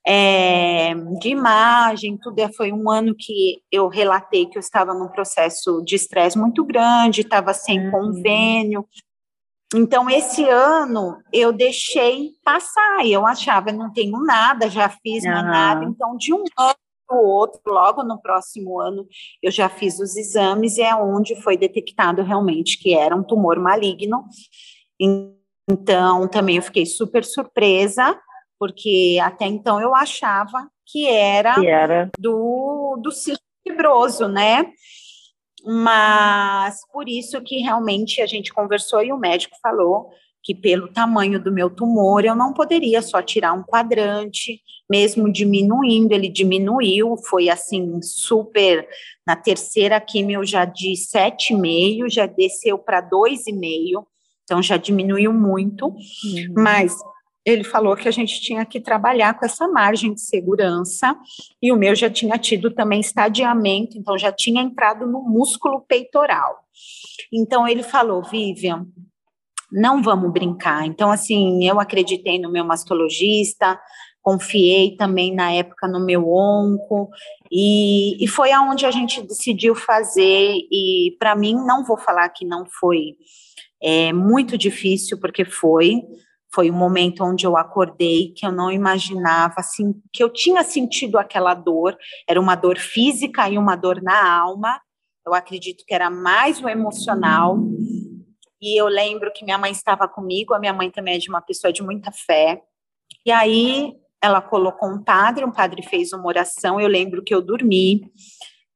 é, 0.10 0.96
de 1.20 1.28
imagem, 1.28 2.18
tudo. 2.18 2.40
É, 2.40 2.50
foi 2.54 2.72
um 2.72 2.90
ano 2.90 3.14
que 3.14 3.62
eu 3.70 3.90
relatei 3.90 4.46
que 4.46 4.58
eu 4.58 4.62
estava 4.62 4.94
num 4.94 5.10
processo 5.10 5.84
de 5.84 5.96
estresse 5.96 6.38
muito 6.38 6.64
grande, 6.64 7.22
estava 7.22 7.54
sem 7.54 7.86
uhum. 7.86 7.92
convênio. 7.92 8.88
Então, 9.76 10.10
esse 10.10 10.48
ano 10.48 11.18
eu 11.34 11.52
deixei 11.52 12.30
passar, 12.42 13.06
e 13.06 13.12
eu 13.12 13.28
achava, 13.28 13.70
não 13.74 13.92
tenho 13.92 14.18
nada, 14.22 14.70
já 14.70 14.88
fiz 14.88 15.26
uhum. 15.26 15.32
nada. 15.32 15.84
Então, 15.84 16.16
de 16.16 16.34
um 16.34 16.44
ano 16.58 16.76
para 17.06 17.18
o 17.18 17.26
outro, 17.26 17.60
logo 17.68 18.02
no 18.02 18.22
próximo 18.22 18.80
ano, 18.80 19.06
eu 19.44 19.52
já 19.52 19.68
fiz 19.68 20.00
os 20.00 20.16
exames, 20.16 20.78
e 20.78 20.84
é 20.84 20.96
onde 20.96 21.36
foi 21.42 21.58
detectado 21.58 22.24
realmente 22.24 22.80
que 22.80 22.94
era 22.94 23.14
um 23.14 23.24
tumor 23.24 23.60
maligno. 23.60 24.24
Então, 25.70 26.30
também 26.30 26.56
eu 26.56 26.62
fiquei 26.62 26.86
super 26.86 27.26
surpresa, 27.26 28.18
porque 28.60 29.20
até 29.22 29.46
então 29.46 29.82
eu 29.82 29.96
achava 29.96 30.70
que 30.86 31.08
era, 31.08 31.56
que 31.56 31.68
era. 31.68 32.10
do, 32.18 33.00
do 33.02 33.12
cisto 33.12 33.44
fibroso, 33.68 34.28
né? 34.28 34.72
Mas 35.66 36.80
por 36.92 37.10
isso 37.10 37.42
que 37.42 37.58
realmente 37.58 38.22
a 38.22 38.26
gente 38.26 38.54
conversou 38.54 39.04
e 39.04 39.12
o 39.12 39.18
médico 39.18 39.58
falou 39.62 40.10
que 40.48 40.56
pelo 40.56 40.88
tamanho 40.88 41.44
do 41.44 41.52
meu 41.52 41.70
tumor 41.70 42.24
eu 42.24 42.34
não 42.34 42.54
poderia 42.54 43.02
só 43.02 43.22
tirar 43.22 43.52
um 43.52 43.64
quadrante, 43.64 44.62
mesmo 44.90 45.30
diminuindo, 45.30 46.14
ele 46.14 46.30
diminuiu, 46.30 47.18
foi 47.18 47.50
assim 47.50 48.02
super, 48.02 48.88
na 49.26 49.36
terceira 49.36 50.00
quimio 50.00 50.46
já 50.46 50.64
de 50.64 50.94
7,5, 50.94 52.10
já 52.10 52.26
desceu 52.26 52.78
para 52.78 53.02
2,5, 53.02 54.06
então 54.46 54.64
já 54.64 54.78
diminuiu 54.78 55.34
muito, 55.34 55.88
uhum. 55.88 56.54
mas 56.56 56.98
ele 57.48 57.64
falou 57.64 57.96
que 57.96 58.10
a 58.10 58.12
gente 58.12 58.42
tinha 58.42 58.66
que 58.66 58.78
trabalhar 58.78 59.34
com 59.40 59.46
essa 59.46 59.70
margem 59.70 60.14
de 60.14 60.20
segurança, 60.20 61.18
e 61.62 61.72
o 61.72 61.78
meu 61.78 61.96
já 61.96 62.10
tinha 62.10 62.38
tido 62.38 62.70
também 62.72 63.00
estadiamento, 63.00 63.98
então 63.98 64.18
já 64.18 64.34
tinha 64.34 64.62
entrado 64.62 65.08
no 65.08 65.22
músculo 65.22 65.80
peitoral. 65.88 66.58
Então 67.32 67.66
ele 67.66 67.84
falou, 67.84 68.22
Vivian, 68.22 68.86
não 69.72 70.04
vamos 70.04 70.32
brincar. 70.34 70.86
Então, 70.86 71.10
assim, 71.10 71.66
eu 71.66 71.80
acreditei 71.80 72.38
no 72.38 72.52
meu 72.52 72.66
mastologista, 72.66 73.80
confiei 74.22 74.98
também 74.98 75.34
na 75.34 75.50
época 75.54 75.88
no 75.88 76.06
meu 76.06 76.30
onco, 76.30 77.10
e, 77.50 78.22
e 78.22 78.28
foi 78.28 78.52
aonde 78.52 78.86
a 78.86 78.92
gente 78.92 79.22
decidiu 79.22 79.74
fazer, 79.74 80.52
e 80.70 81.16
para 81.18 81.34
mim, 81.34 81.54
não 81.54 81.86
vou 81.86 81.98
falar 81.98 82.28
que 82.28 82.46
não 82.46 82.66
foi 82.66 83.16
é, 83.82 84.12
muito 84.12 84.58
difícil, 84.58 85.18
porque 85.18 85.46
foi, 85.46 86.02
foi 86.58 86.72
um 86.72 86.76
momento 86.76 87.24
onde 87.24 87.46
eu 87.46 87.56
acordei 87.56 88.34
que 88.36 88.44
eu 88.44 88.52
não 88.52 88.72
imaginava, 88.72 89.54
assim, 89.60 89.94
que 90.12 90.24
eu 90.24 90.28
tinha 90.28 90.64
sentido 90.64 91.20
aquela 91.20 91.54
dor, 91.54 91.96
era 92.28 92.42
uma 92.42 92.56
dor 92.56 92.80
física 92.80 93.48
e 93.48 93.60
uma 93.60 93.76
dor 93.76 94.02
na 94.02 94.28
alma. 94.42 94.82
Eu 95.24 95.36
acredito 95.36 95.84
que 95.86 95.94
era 95.94 96.10
mais 96.10 96.60
o 96.60 96.68
emocional. 96.68 97.60
E 98.60 98.76
eu 98.76 98.88
lembro 98.88 99.32
que 99.32 99.46
minha 99.46 99.60
mãe 99.60 99.72
estava 99.72 100.08
comigo, 100.08 100.56
a 100.56 100.60
minha 100.60 100.74
mãe 100.74 100.90
também 100.90 101.14
é 101.14 101.20
de 101.20 101.30
uma 101.30 101.42
pessoa 101.42 101.72
de 101.72 101.84
muita 101.84 102.12
fé. 102.12 102.60
E 103.24 103.32
aí 103.32 103.94
ela 104.20 104.42
colocou 104.42 104.90
um 104.90 105.04
padre, 105.04 105.46
um 105.46 105.52
padre 105.52 105.84
fez 105.84 106.12
uma 106.12 106.26
oração, 106.26 106.82
eu 106.82 106.88
lembro 106.88 107.24
que 107.24 107.36
eu 107.36 107.42
dormi. 107.44 108.12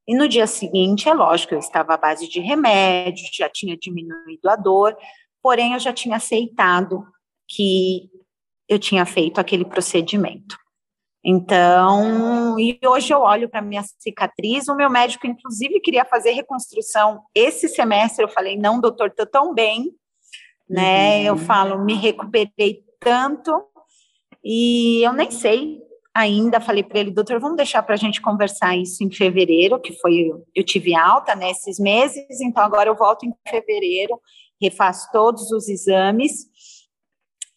E 0.08 0.16
no 0.16 0.28
dia 0.28 0.46
seguinte, 0.46 1.10
é 1.10 1.14
lógico, 1.16 1.56
eu 1.56 1.60
estava 1.60 1.96
à 1.96 1.98
base 1.98 2.30
de 2.30 2.40
remédio, 2.40 3.26
já 3.34 3.50
tinha 3.50 3.76
diminuído 3.76 4.48
a 4.48 4.56
dor, 4.56 4.96
porém 5.42 5.74
eu 5.74 5.80
já 5.80 5.92
tinha 5.92 6.18
aceitado 6.18 7.04
que 7.54 8.10
eu 8.68 8.80
tinha 8.80 9.06
feito 9.06 9.40
aquele 9.40 9.66
procedimento. 9.66 10.58
Então, 11.24 12.58
e 12.58 12.80
hoje 12.84 13.14
eu 13.14 13.20
olho 13.20 13.48
para 13.48 13.62
minha 13.62 13.84
cicatriz, 14.00 14.68
o 14.68 14.76
meu 14.76 14.90
médico 14.90 15.28
inclusive 15.28 15.80
queria 15.80 16.04
fazer 16.04 16.32
reconstrução 16.32 17.22
esse 17.36 17.68
semestre, 17.68 18.24
eu 18.24 18.30
falei, 18.30 18.58
não, 18.58 18.82
doutor, 18.82 19.08
estou 19.08 19.28
tão 19.28 19.54
bem, 19.54 19.92
né, 20.68 21.20
uhum. 21.20 21.26
eu 21.26 21.38
falo, 21.38 21.86
me 21.86 21.94
recuperei 21.94 22.84
tanto, 23.00 23.64
e 24.44 25.04
eu 25.04 25.14
nem 25.14 25.30
sei 25.30 25.80
ainda, 26.12 26.60
falei 26.60 26.82
para 26.82 27.00
ele, 27.00 27.12
doutor, 27.12 27.40
vamos 27.40 27.58
deixar 27.58 27.84
para 27.84 27.94
a 27.94 27.98
gente 27.98 28.20
conversar 28.20 28.76
isso 28.76 29.04
em 29.04 29.12
fevereiro, 29.12 29.80
que 29.80 29.94
foi, 30.00 30.32
eu 30.56 30.64
tive 30.64 30.96
alta 30.96 31.36
nesses 31.36 31.78
meses, 31.78 32.42
então 32.42 32.64
agora 32.64 32.90
eu 32.90 32.96
volto 32.96 33.28
em 33.28 33.34
fevereiro, 33.48 34.20
refaço 34.60 35.08
todos 35.12 35.52
os 35.52 35.70
exames, 35.70 36.51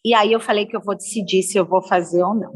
e 0.05 0.13
aí 0.13 0.31
eu 0.31 0.39
falei 0.39 0.67
que 0.67 0.77
eu 0.77 0.81
vou 0.81 0.95
decidir 0.95 1.41
se 1.41 1.57
eu 1.57 1.65
vou 1.65 1.81
fazer 1.81 2.23
ou 2.23 2.35
não. 2.35 2.53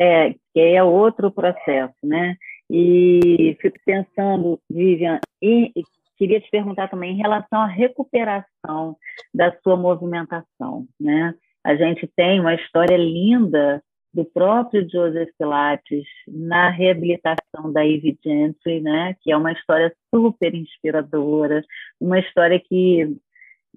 É, 0.00 0.32
que 0.54 0.60
é 0.60 0.84
outro 0.84 1.32
processo, 1.32 1.96
né? 2.04 2.36
E 2.70 3.56
fico 3.60 3.76
pensando, 3.84 4.60
Vivian, 4.70 5.18
e 5.42 5.72
queria 6.16 6.40
te 6.40 6.48
perguntar 6.48 6.86
também 6.86 7.14
em 7.14 7.16
relação 7.16 7.60
à 7.60 7.66
recuperação 7.66 8.96
da 9.34 9.52
sua 9.60 9.76
movimentação, 9.76 10.86
né? 11.00 11.34
A 11.64 11.74
gente 11.74 12.06
tem 12.14 12.38
uma 12.38 12.54
história 12.54 12.96
linda 12.96 13.82
do 14.14 14.24
próprio 14.24 14.88
Joseph 14.88 15.30
Pilates 15.36 16.04
na 16.28 16.70
reabilitação 16.70 17.72
da 17.72 17.84
Eve 17.84 18.16
Gentry, 18.24 18.80
né? 18.80 19.16
Que 19.20 19.32
é 19.32 19.36
uma 19.36 19.52
história 19.52 19.92
super 20.14 20.54
inspiradora, 20.54 21.64
uma 22.00 22.20
história 22.20 22.60
que 22.60 23.16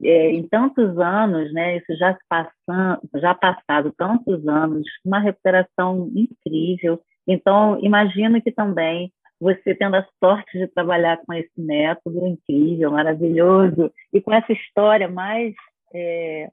é, 0.04 0.32
em 0.32 0.48
tantos 0.48 0.98
anos, 0.98 1.52
né? 1.54 1.78
Isso 1.78 1.96
já 1.98 2.18
passando, 2.30 3.02
já 3.16 3.34
passado 3.34 3.94
tantos 3.98 4.48
anos, 4.48 4.86
uma 5.06 5.20
recuperação 5.20 6.12
incrível. 6.16 7.00
Então, 7.28 7.80
imagino 7.82 8.42
que 8.42 8.52
também 8.52 9.12
você 9.40 9.74
tendo 9.74 9.96
a 9.96 10.08
sorte 10.24 10.58
de 10.58 10.68
trabalhar 10.68 11.18
com 11.26 11.34
esse 11.34 11.60
método 11.60 12.28
incrível, 12.28 12.92
maravilhoso, 12.92 13.92
e 14.14 14.22
com 14.22 14.32
essa 14.32 14.54
história 14.54 15.08
mais 15.08 15.56
é, 15.94 16.50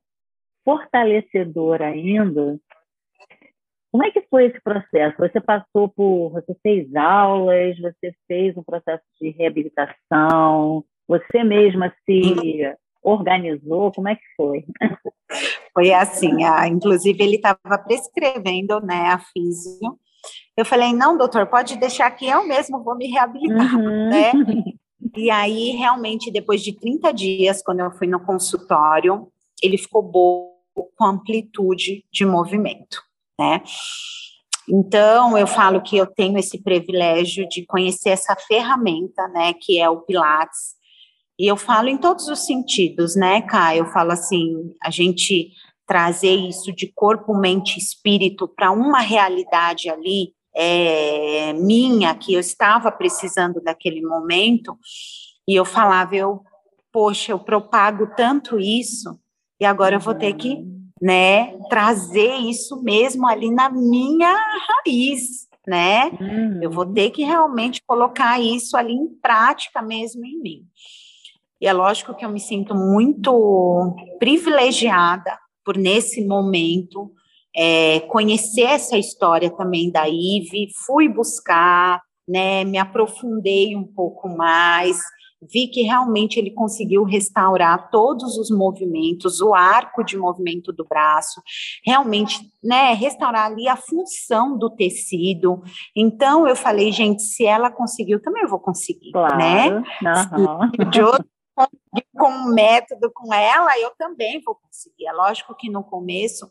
fortalecedora 0.64 1.86
ainda, 1.88 2.58
como 3.90 4.04
é 4.04 4.10
que 4.10 4.20
foi 4.30 4.46
esse 4.46 4.60
processo? 4.60 5.16
Você 5.18 5.40
passou 5.40 5.88
por, 5.88 6.30
você 6.30 6.54
fez 6.62 6.94
aulas, 6.94 7.78
você 7.78 8.12
fez 8.26 8.56
um 8.56 8.62
processo 8.62 9.02
de 9.20 9.30
reabilitação, 9.30 10.84
você 11.06 11.42
mesma 11.42 11.92
se 12.04 12.74
organizou, 13.08 13.92
como 13.92 14.08
é 14.08 14.16
que 14.16 14.22
foi? 14.36 14.64
Foi 15.74 15.92
assim, 15.92 16.42
a, 16.42 16.66
inclusive 16.66 17.22
ele 17.22 17.36
estava 17.36 17.78
prescrevendo, 17.78 18.80
né, 18.80 19.08
a 19.08 19.18
físio. 19.18 19.96
Eu 20.56 20.64
falei, 20.64 20.92
não, 20.92 21.16
doutor, 21.16 21.46
pode 21.46 21.76
deixar 21.76 22.10
que 22.10 22.26
eu 22.26 22.48
mesmo 22.48 22.82
vou 22.82 22.96
me 22.96 23.06
reabilitar, 23.06 23.76
uhum. 23.76 24.08
né? 24.10 24.32
E 25.14 25.30
aí, 25.30 25.70
realmente, 25.72 26.32
depois 26.32 26.62
de 26.62 26.72
30 26.72 27.12
dias, 27.12 27.62
quando 27.62 27.80
eu 27.80 27.90
fui 27.92 28.08
no 28.08 28.18
consultório, 28.18 29.28
ele 29.62 29.78
ficou 29.78 30.02
bom 30.02 30.50
com 30.96 31.04
amplitude 31.04 32.04
de 32.10 32.24
movimento 32.24 32.98
né? 33.38 33.62
Então, 34.68 35.38
eu 35.38 35.46
falo 35.46 35.80
que 35.80 35.96
eu 35.96 36.06
tenho 36.06 36.38
esse 36.38 36.62
privilégio 36.62 37.48
de 37.48 37.64
conhecer 37.64 38.10
essa 38.10 38.36
ferramenta, 38.36 39.26
né, 39.28 39.54
que 39.54 39.78
é 39.80 39.88
o 39.88 40.02
Pilates. 40.02 40.76
E 41.38 41.46
eu 41.46 41.56
falo 41.56 41.88
em 41.88 41.96
todos 41.96 42.26
os 42.28 42.44
sentidos, 42.44 43.14
né, 43.14 43.42
Kai? 43.42 43.78
Eu 43.78 43.86
falo 43.86 44.12
assim, 44.12 44.74
a 44.82 44.90
gente 44.90 45.52
trazer 45.86 46.34
isso 46.34 46.72
de 46.72 46.92
corpo, 46.92 47.34
mente, 47.34 47.78
espírito 47.78 48.48
para 48.48 48.70
uma 48.70 49.00
realidade 49.00 49.88
ali 49.88 50.34
é, 50.54 51.52
minha 51.52 52.14
que 52.14 52.34
eu 52.34 52.40
estava 52.40 52.90
precisando 52.90 53.60
daquele 53.62 54.02
momento. 54.02 54.76
E 55.46 55.54
eu 55.54 55.64
falava, 55.64 56.16
eu, 56.16 56.42
poxa, 56.92 57.32
eu 57.32 57.38
propago 57.38 58.10
tanto 58.16 58.58
isso 58.58 59.18
e 59.60 59.64
agora 59.64 59.96
eu 59.96 60.00
vou 60.00 60.14
ter 60.14 60.34
que 60.34 60.62
né, 61.00 61.56
trazer 61.70 62.34
isso 62.34 62.82
mesmo 62.82 63.26
ali 63.26 63.50
na 63.50 63.70
minha 63.70 64.34
raiz, 64.34 65.46
né? 65.66 66.10
Uhum. 66.20 66.60
Eu 66.60 66.70
vou 66.70 66.84
ter 66.84 67.10
que 67.10 67.22
realmente 67.22 67.80
colocar 67.86 68.40
isso 68.40 68.76
ali 68.76 68.92
em 68.92 69.08
prática 69.20 69.80
mesmo 69.80 70.24
em 70.26 70.40
mim. 70.40 70.62
E 71.60 71.66
é 71.66 71.72
lógico 71.72 72.14
que 72.14 72.24
eu 72.24 72.30
me 72.30 72.40
sinto 72.40 72.74
muito 72.74 73.96
privilegiada 74.18 75.38
por 75.64 75.76
nesse 75.76 76.26
momento 76.26 77.10
é, 77.56 78.00
conhecer 78.00 78.62
essa 78.62 78.96
história 78.96 79.50
também 79.50 79.90
da 79.90 80.08
Ive, 80.08 80.68
fui 80.86 81.08
buscar, 81.08 82.00
né, 82.26 82.62
me 82.64 82.78
aprofundei 82.78 83.74
um 83.74 83.84
pouco 83.84 84.28
mais, 84.28 84.98
vi 85.42 85.68
que 85.68 85.82
realmente 85.82 86.38
ele 86.38 86.50
conseguiu 86.50 87.04
restaurar 87.04 87.90
todos 87.90 88.36
os 88.36 88.50
movimentos, 88.50 89.40
o 89.40 89.54
arco 89.54 90.02
de 90.04 90.16
movimento 90.16 90.72
do 90.72 90.84
braço, 90.84 91.40
realmente, 91.84 92.40
né, 92.62 92.92
restaurar 92.92 93.46
ali 93.46 93.68
a 93.68 93.76
função 93.76 94.56
do 94.58 94.70
tecido. 94.70 95.62
Então 95.96 96.46
eu 96.46 96.56
falei, 96.56 96.92
gente, 96.92 97.22
se 97.22 97.44
ela 97.44 97.70
conseguiu, 97.70 98.20
também 98.20 98.42
eu 98.42 98.48
vou 98.48 98.60
conseguir, 98.60 99.12
claro. 99.12 99.36
né? 99.36 99.70
Uhum. 99.70 100.70
O 101.64 102.18
com 102.18 102.30
um 102.30 102.52
método 102.52 103.10
com 103.12 103.32
ela, 103.32 103.78
eu 103.78 103.90
também 103.96 104.40
vou 104.40 104.56
conseguir. 104.56 105.06
É 105.06 105.12
lógico 105.12 105.54
que 105.54 105.70
no 105.70 105.84
começo 105.84 106.50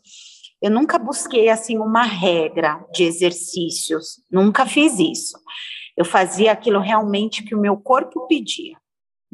eu 0.60 0.70
nunca 0.70 0.98
busquei 0.98 1.48
assim 1.48 1.78
uma 1.78 2.02
regra 2.02 2.84
de 2.92 3.04
exercícios, 3.04 4.22
nunca 4.30 4.66
fiz 4.66 4.98
isso. 4.98 5.38
Eu 5.96 6.04
fazia 6.04 6.52
aquilo 6.52 6.80
realmente 6.80 7.42
que 7.42 7.54
o 7.54 7.60
meu 7.60 7.76
corpo 7.76 8.26
pedia. 8.26 8.76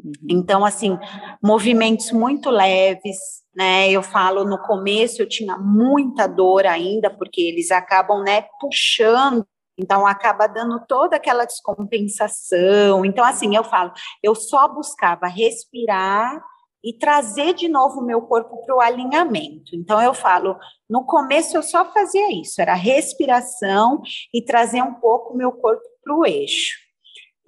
Uhum. 0.03 0.13
Então, 0.29 0.65
assim, 0.65 0.97
movimentos 1.41 2.11
muito 2.11 2.49
leves, 2.49 3.17
né? 3.55 3.89
Eu 3.89 4.03
falo 4.03 4.43
no 4.43 4.57
começo 4.59 5.21
eu 5.21 5.29
tinha 5.29 5.57
muita 5.57 6.27
dor 6.27 6.65
ainda, 6.65 7.09
porque 7.09 7.41
eles 7.41 7.71
acabam, 7.71 8.21
né, 8.23 8.45
puxando 8.59 9.45
então 9.77 10.05
acaba 10.05 10.47
dando 10.47 10.79
toda 10.87 11.15
aquela 11.15 11.45
descompensação. 11.45 13.05
Então 13.05 13.23
assim, 13.23 13.55
eu 13.55 13.63
falo, 13.63 13.91
eu 14.23 14.35
só 14.35 14.67
buscava 14.67 15.27
respirar 15.27 16.41
e 16.83 16.93
trazer 16.93 17.53
de 17.53 17.67
novo 17.67 17.99
o 17.99 18.05
meu 18.05 18.21
corpo 18.21 18.63
para 18.63 18.75
o 18.75 18.79
alinhamento. 18.79 19.75
Então 19.75 20.01
eu 20.01 20.13
falo, 20.13 20.55
no 20.89 21.03
começo 21.05 21.57
eu 21.57 21.63
só 21.63 21.91
fazia 21.91 22.31
isso, 22.39 22.61
era 22.61 22.75
respiração 22.75 24.01
e 24.33 24.41
trazer 24.43 24.83
um 24.83 24.93
pouco 24.93 25.33
o 25.33 25.37
meu 25.37 25.51
corpo 25.51 25.83
para 26.03 26.15
o 26.15 26.25
eixo. 26.25 26.85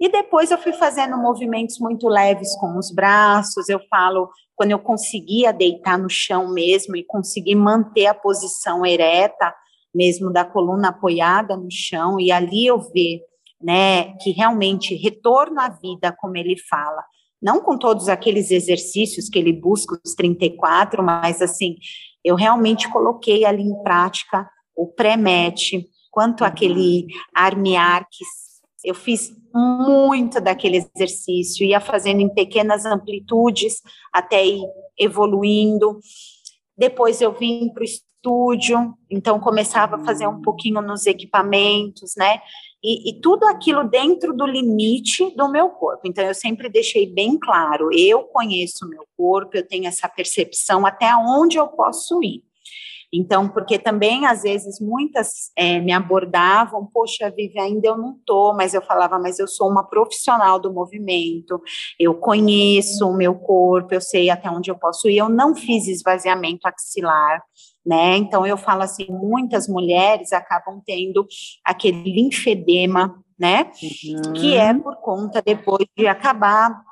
E 0.00 0.08
depois 0.08 0.50
eu 0.50 0.58
fui 0.58 0.72
fazendo 0.72 1.16
movimentos 1.16 1.78
muito 1.80 2.08
leves 2.08 2.54
com 2.56 2.78
os 2.78 2.92
braços. 2.92 3.68
Eu 3.68 3.80
falo, 3.90 4.30
quando 4.54 4.70
eu 4.70 4.78
conseguia 4.78 5.52
deitar 5.52 5.98
no 5.98 6.08
chão 6.08 6.52
mesmo 6.52 6.96
e 6.96 7.04
conseguir 7.04 7.56
manter 7.56 8.06
a 8.06 8.14
posição 8.14 8.86
ereta, 8.86 9.52
mesmo 9.94 10.32
da 10.32 10.44
coluna 10.44 10.88
apoiada 10.88 11.56
no 11.56 11.70
chão, 11.70 12.20
e 12.20 12.30
ali 12.30 12.66
eu 12.66 12.78
ver, 12.78 13.20
né, 13.60 14.14
que 14.18 14.30
realmente 14.30 14.94
retorno 14.94 15.60
à 15.60 15.68
vida, 15.68 16.14
como 16.18 16.36
ele 16.36 16.56
fala, 16.68 17.02
não 17.40 17.60
com 17.60 17.78
todos 17.78 18.08
aqueles 18.08 18.50
exercícios 18.50 19.28
que 19.28 19.38
ele 19.38 19.52
busca, 19.52 19.98
os 20.04 20.14
34, 20.14 21.02
mas 21.02 21.40
assim, 21.40 21.76
eu 22.24 22.34
realmente 22.34 22.90
coloquei 22.90 23.44
ali 23.44 23.62
em 23.62 23.82
prática 23.82 24.48
o 24.76 24.86
pré-match, 24.86 25.74
quanto 26.10 26.44
aquele 26.44 27.06
arme 27.34 27.76
arques 27.76 28.48
eu 28.84 28.94
fiz 28.94 29.32
muito 29.52 30.40
daquele 30.40 30.76
exercício, 30.76 31.66
ia 31.66 31.80
fazendo 31.80 32.20
em 32.20 32.32
pequenas 32.32 32.86
amplitudes 32.86 33.82
até 34.12 34.46
ir 34.46 34.62
evoluindo. 34.98 35.98
Depois 36.76 37.20
eu 37.20 37.32
vim 37.32 37.70
para 37.72 37.82
o 37.82 37.84
estúdio, 38.18 38.94
então 39.08 39.38
começava 39.38 39.96
a 39.96 40.04
fazer 40.04 40.26
um 40.26 40.42
pouquinho 40.42 40.82
nos 40.82 41.06
equipamentos, 41.06 42.14
né? 42.16 42.40
E, 42.82 43.10
e, 43.10 43.20
tudo 43.20 43.44
aquilo 43.46 43.88
dentro 43.88 44.32
do 44.36 44.46
limite 44.46 45.34
do 45.34 45.50
meu 45.50 45.68
corpo. 45.70 46.02
Então, 46.04 46.24
eu 46.24 46.34
sempre 46.34 46.68
deixei 46.68 47.12
bem 47.12 47.38
claro: 47.38 47.88
eu 47.92 48.22
conheço 48.24 48.84
o 48.84 48.88
meu 48.88 49.04
corpo, 49.16 49.56
eu 49.56 49.66
tenho 49.66 49.86
essa 49.86 50.08
percepção 50.08 50.86
até 50.86 51.14
onde 51.16 51.56
eu 51.56 51.66
posso 51.68 52.22
ir. 52.22 52.42
Então, 53.12 53.48
porque 53.48 53.78
também, 53.78 54.26
às 54.26 54.42
vezes, 54.42 54.78
muitas 54.78 55.50
é, 55.56 55.80
me 55.80 55.92
abordavam, 55.92 56.86
poxa, 56.92 57.32
Vivi, 57.34 57.58
ainda 57.58 57.88
eu 57.88 57.96
não 57.96 58.12
estou, 58.12 58.54
mas 58.54 58.74
eu 58.74 58.82
falava, 58.82 59.18
mas 59.18 59.38
eu 59.38 59.48
sou 59.48 59.70
uma 59.70 59.82
profissional 59.82 60.60
do 60.60 60.72
movimento, 60.72 61.60
eu 61.98 62.14
conheço 62.14 63.08
o 63.08 63.16
meu 63.16 63.34
corpo, 63.34 63.94
eu 63.94 64.00
sei 64.00 64.28
até 64.28 64.50
onde 64.50 64.70
eu 64.70 64.78
posso 64.78 65.08
ir, 65.08 65.16
eu 65.16 65.28
não 65.28 65.54
fiz 65.54 65.88
esvaziamento 65.88 66.68
axilar, 66.68 67.42
né? 67.88 68.18
Então, 68.18 68.46
eu 68.46 68.58
falo 68.58 68.82
assim, 68.82 69.06
muitas 69.08 69.66
mulheres 69.66 70.32
acabam 70.32 70.82
tendo 70.84 71.26
aquele 71.64 72.02
linfedema, 72.02 73.18
né? 73.38 73.70
Uhum. 73.82 74.32
Que 74.34 74.54
é 74.54 74.74
por 74.74 74.96
conta 74.96 75.40
depois 75.40 75.86
de 75.96 76.06
acabar 76.06 76.82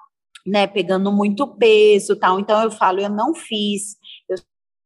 né, 0.47 0.67
pegando 0.67 1.11
muito 1.13 1.47
peso, 1.47 2.17
tal. 2.17 2.39
Então 2.39 2.63
eu 2.63 2.71
falo, 2.71 3.01
eu 3.01 3.11
não 3.11 3.35
fiz, 3.35 3.97
eu 4.29 4.37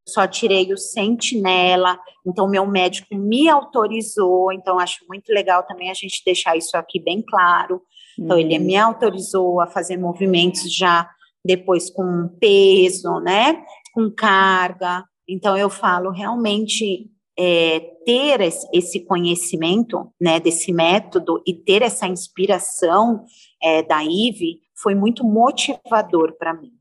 só 0.08 0.26
tirei 0.26 0.72
o 0.72 0.78
sentinela, 0.78 1.98
então 2.26 2.48
meu 2.48 2.66
médico 2.66 3.14
me 3.14 3.48
autorizou, 3.48 4.50
então 4.52 4.78
acho 4.78 5.04
muito 5.08 5.28
legal 5.28 5.62
também 5.64 5.90
a 5.90 5.94
gente 5.94 6.22
deixar 6.24 6.56
isso 6.56 6.76
aqui 6.76 6.98
bem 6.98 7.22
claro. 7.22 7.82
Então 8.18 8.36
uhum. 8.36 8.42
ele 8.42 8.58
me 8.58 8.76
autorizou 8.76 9.61
a 9.61 9.66
fazer 9.66 9.98
movimentos 9.98 10.74
já 10.74 11.08
depois 11.44 11.90
com 11.90 12.28
peso, 12.40 13.20
né, 13.20 13.62
com 13.92 14.11
carga. 14.11 15.04
Então 15.33 15.57
eu 15.57 15.70
falo 15.70 16.11
realmente 16.11 17.09
é, 17.39 17.81
ter 18.05 18.41
esse 18.72 19.01
conhecimento, 19.05 20.12
né, 20.20 20.41
desse 20.41 20.72
método 20.72 21.43
e 21.47 21.55
ter 21.55 21.83
essa 21.83 22.07
inspiração 22.07 23.24
é, 23.62 23.83
da 23.83 24.03
IVE 24.03 24.61
foi 24.74 24.95
muito 24.95 25.24
motivador 25.24 26.37
para 26.37 26.53
mim. 26.53 26.72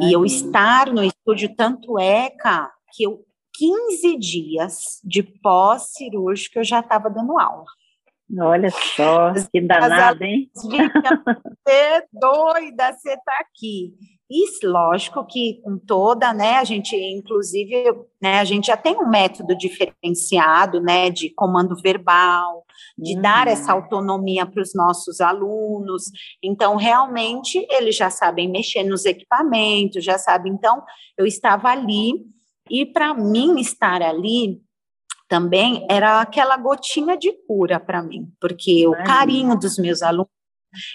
E 0.00 0.12
eu 0.12 0.24
estar 0.24 0.92
no 0.92 1.02
estúdio, 1.02 1.54
tanto 1.54 1.98
é, 1.98 2.30
que 2.94 3.02
eu, 3.02 3.24
15 3.54 4.18
dias 4.18 5.00
de 5.04 5.22
pós-cirúrgico, 5.22 6.58
eu 6.58 6.64
já 6.64 6.80
estava 6.80 7.10
dando 7.10 7.38
aula. 7.38 7.66
Olha 8.40 8.70
só, 8.70 9.32
que 9.52 9.60
danada, 9.60 10.24
hein? 10.24 10.50
Você 10.54 10.68
doida, 12.12 12.92
você 12.92 13.16
tá 13.16 13.38
aqui. 13.40 13.94
E 14.34 14.66
lógico 14.66 15.26
que 15.26 15.60
com 15.62 15.76
toda, 15.76 16.32
né, 16.32 16.56
a 16.56 16.64
gente, 16.64 16.96
inclusive, 16.96 17.92
né, 18.22 18.38
a 18.38 18.44
gente 18.44 18.68
já 18.68 18.76
tem 18.78 18.96
um 18.96 19.06
método 19.06 19.54
diferenciado, 19.54 20.80
né, 20.80 21.10
de 21.10 21.28
comando 21.28 21.76
verbal, 21.76 22.64
de 22.96 23.14
uhum. 23.14 23.20
dar 23.20 23.46
essa 23.46 23.72
autonomia 23.72 24.46
para 24.46 24.62
os 24.62 24.74
nossos 24.74 25.20
alunos. 25.20 26.04
Então, 26.42 26.76
realmente, 26.76 27.66
eles 27.68 27.94
já 27.94 28.08
sabem 28.08 28.50
mexer 28.50 28.84
nos 28.84 29.04
equipamentos, 29.04 30.02
já 30.02 30.16
sabem. 30.16 30.54
Então, 30.54 30.82
eu 31.18 31.26
estava 31.26 31.68
ali, 31.68 32.24
e 32.70 32.86
para 32.86 33.12
mim 33.12 33.60
estar 33.60 34.00
ali 34.00 34.62
também 35.32 35.86
era 35.88 36.20
aquela 36.20 36.58
gotinha 36.58 37.16
de 37.16 37.32
cura 37.46 37.80
para 37.80 38.02
mim, 38.02 38.30
porque 38.38 38.86
o 38.86 38.92
carinho 39.02 39.58
dos 39.58 39.78
meus 39.78 40.02
alunos 40.02 40.28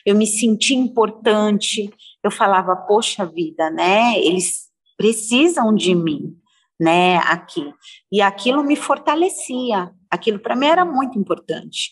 eu 0.05 0.15
me 0.15 0.27
senti 0.27 0.75
importante, 0.75 1.91
eu 2.23 2.29
falava, 2.29 2.75
poxa 2.75 3.25
vida, 3.25 3.71
né? 3.71 4.15
Eles 4.19 4.67
precisam 4.95 5.73
de 5.73 5.95
mim, 5.95 6.35
né? 6.79 7.17
Aqui. 7.17 7.73
E 8.11 8.21
aquilo 8.21 8.63
me 8.63 8.75
fortalecia, 8.75 9.91
aquilo 10.07 10.37
para 10.37 10.55
mim 10.55 10.67
era 10.67 10.85
muito 10.85 11.17
importante. 11.17 11.89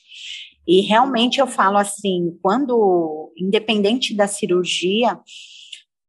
E 0.67 0.81
realmente 0.81 1.39
eu 1.39 1.47
falo 1.47 1.79
assim, 1.79 2.37
quando, 2.43 3.33
independente 3.35 4.15
da 4.15 4.27
cirurgia, 4.27 5.19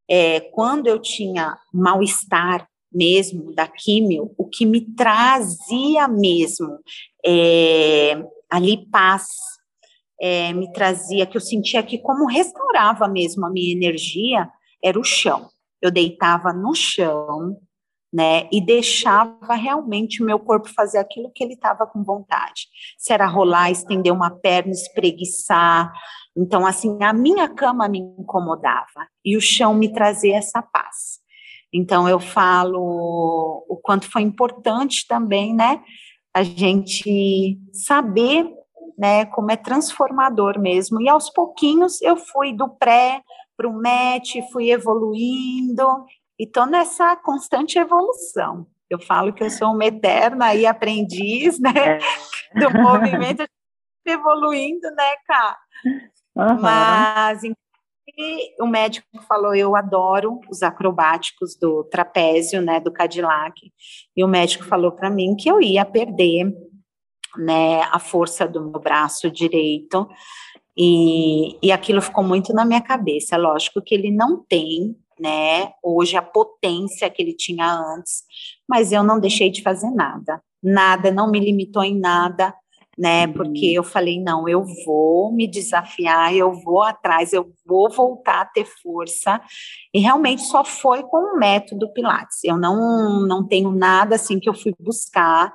é, 0.07 0.39
quando 0.39 0.85
eu 0.85 0.99
tinha 0.99 1.57
mal-estar 1.73 2.69
mesmo 2.97 3.53
da 3.53 3.67
químio, 3.67 4.33
o 4.37 4.45
que 4.49 4.65
me 4.65 4.81
trazia 4.95 6.07
mesmo 6.07 6.79
é, 7.23 8.23
ali 8.49 8.89
paz, 8.89 9.27
é, 10.19 10.51
me 10.51 10.71
trazia, 10.73 11.27
que 11.27 11.37
eu 11.37 11.41
sentia 11.41 11.83
que 11.83 11.99
como 11.99 12.25
restaurava 12.25 13.07
mesmo 13.07 13.45
a 13.45 13.49
minha 13.51 13.71
energia, 13.71 14.49
era 14.83 14.99
o 14.99 15.03
chão. 15.03 15.47
Eu 15.79 15.91
deitava 15.91 16.51
no 16.51 16.73
chão, 16.73 17.55
né, 18.11 18.47
e 18.51 18.65
deixava 18.65 19.53
realmente 19.53 20.23
o 20.23 20.25
meu 20.25 20.39
corpo 20.39 20.69
fazer 20.73 20.97
aquilo 20.97 21.31
que 21.33 21.43
ele 21.43 21.53
estava 21.53 21.85
com 21.85 22.03
vontade. 22.03 22.67
Se 22.97 23.13
era 23.13 23.27
rolar, 23.27 23.69
estender 23.69 24.11
uma 24.11 24.31
perna, 24.31 24.71
espreguiçar. 24.71 25.91
Então, 26.35 26.65
assim, 26.65 26.97
a 27.03 27.13
minha 27.13 27.49
cama 27.49 27.87
me 27.87 27.99
incomodava 27.99 29.07
e 29.23 29.35
o 29.35 29.41
chão 29.41 29.73
me 29.73 29.91
trazia 29.91 30.37
essa 30.37 30.61
paz. 30.61 31.19
Então, 31.73 32.07
eu 32.07 32.19
falo 32.19 33.65
o 33.67 33.77
quanto 33.81 34.09
foi 34.09 34.21
importante 34.21 35.05
também, 35.07 35.53
né, 35.53 35.83
a 36.33 36.43
gente 36.43 37.57
saber 37.73 38.47
né, 38.97 39.25
como 39.25 39.51
é 39.51 39.55
transformador 39.55 40.59
mesmo. 40.59 41.01
E 41.01 41.07
aos 41.07 41.29
pouquinhos 41.29 42.01
eu 42.01 42.17
fui 42.17 42.53
do 42.53 42.69
pré 42.69 43.21
para 43.55 43.67
o 43.67 43.73
MET, 43.73 44.41
fui 44.51 44.71
evoluindo 44.71 46.05
e 46.39 46.45
estou 46.45 46.65
nessa 46.65 47.15
constante 47.15 47.77
evolução. 47.77 48.67
Eu 48.89 48.99
falo 48.99 49.33
que 49.33 49.43
eu 49.43 49.49
sou 49.49 49.73
uma 49.73 49.85
eterna 49.85 50.55
e 50.55 50.65
aprendiz, 50.65 51.59
né, 51.59 51.71
é. 51.75 52.59
do 52.59 52.71
movimento 52.71 53.45
evoluindo, 54.05 54.89
né, 54.91 55.15
Cá? 55.25 55.57
Uhum. 56.35 56.61
Mas 56.61 57.43
o 58.59 58.65
médico 58.65 59.07
falou, 59.27 59.53
eu 59.53 59.75
adoro 59.75 60.39
os 60.49 60.63
acrobáticos 60.63 61.55
do 61.55 61.83
trapézio, 61.83 62.61
né, 62.61 62.79
do 62.79 62.91
Cadillac. 62.91 63.71
E 64.15 64.23
o 64.23 64.27
médico 64.27 64.63
falou 64.63 64.91
para 64.91 65.09
mim 65.09 65.35
que 65.35 65.49
eu 65.49 65.61
ia 65.61 65.85
perder 65.85 66.51
né, 67.37 67.81
a 67.91 67.99
força 67.99 68.47
do 68.47 68.61
meu 68.61 68.79
braço 68.79 69.29
direito, 69.29 70.07
e, 70.77 71.57
e 71.61 71.71
aquilo 71.71 72.01
ficou 72.01 72.23
muito 72.23 72.53
na 72.53 72.63
minha 72.63 72.81
cabeça. 72.81 73.35
Lógico 73.35 73.81
que 73.81 73.95
ele 73.95 74.11
não 74.11 74.43
tem, 74.47 74.95
né, 75.19 75.71
hoje 75.83 76.15
a 76.15 76.21
potência 76.21 77.09
que 77.09 77.21
ele 77.21 77.33
tinha 77.33 77.67
antes, 77.67 78.23
mas 78.69 78.91
eu 78.91 79.03
não 79.03 79.19
deixei 79.19 79.49
de 79.49 79.63
fazer 79.63 79.89
nada, 79.89 80.41
nada, 80.61 81.11
não 81.11 81.31
me 81.31 81.39
limitou 81.39 81.83
em 81.83 81.99
nada, 81.99 82.53
né, 82.97 83.27
porque 83.27 83.67
eu 83.67 83.83
falei, 83.83 84.19
não, 84.19 84.49
eu 84.49 84.65
vou 84.83 85.31
me 85.31 85.47
desafiar, 85.47 86.35
eu 86.35 86.51
vou 86.51 86.81
atrás, 86.81 87.31
eu 87.31 87.53
vou 87.65 87.91
voltar 87.91 88.41
a 88.41 88.45
ter 88.45 88.65
força, 88.65 89.39
e 89.93 89.99
realmente 89.99 90.41
só 90.41 90.63
foi 90.63 91.03
com 91.03 91.35
o 91.35 91.37
método 91.37 91.93
Pilates, 91.93 92.43
eu 92.43 92.57
não, 92.57 93.21
não 93.21 93.47
tenho 93.47 93.71
nada 93.71 94.15
assim 94.15 94.39
que 94.39 94.49
eu 94.49 94.53
fui 94.53 94.73
buscar, 94.79 95.53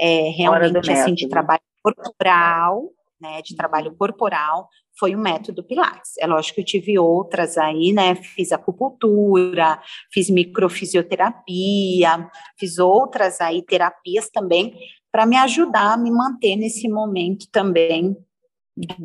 é, 0.00 0.30
realmente 0.30 0.90
assim 0.90 1.12
de 1.12 1.28
trabalho 1.28 1.60
corporal, 1.82 2.88
né, 3.20 3.42
de 3.42 3.54
trabalho 3.54 3.94
corporal, 3.94 4.66
foi 4.98 5.14
o 5.14 5.18
método 5.18 5.62
Pilates. 5.62 6.12
É 6.18 6.26
lógico 6.26 6.56
que 6.56 6.60
eu 6.62 6.64
tive 6.64 6.98
outras 6.98 7.58
aí, 7.58 7.92
né, 7.92 8.14
fiz 8.14 8.50
acupuntura, 8.50 9.78
fiz 10.10 10.30
microfisioterapia, 10.30 12.30
fiz 12.58 12.78
outras 12.78 13.40
aí 13.40 13.62
terapias 13.62 14.30
também 14.30 14.74
para 15.12 15.26
me 15.26 15.36
ajudar 15.36 15.94
a 15.94 15.96
me 15.96 16.10
manter 16.10 16.56
nesse 16.56 16.88
momento 16.88 17.46
também 17.50 18.16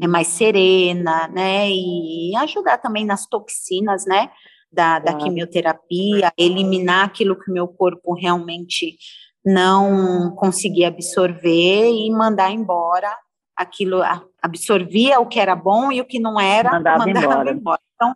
é 0.02 0.08
mais 0.08 0.28
serena, 0.28 1.28
né, 1.28 1.70
e 1.70 2.34
ajudar 2.38 2.78
também 2.78 3.06
nas 3.06 3.26
toxinas, 3.26 4.06
né, 4.06 4.32
da, 4.72 5.00
da 5.00 5.14
quimioterapia, 5.16 6.32
eliminar 6.38 7.06
aquilo 7.06 7.38
que 7.38 7.50
o 7.50 7.54
meu 7.54 7.68
corpo 7.68 8.14
realmente 8.14 8.98
não 9.44 10.34
conseguia 10.36 10.88
absorver 10.88 11.92
e 11.92 12.10
mandar 12.12 12.52
embora 12.52 13.16
aquilo, 13.56 14.02
absorvia 14.42 15.20
o 15.20 15.28
que 15.28 15.40
era 15.40 15.56
bom 15.56 15.92
e 15.92 16.02
o 16.02 16.06
que 16.06 16.20
não 16.20 16.40
era, 16.40 16.72
mandava, 16.72 17.06
mandava 17.06 17.26
embora. 17.26 17.52
embora. 17.52 17.82
Então, 17.96 18.16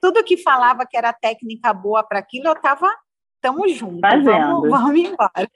tudo 0.00 0.24
que 0.24 0.36
falava 0.36 0.86
que 0.86 0.96
era 0.96 1.12
técnica 1.12 1.72
boa 1.74 2.02
para 2.02 2.18
aquilo, 2.18 2.46
eu 2.46 2.52
estava 2.52 2.88
estamos 3.38 3.74
juntos, 3.76 4.00
Fazendo. 4.00 4.26
Vamos, 4.26 4.70
vamos 4.70 4.98
embora. 4.98 5.48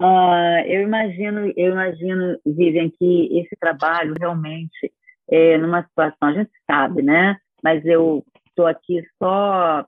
uh, 0.00 0.58
eu 0.66 0.82
imagino, 0.82 1.52
eu 1.56 1.72
imagino, 1.72 2.38
Vivian, 2.46 2.90
que 2.90 3.38
esse 3.38 3.56
trabalho 3.60 4.14
realmente 4.18 4.92
é 5.30 5.58
numa 5.58 5.82
situação, 5.82 6.28
a 6.28 6.32
gente 6.32 6.50
sabe, 6.66 7.02
né? 7.02 7.36
Mas 7.62 7.84
eu 7.84 8.24
estou 8.46 8.66
aqui 8.66 9.02
só 9.18 9.84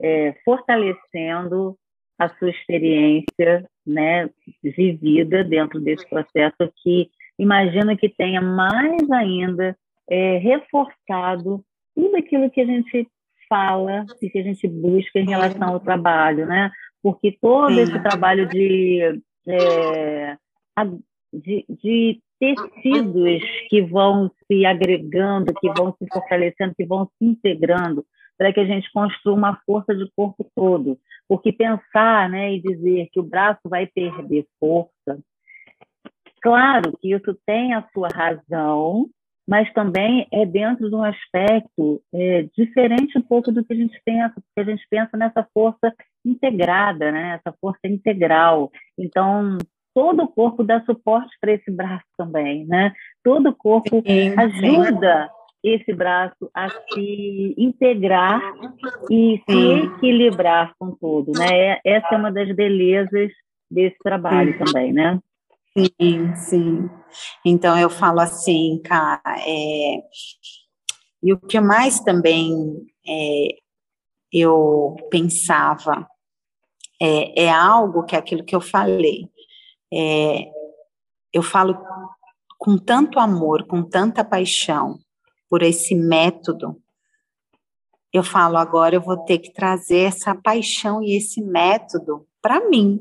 é, 0.00 0.34
fortalecendo 0.44 1.76
a 2.18 2.28
sua 2.28 2.50
experiência 2.50 3.68
né, 3.86 4.28
vivida 4.62 5.44
dentro 5.44 5.80
desse 5.80 6.08
processo 6.08 6.56
que 6.82 7.10
imagino 7.38 7.96
que 7.96 8.08
tenha 8.08 8.40
mais 8.40 9.08
ainda 9.10 9.76
é, 10.10 10.38
reforçado 10.38 11.64
tudo 11.94 12.16
aquilo 12.16 12.50
que 12.50 12.60
a 12.60 12.66
gente 12.66 13.08
fala 13.48 14.04
e 14.20 14.30
que 14.30 14.38
a 14.38 14.42
gente 14.42 14.66
busca 14.68 15.18
em 15.18 15.28
relação 15.28 15.68
ao 15.68 15.80
trabalho, 15.80 16.46
né? 16.46 16.70
Porque 17.02 17.36
todo 17.40 17.74
Sim. 17.74 17.80
esse 17.80 18.02
trabalho 18.02 18.48
de, 18.48 19.20
é, 19.46 20.36
de, 21.32 21.64
de 21.68 22.20
tecidos 22.38 23.42
que 23.68 23.82
vão 23.82 24.30
se 24.46 24.64
agregando, 24.64 25.52
que 25.60 25.70
vão 25.72 25.94
se 25.98 26.06
fortalecendo, 26.12 26.74
que 26.76 26.86
vão 26.86 27.06
se 27.06 27.24
integrando, 27.24 28.04
para 28.36 28.52
que 28.52 28.60
a 28.60 28.64
gente 28.64 28.90
construa 28.92 29.36
uma 29.36 29.60
força 29.66 29.94
de 29.94 30.08
corpo 30.16 30.48
todo. 30.54 30.98
Porque 31.28 31.52
pensar 31.52 32.30
né, 32.30 32.54
e 32.54 32.60
dizer 32.60 33.08
que 33.12 33.18
o 33.20 33.24
braço 33.24 33.60
vai 33.64 33.86
perder 33.86 34.46
força, 34.60 35.18
claro 36.40 36.96
que 36.98 37.12
isso 37.12 37.36
tem 37.44 37.74
a 37.74 37.86
sua 37.92 38.08
razão, 38.08 39.06
mas 39.48 39.72
também 39.72 40.26
é 40.30 40.44
dentro 40.44 40.90
de 40.90 40.94
um 40.94 41.02
aspecto 41.02 42.02
é, 42.12 42.46
diferente 42.54 43.16
um 43.16 43.22
pouco 43.22 43.50
do 43.50 43.64
que 43.64 43.72
a 43.72 43.76
gente 43.76 43.98
pensa, 44.04 44.34
porque 44.34 44.60
a 44.60 44.64
gente 44.64 44.86
pensa 44.90 45.16
nessa 45.16 45.48
força 45.54 45.90
integrada, 46.22 47.10
né? 47.10 47.40
essa 47.40 47.56
força 47.58 47.80
integral. 47.86 48.70
Então, 48.98 49.56
todo 49.94 50.24
o 50.24 50.28
corpo 50.28 50.62
dá 50.62 50.84
suporte 50.84 51.34
para 51.40 51.52
esse 51.52 51.70
braço 51.70 52.04
também, 52.18 52.66
né? 52.66 52.92
Todo 53.24 53.48
o 53.48 53.54
corpo 53.54 54.02
sim, 54.06 54.34
ajuda 54.36 55.24
sim 55.24 55.38
esse 55.64 55.92
braço 55.92 56.50
a 56.54 56.68
se 56.68 57.54
integrar 57.58 58.40
e 59.10 59.42
se 59.48 59.72
equilibrar 59.86 60.72
com 60.78 60.92
tudo, 60.92 61.32
né? 61.32 61.46
É, 61.50 61.80
essa 61.84 62.14
é 62.14 62.16
uma 62.16 62.30
das 62.30 62.54
belezas 62.54 63.32
desse 63.70 63.98
trabalho 63.98 64.56
também, 64.58 64.92
né? 64.92 65.18
Sim, 65.78 66.34
sim. 66.34 66.90
Então 67.44 67.78
eu 67.78 67.88
falo 67.88 68.20
assim, 68.20 68.80
cara, 68.84 69.22
é... 69.46 70.02
e 71.22 71.32
o 71.32 71.38
que 71.38 71.60
mais 71.60 72.00
também 72.00 72.52
é, 73.06 73.48
eu 74.32 74.96
pensava 75.10 76.08
é, 77.00 77.44
é, 77.44 77.50
algo 77.50 78.04
que 78.04 78.16
é 78.16 78.18
aquilo 78.18 78.44
que 78.44 78.56
eu 78.56 78.60
falei. 78.60 79.28
É, 79.92 80.50
eu 81.32 81.42
falo 81.42 81.78
com 82.58 82.76
tanto 82.76 83.20
amor, 83.20 83.66
com 83.66 83.82
tanta 83.82 84.24
paixão, 84.24 84.98
por 85.48 85.62
esse 85.62 85.94
método, 85.94 86.76
eu 88.12 88.22
falo 88.24 88.56
agora 88.56 88.94
eu 88.94 89.00
vou 89.00 89.18
ter 89.24 89.38
que 89.38 89.52
trazer 89.52 90.00
essa 90.00 90.34
paixão 90.34 91.02
e 91.02 91.16
esse 91.16 91.42
método 91.42 92.26
para 92.40 92.68
mim, 92.68 93.00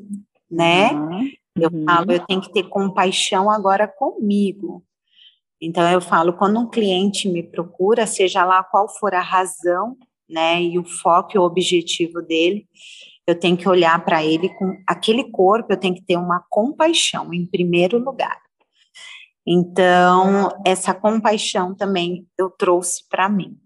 né? 0.50 0.92
Uhum. 0.92 1.30
Eu 1.60 1.72
falo, 1.86 2.12
eu 2.12 2.26
tenho 2.26 2.42
que 2.42 2.52
ter 2.52 2.64
compaixão 2.64 3.50
agora 3.50 3.88
comigo. 3.88 4.84
Então 5.62 5.90
eu 5.90 6.00
falo, 6.00 6.34
quando 6.34 6.60
um 6.60 6.70
cliente 6.70 7.28
me 7.28 7.42
procura, 7.42 8.06
seja 8.06 8.46
lá 8.46 8.64
qual 8.64 8.88
for 8.88 9.14
a 9.14 9.22
razão, 9.22 9.98
né, 10.30 10.62
e 10.62 10.78
o 10.78 10.86
foco 10.86 11.32
e 11.34 11.40
o 11.40 11.44
objetivo 11.44 12.22
dele, 12.22 12.68
eu 13.26 13.38
tenho 13.38 13.58
que 13.58 13.68
olhar 13.68 14.04
para 14.06 14.24
ele 14.24 14.50
com 14.50 14.78
aquele 14.88 15.32
corpo, 15.32 15.74
eu 15.74 15.78
tenho 15.78 15.96
que 15.96 16.04
ter 16.04 16.18
uma 16.18 16.44
compaixão 16.50 17.34
em 17.34 17.46
primeiro 17.46 17.98
lugar. 17.98 18.40
Então, 19.46 20.50
essa 20.66 20.94
compaixão 20.94 21.74
também 21.74 22.28
eu 22.38 22.50
trouxe 22.50 23.08
para 23.10 23.30
mim. 23.30 23.58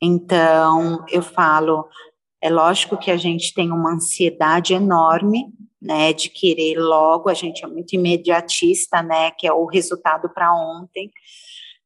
Então, 0.00 1.04
eu 1.08 1.22
falo, 1.22 1.88
é 2.42 2.50
lógico 2.50 2.96
que 2.96 3.10
a 3.10 3.16
gente 3.16 3.54
tem 3.54 3.70
uma 3.70 3.94
ansiedade 3.94 4.74
enorme, 4.74 5.46
né, 5.80 6.12
de 6.12 6.28
querer 6.28 6.76
logo, 6.76 7.28
a 7.28 7.34
gente 7.34 7.64
é 7.64 7.68
muito 7.68 7.94
imediatista, 7.94 9.00
né, 9.00 9.30
que 9.30 9.46
é 9.46 9.52
o 9.52 9.64
resultado 9.64 10.28
para 10.28 10.52
ontem, 10.52 11.10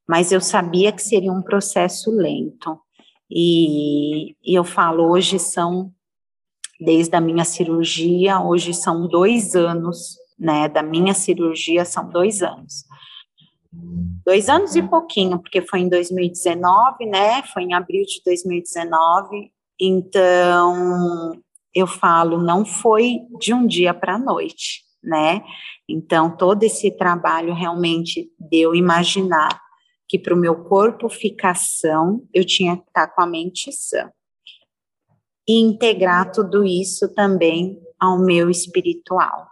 mas 0.08 0.32
eu 0.32 0.40
sabia 0.40 0.92
que 0.92 1.02
seria 1.02 1.32
um 1.32 1.42
processo 1.42 2.10
lento. 2.10 2.78
E, 3.30 4.34
e 4.42 4.54
eu 4.54 4.64
falo, 4.64 5.10
hoje 5.10 5.38
são, 5.38 5.92
desde 6.80 7.14
a 7.16 7.20
minha 7.20 7.44
cirurgia, 7.44 8.40
hoje 8.40 8.72
são 8.72 9.06
dois 9.06 9.54
anos, 9.54 10.16
né, 10.38 10.68
da 10.68 10.82
minha 10.82 11.12
cirurgia 11.12 11.84
são 11.84 12.08
dois 12.08 12.42
anos. 12.42 12.84
Dois 14.24 14.48
anos 14.48 14.74
e 14.74 14.82
pouquinho, 14.82 15.38
porque 15.38 15.60
foi 15.60 15.80
em 15.80 15.88
2019, 15.88 17.04
né? 17.06 17.42
Foi 17.42 17.62
em 17.62 17.74
abril 17.74 18.04
de 18.06 18.22
2019. 18.24 19.52
Então, 19.80 21.32
eu 21.74 21.86
falo, 21.86 22.38
não 22.38 22.64
foi 22.64 23.18
de 23.38 23.52
um 23.52 23.66
dia 23.66 23.92
para 23.92 24.14
a 24.14 24.18
noite, 24.18 24.82
né? 25.02 25.42
Então, 25.88 26.34
todo 26.34 26.62
esse 26.62 26.90
trabalho 26.90 27.52
realmente 27.52 28.30
deu 28.38 28.74
imaginar 28.74 29.60
que 30.08 30.18
para 30.18 30.34
o 30.34 30.38
meu 30.38 30.64
corpo 30.64 31.08
ficar 31.08 31.54
são, 31.54 32.26
eu 32.32 32.44
tinha 32.44 32.76
que 32.76 32.84
estar 32.84 33.08
com 33.08 33.22
a 33.22 33.26
mente 33.26 33.70
sã. 33.72 34.10
E 35.48 35.60
integrar 35.60 36.32
tudo 36.32 36.64
isso 36.64 37.12
também 37.14 37.78
ao 38.00 38.18
meu 38.18 38.50
espiritual. 38.50 39.46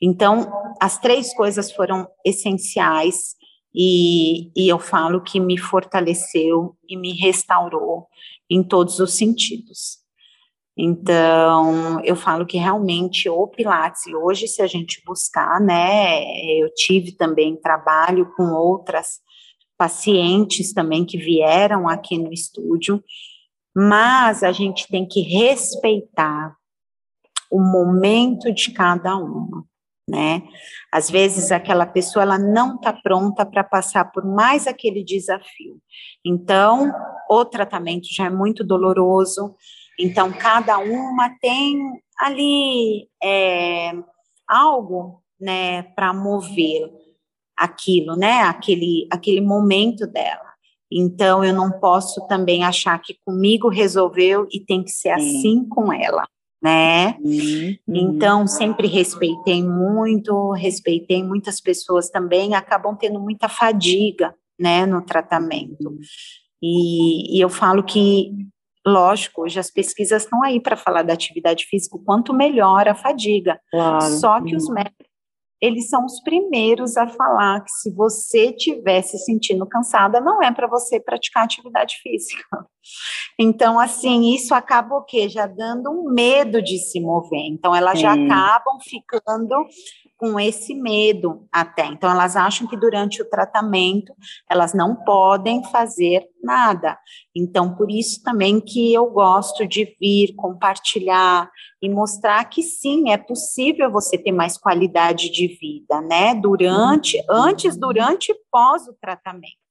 Então, 0.00 0.50
as 0.80 0.98
três 0.98 1.34
coisas 1.34 1.72
foram 1.72 2.08
essenciais 2.24 3.34
e, 3.74 4.50
e 4.56 4.68
eu 4.68 4.78
falo 4.78 5.22
que 5.22 5.40
me 5.40 5.58
fortaleceu 5.58 6.76
e 6.88 6.96
me 6.96 7.12
restaurou 7.12 8.06
em 8.50 8.62
todos 8.62 9.00
os 9.00 9.14
sentidos. 9.14 9.98
Então, 10.76 12.00
eu 12.04 12.16
falo 12.16 12.44
que 12.44 12.58
realmente 12.58 13.28
o 13.28 13.46
Pilates, 13.46 14.02
hoje, 14.12 14.48
se 14.48 14.60
a 14.60 14.66
gente 14.66 15.00
buscar, 15.06 15.60
né, 15.60 16.24
eu 16.58 16.68
tive 16.74 17.12
também 17.12 17.56
trabalho 17.56 18.32
com 18.36 18.52
outras 18.52 19.20
pacientes 19.78 20.72
também 20.72 21.04
que 21.04 21.16
vieram 21.16 21.88
aqui 21.88 22.18
no 22.18 22.32
estúdio, 22.32 23.02
mas 23.74 24.42
a 24.42 24.52
gente 24.52 24.88
tem 24.88 25.06
que 25.06 25.20
respeitar 25.20 26.56
o 27.50 27.60
momento 27.60 28.52
de 28.52 28.72
cada 28.72 29.16
uma 29.16 29.64
né? 30.08 30.42
Às 30.92 31.10
vezes 31.10 31.50
aquela 31.50 31.86
pessoa 31.86 32.22
ela 32.22 32.38
não 32.38 32.76
está 32.76 32.92
pronta 32.92 33.44
para 33.44 33.64
passar 33.64 34.04
por 34.12 34.24
mais 34.24 34.66
aquele 34.66 35.02
desafio. 35.02 35.80
Então, 36.24 36.92
o 37.28 37.44
tratamento 37.44 38.06
já 38.10 38.26
é 38.26 38.30
muito 38.30 38.64
doloroso. 38.64 39.54
Então, 39.98 40.32
cada 40.32 40.78
uma 40.78 41.30
tem 41.40 41.78
ali 42.18 43.08
é, 43.22 43.92
algo, 44.48 45.22
né, 45.40 45.82
para 45.82 46.12
mover 46.12 46.90
aquilo, 47.56 48.16
né, 48.16 48.42
aquele, 48.42 49.06
aquele 49.10 49.40
momento 49.40 50.06
dela. 50.06 50.54
Então, 50.90 51.44
eu 51.44 51.52
não 51.52 51.70
posso 51.70 52.26
também 52.26 52.64
achar 52.64 53.00
que 53.00 53.16
comigo 53.24 53.68
resolveu 53.68 54.46
e 54.52 54.60
tem 54.60 54.82
que 54.82 54.90
ser 54.90 55.10
assim 55.10 55.66
com 55.68 55.92
ela 55.92 56.24
né? 56.64 57.18
Uhum. 57.22 57.76
Então, 57.86 58.46
sempre 58.46 58.88
respeitei 58.88 59.62
muito, 59.62 60.52
respeitei 60.52 61.22
muitas 61.22 61.60
pessoas 61.60 62.08
também, 62.08 62.54
acabam 62.54 62.96
tendo 62.96 63.20
muita 63.20 63.50
fadiga, 63.50 64.34
né, 64.58 64.86
no 64.86 65.02
tratamento. 65.02 65.94
E, 66.66 67.36
e 67.36 67.40
eu 67.42 67.50
falo 67.50 67.82
que, 67.82 68.32
lógico, 68.86 69.42
hoje 69.42 69.60
as 69.60 69.70
pesquisas 69.70 70.22
estão 70.22 70.42
aí 70.42 70.58
para 70.58 70.76
falar 70.76 71.02
da 71.02 71.12
atividade 71.12 71.66
física, 71.66 71.98
quanto 72.06 72.32
melhor 72.32 72.88
a 72.88 72.94
fadiga. 72.94 73.60
Claro. 73.70 74.00
Só 74.00 74.40
que 74.40 74.56
os 74.56 74.66
médicos 74.70 75.06
eles 75.64 75.88
são 75.88 76.04
os 76.04 76.20
primeiros 76.20 76.94
a 76.98 77.06
falar 77.06 77.62
que 77.62 77.70
se 77.70 77.90
você 77.90 78.50
estiver 78.50 79.00
se 79.00 79.16
sentindo 79.16 79.66
cansada, 79.66 80.20
não 80.20 80.42
é 80.42 80.52
para 80.52 80.66
você 80.66 81.00
praticar 81.00 81.44
atividade 81.44 81.96
física. 82.02 82.44
Então, 83.36 83.80
assim, 83.80 84.34
isso 84.34 84.54
acaba 84.54 84.94
o 84.94 85.02
quê? 85.02 85.26
Já 85.26 85.46
dando 85.46 85.90
um 85.90 86.12
medo 86.12 86.62
de 86.62 86.78
se 86.78 87.00
mover. 87.00 87.46
Então, 87.46 87.74
elas 87.74 87.94
Sim. 87.94 88.02
já 88.02 88.12
acabam 88.12 88.78
ficando 88.80 89.66
com 90.16 90.38
esse 90.38 90.74
medo 90.74 91.46
até. 91.52 91.86
Então, 91.86 92.10
elas 92.10 92.36
acham 92.36 92.66
que 92.66 92.76
durante 92.76 93.20
o 93.20 93.28
tratamento 93.28 94.14
elas 94.48 94.72
não 94.72 94.94
podem 94.94 95.62
fazer 95.64 96.26
nada. 96.42 96.98
Então, 97.34 97.74
por 97.74 97.90
isso 97.90 98.22
também 98.22 98.60
que 98.60 98.92
eu 98.92 99.10
gosto 99.10 99.66
de 99.66 99.96
vir 100.00 100.34
compartilhar 100.36 101.50
e 101.82 101.88
mostrar 101.88 102.44
que 102.44 102.62
sim, 102.62 103.10
é 103.10 103.16
possível 103.16 103.90
você 103.90 104.16
ter 104.16 104.32
mais 104.32 104.56
qualidade 104.56 105.30
de 105.30 105.48
vida, 105.48 106.00
né? 106.00 106.34
Durante, 106.34 107.18
uhum. 107.18 107.24
antes, 107.30 107.76
durante 107.76 108.30
e 108.30 108.36
pós 108.50 108.86
o 108.86 108.94
tratamento. 108.94 109.64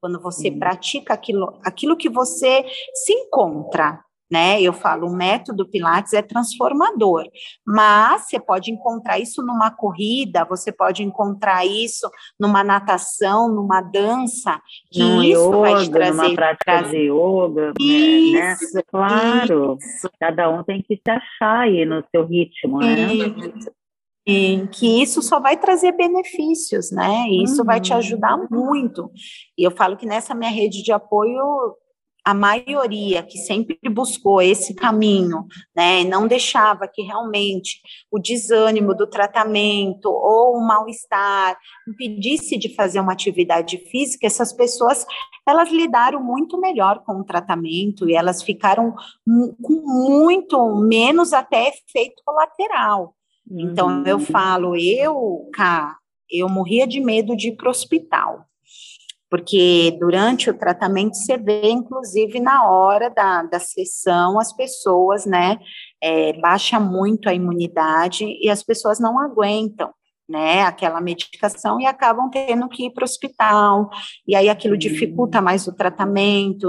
Quando 0.00 0.20
você 0.20 0.50
pratica 0.50 1.12
aquilo, 1.12 1.60
aquilo 1.62 1.96
que 1.96 2.08
você 2.08 2.64
se 2.94 3.12
encontra, 3.12 4.02
né? 4.30 4.60
Eu 4.60 4.72
falo, 4.72 5.08
o 5.08 5.16
método 5.16 5.68
Pilates 5.68 6.12
é 6.12 6.22
transformador, 6.22 7.24
mas 7.66 8.28
você 8.28 8.38
pode 8.38 8.70
encontrar 8.70 9.18
isso 9.18 9.42
numa 9.42 9.70
corrida, 9.70 10.44
você 10.44 10.70
pode 10.70 11.02
encontrar 11.02 11.66
isso 11.66 12.08
numa 12.38 12.62
natação, 12.62 13.48
numa 13.48 13.80
dança, 13.80 14.60
que 14.90 15.02
no 15.02 15.22
isso 15.22 15.48
yoga, 15.48 15.58
vai 15.58 15.82
te 15.82 15.90
trazer 15.90 16.22
numa 16.22 16.34
prática 16.34 16.82
de 16.82 16.96
yoga, 17.08 17.66
né? 17.68 17.74
isso, 17.80 18.74
né? 18.76 18.82
Claro. 18.86 19.78
Isso. 19.80 20.10
Cada 20.20 20.48
um 20.48 20.62
tem 20.62 20.82
que 20.82 20.96
se 20.96 21.10
achar 21.10 21.60
aí 21.60 21.84
no 21.84 22.04
seu 22.10 22.24
ritmo, 22.26 22.78
né? 22.78 23.12
Isso. 23.12 23.70
E 24.26 24.68
que 24.68 25.02
isso 25.02 25.22
só 25.22 25.40
vai 25.40 25.56
trazer 25.56 25.92
benefícios, 25.92 26.92
né? 26.92 27.26
Isso 27.42 27.62
uhum. 27.62 27.66
vai 27.66 27.80
te 27.80 27.92
uhum. 27.92 27.98
ajudar 27.98 28.36
muito. 28.50 29.10
E 29.58 29.64
eu 29.64 29.70
falo 29.70 29.96
que 29.96 30.06
nessa 30.06 30.34
minha 30.34 30.50
rede 30.50 30.82
de 30.82 30.92
apoio 30.92 31.42
a 32.24 32.34
maioria 32.34 33.22
que 33.22 33.38
sempre 33.38 33.78
buscou 33.90 34.42
esse 34.42 34.74
caminho, 34.74 35.46
né, 35.74 36.04
não 36.04 36.26
deixava 36.26 36.86
que 36.86 37.02
realmente 37.02 37.80
o 38.10 38.18
desânimo 38.18 38.94
do 38.94 39.06
tratamento 39.06 40.06
ou 40.06 40.56
o 40.56 40.66
mal-estar 40.66 41.56
impedisse 41.88 42.58
de 42.58 42.74
fazer 42.74 43.00
uma 43.00 43.12
atividade 43.12 43.78
física, 43.90 44.26
essas 44.26 44.52
pessoas 44.52 45.06
elas 45.48 45.70
lidaram 45.70 46.22
muito 46.22 46.60
melhor 46.60 47.02
com 47.04 47.14
o 47.14 47.24
tratamento 47.24 48.08
e 48.08 48.14
elas 48.14 48.42
ficaram 48.42 48.94
com 49.26 49.82
muito 49.84 50.76
menos 50.76 51.32
até 51.32 51.68
efeito 51.68 52.22
colateral. 52.24 53.14
Então 53.50 54.04
eu 54.06 54.18
uhum. 54.18 54.24
falo, 54.24 54.76
eu, 54.76 55.48
cá, 55.52 55.96
eu 56.30 56.48
morria 56.48 56.86
de 56.86 57.00
medo 57.00 57.36
de 57.36 57.48
ir 57.48 57.56
para 57.56 57.66
o 57.66 57.70
hospital 57.70 58.49
porque 59.30 59.96
durante 60.00 60.50
o 60.50 60.58
tratamento 60.58 61.16
você 61.16 61.38
vê, 61.38 61.70
inclusive 61.70 62.40
na 62.40 62.68
hora 62.68 63.08
da, 63.08 63.44
da 63.44 63.60
sessão, 63.60 64.40
as 64.40 64.52
pessoas, 64.52 65.24
né, 65.24 65.58
é, 66.02 66.32
baixa 66.40 66.80
muito 66.80 67.28
a 67.28 67.34
imunidade 67.34 68.24
e 68.42 68.50
as 68.50 68.62
pessoas 68.64 68.98
não 68.98 69.20
aguentam, 69.20 69.90
né, 70.28 70.62
aquela 70.62 71.00
medicação 71.00 71.80
e 71.80 71.86
acabam 71.86 72.28
tendo 72.28 72.68
que 72.68 72.86
ir 72.86 72.90
para 72.90 73.02
o 73.02 73.04
hospital, 73.04 73.88
e 74.26 74.34
aí 74.34 74.48
aquilo 74.48 74.76
dificulta 74.76 75.40
mais 75.40 75.66
o 75.66 75.74
tratamento. 75.74 76.68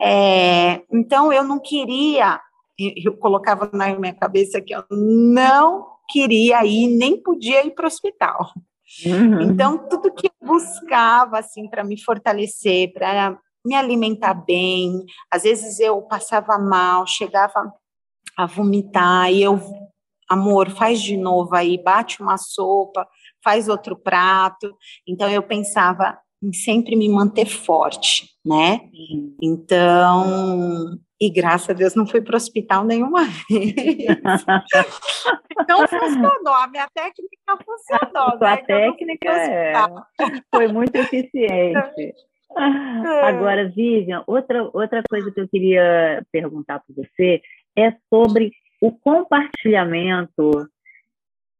É, 0.00 0.82
então, 0.90 1.30
eu 1.30 1.44
não 1.44 1.58
queria, 1.58 2.40
eu 2.78 3.16
colocava 3.18 3.70
na 3.72 3.94
minha 3.98 4.14
cabeça 4.14 4.60
que 4.60 4.74
eu 4.74 4.84
não 4.90 5.86
queria 6.08 6.64
ir, 6.64 6.88
nem 6.88 7.22
podia 7.22 7.64
ir 7.64 7.70
para 7.70 7.84
o 7.84 7.88
hospital. 7.88 8.50
Uhum. 9.06 9.40
Então, 9.42 9.88
tudo 9.88 10.12
que 10.12 10.26
eu 10.26 10.46
buscava, 10.46 11.38
assim, 11.38 11.68
para 11.68 11.84
me 11.84 12.00
fortalecer, 12.02 12.92
para 12.92 13.38
me 13.64 13.74
alimentar 13.74 14.34
bem, 14.34 15.04
às 15.30 15.42
vezes 15.42 15.78
eu 15.80 16.00
passava 16.02 16.58
mal, 16.58 17.06
chegava 17.06 17.72
a 18.36 18.46
vomitar, 18.46 19.30
e 19.30 19.42
eu, 19.42 19.60
amor, 20.28 20.70
faz 20.70 21.00
de 21.00 21.16
novo 21.16 21.54
aí, 21.54 21.82
bate 21.82 22.22
uma 22.22 22.38
sopa, 22.38 23.06
faz 23.44 23.68
outro 23.68 23.96
prato. 23.96 24.74
Então, 25.06 25.28
eu 25.28 25.42
pensava 25.42 26.18
em 26.42 26.52
sempre 26.52 26.96
me 26.96 27.08
manter 27.08 27.46
forte, 27.46 28.30
né? 28.44 28.80
Uhum. 28.92 29.36
Então, 29.42 30.98
e 31.20 31.28
graças 31.30 31.68
a 31.68 31.74
Deus 31.74 31.94
não 31.94 32.06
fui 32.06 32.22
para 32.22 32.32
o 32.32 32.36
hospital 32.36 32.84
nenhuma 32.84 33.24
vez. 33.24 34.06
então 35.60 35.86
funcionou, 35.86 36.54
a 36.54 36.66
minha 36.68 36.88
técnica 36.94 37.58
funcionou. 37.64 38.38
A 38.40 38.56
né? 38.56 38.62
técnica 38.66 39.28
é, 39.30 39.72
foi 40.54 40.68
muito 40.68 40.94
eficiente. 40.96 42.14
Agora, 43.22 43.68
Vivian, 43.68 44.24
outra, 44.26 44.62
outra 44.72 45.02
coisa 45.08 45.30
que 45.30 45.40
eu 45.40 45.48
queria 45.48 46.24
perguntar 46.32 46.80
para 46.80 46.94
você 46.96 47.40
é 47.78 47.94
sobre 48.12 48.50
o 48.80 48.90
compartilhamento 48.90 50.66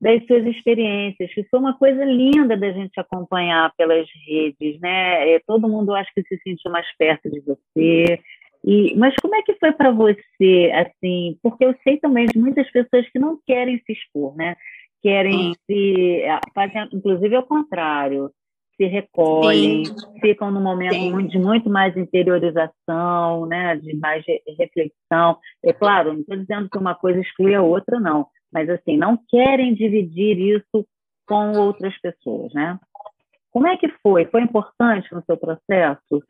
das 0.01 0.25
suas 0.27 0.47
experiências, 0.47 1.33
que 1.35 1.45
foi 1.45 1.61
uma 1.61 1.77
coisa 1.77 2.05
linda 2.05 2.57
da 2.57 2.73
gente 2.73 2.99
acompanhar 2.99 3.73
pelas 3.77 4.09
redes, 4.27 4.81
né? 4.81 5.35
É, 5.35 5.41
todo 5.47 5.69
mundo 5.69 5.95
acho 5.95 6.11
que 6.15 6.23
se 6.23 6.41
sentiu 6.43 6.71
mais 6.71 6.87
perto 6.97 7.31
de 7.31 7.41
você. 7.41 8.19
E, 8.65 8.95
mas 8.97 9.15
como 9.21 9.35
é 9.35 9.43
que 9.43 9.55
foi 9.55 9.73
para 9.73 9.91
você, 9.91 10.73
assim? 10.75 11.39
Porque 11.43 11.65
eu 11.65 11.75
sei 11.85 11.99
também 11.99 12.27
de 12.27 12.39
muitas 12.39 12.71
pessoas 12.71 13.09
que 13.11 13.19
não 13.19 13.39
querem 13.47 13.79
se 13.85 13.93
expor, 13.93 14.35
né? 14.37 14.57
Querem 15.03 15.55
se 15.67 16.23
fazem, 16.55 16.89
inclusive 16.93 17.35
ao 17.35 17.43
contrário, 17.43 18.31
se 18.77 18.87
recolhem, 18.87 19.85
Sim. 19.85 19.95
ficam 20.23 20.51
num 20.51 20.63
momento 20.63 20.95
Sim. 20.95 21.27
de 21.27 21.39
muito 21.39 21.69
mais 21.69 21.95
interiorização, 21.95 23.45
né, 23.47 23.77
de 23.77 23.95
mais 23.97 24.25
reflexão. 24.59 25.37
É 25.63 25.73
claro, 25.73 26.15
não 26.15 26.21
estou 26.21 26.37
dizendo 26.37 26.69
que 26.71 26.79
uma 26.79 26.95
coisa 26.95 27.21
exclui 27.21 27.55
a 27.55 27.63
outra, 27.63 28.01
não, 28.01 28.27
mas 28.53 28.69
assim, 28.69 28.97
não 28.97 29.19
querem 29.29 29.75
dividir 29.75 30.39
isso 30.39 30.87
com 31.27 31.53
outras 31.53 31.97
pessoas, 32.01 32.53
né? 32.53 32.79
Como 33.51 33.67
é 33.67 33.77
que 33.77 33.89
foi? 34.03 34.27
Foi 34.27 34.43
importante 34.43 35.13
no 35.13 35.23
seu 35.25 35.37
processo 35.37 36.23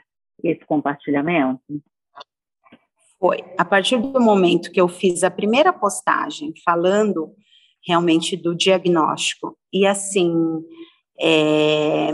esse 0.43 0.64
compartilhamento? 0.64 1.61
Foi. 3.18 3.39
A 3.59 3.64
partir 3.64 3.99
do 3.99 4.21
momento 4.21 4.73
que 4.73 4.81
eu 4.81 4.89
fiz 4.89 5.23
a 5.23 5.31
primeira 5.31 5.73
postagem 5.73 6.55
falando 6.64 7.35
realmente 7.87 8.37
do 8.37 8.55
diagnóstico 8.55 9.57
e 9.73 9.87
assim 9.87 10.33
é, 11.21 12.12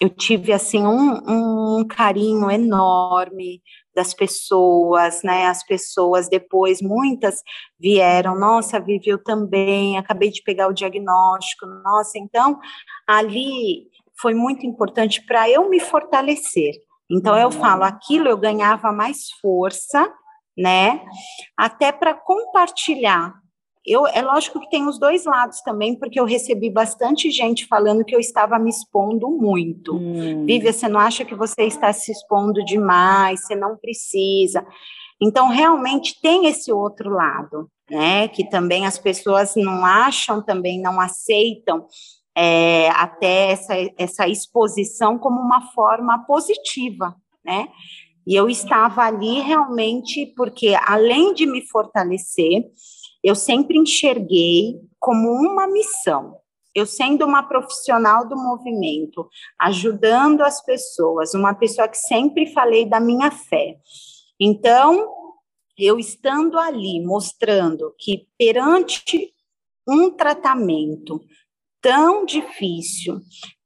eu 0.00 0.08
tive 0.08 0.52
assim 0.52 0.82
um, 0.82 1.80
um, 1.80 1.86
carinho 1.86 2.50
enorme 2.50 3.62
das 3.94 4.14
pessoas, 4.14 5.22
né? 5.22 5.46
As 5.46 5.64
pessoas 5.64 6.28
depois, 6.28 6.80
muitas 6.80 7.42
vieram, 7.78 8.38
nossa, 8.38 8.80
Vivi, 8.80 9.08
eu 9.08 9.22
também, 9.22 9.98
acabei 9.98 10.30
de 10.30 10.42
pegar 10.42 10.68
o 10.68 10.72
diagnóstico, 10.72 11.66
nossa, 11.66 12.18
então 12.18 12.58
ali 13.06 13.88
foi 14.20 14.34
muito 14.34 14.66
importante 14.66 15.24
para 15.24 15.48
eu 15.48 15.68
me 15.68 15.80
fortalecer. 15.80 16.74
Então 17.10 17.36
eu 17.36 17.50
falo, 17.50 17.82
aquilo 17.82 18.28
eu 18.28 18.36
ganhava 18.36 18.92
mais 18.92 19.30
força, 19.40 20.12
né? 20.56 21.02
Até 21.56 21.90
para 21.90 22.14
compartilhar 22.14 23.39
eu, 23.86 24.06
é 24.06 24.20
lógico 24.20 24.60
que 24.60 24.68
tem 24.68 24.86
os 24.86 24.98
dois 24.98 25.24
lados 25.24 25.60
também, 25.62 25.98
porque 25.98 26.20
eu 26.20 26.24
recebi 26.24 26.70
bastante 26.70 27.30
gente 27.30 27.66
falando 27.66 28.04
que 28.04 28.14
eu 28.14 28.20
estava 28.20 28.58
me 28.58 28.70
expondo 28.70 29.30
muito. 29.30 29.94
Hum. 29.96 30.44
Vivian, 30.44 30.72
você 30.72 30.88
não 30.88 31.00
acha 31.00 31.24
que 31.24 31.34
você 31.34 31.62
está 31.62 31.92
se 31.92 32.12
expondo 32.12 32.64
demais, 32.64 33.46
você 33.46 33.56
não 33.56 33.76
precisa. 33.76 34.66
Então, 35.20 35.48
realmente 35.48 36.20
tem 36.20 36.46
esse 36.46 36.72
outro 36.72 37.10
lado, 37.10 37.70
né? 37.90 38.28
Que 38.28 38.48
também 38.48 38.86
as 38.86 38.98
pessoas 38.98 39.54
não 39.56 39.84
acham, 39.84 40.42
também 40.42 40.80
não 40.80 41.00
aceitam 41.00 41.86
é, 42.36 42.88
até 42.90 43.52
essa, 43.52 43.74
essa 43.98 44.28
exposição 44.28 45.18
como 45.18 45.40
uma 45.40 45.72
forma 45.72 46.24
positiva, 46.26 47.14
né? 47.44 47.68
E 48.26 48.34
eu 48.34 48.48
estava 48.48 49.02
ali 49.02 49.40
realmente 49.40 50.26
porque, 50.36 50.76
além 50.86 51.34
de 51.34 51.46
me 51.46 51.66
fortalecer, 51.66 52.64
eu 53.22 53.34
sempre 53.34 53.78
enxerguei 53.78 54.80
como 54.98 55.30
uma 55.30 55.66
missão. 55.66 56.36
Eu 56.74 56.86
sendo 56.86 57.24
uma 57.24 57.42
profissional 57.42 58.28
do 58.28 58.36
movimento, 58.36 59.28
ajudando 59.58 60.42
as 60.42 60.64
pessoas, 60.64 61.34
uma 61.34 61.52
pessoa 61.52 61.88
que 61.88 61.98
sempre 61.98 62.46
falei 62.52 62.86
da 62.86 63.00
minha 63.00 63.30
fé. 63.30 63.76
Então, 64.38 65.08
eu 65.76 65.98
estando 65.98 66.58
ali 66.58 67.04
mostrando 67.04 67.92
que 67.98 68.28
perante 68.38 69.32
um 69.88 70.10
tratamento 70.10 71.20
tão 71.80 72.24
difícil, 72.24 73.20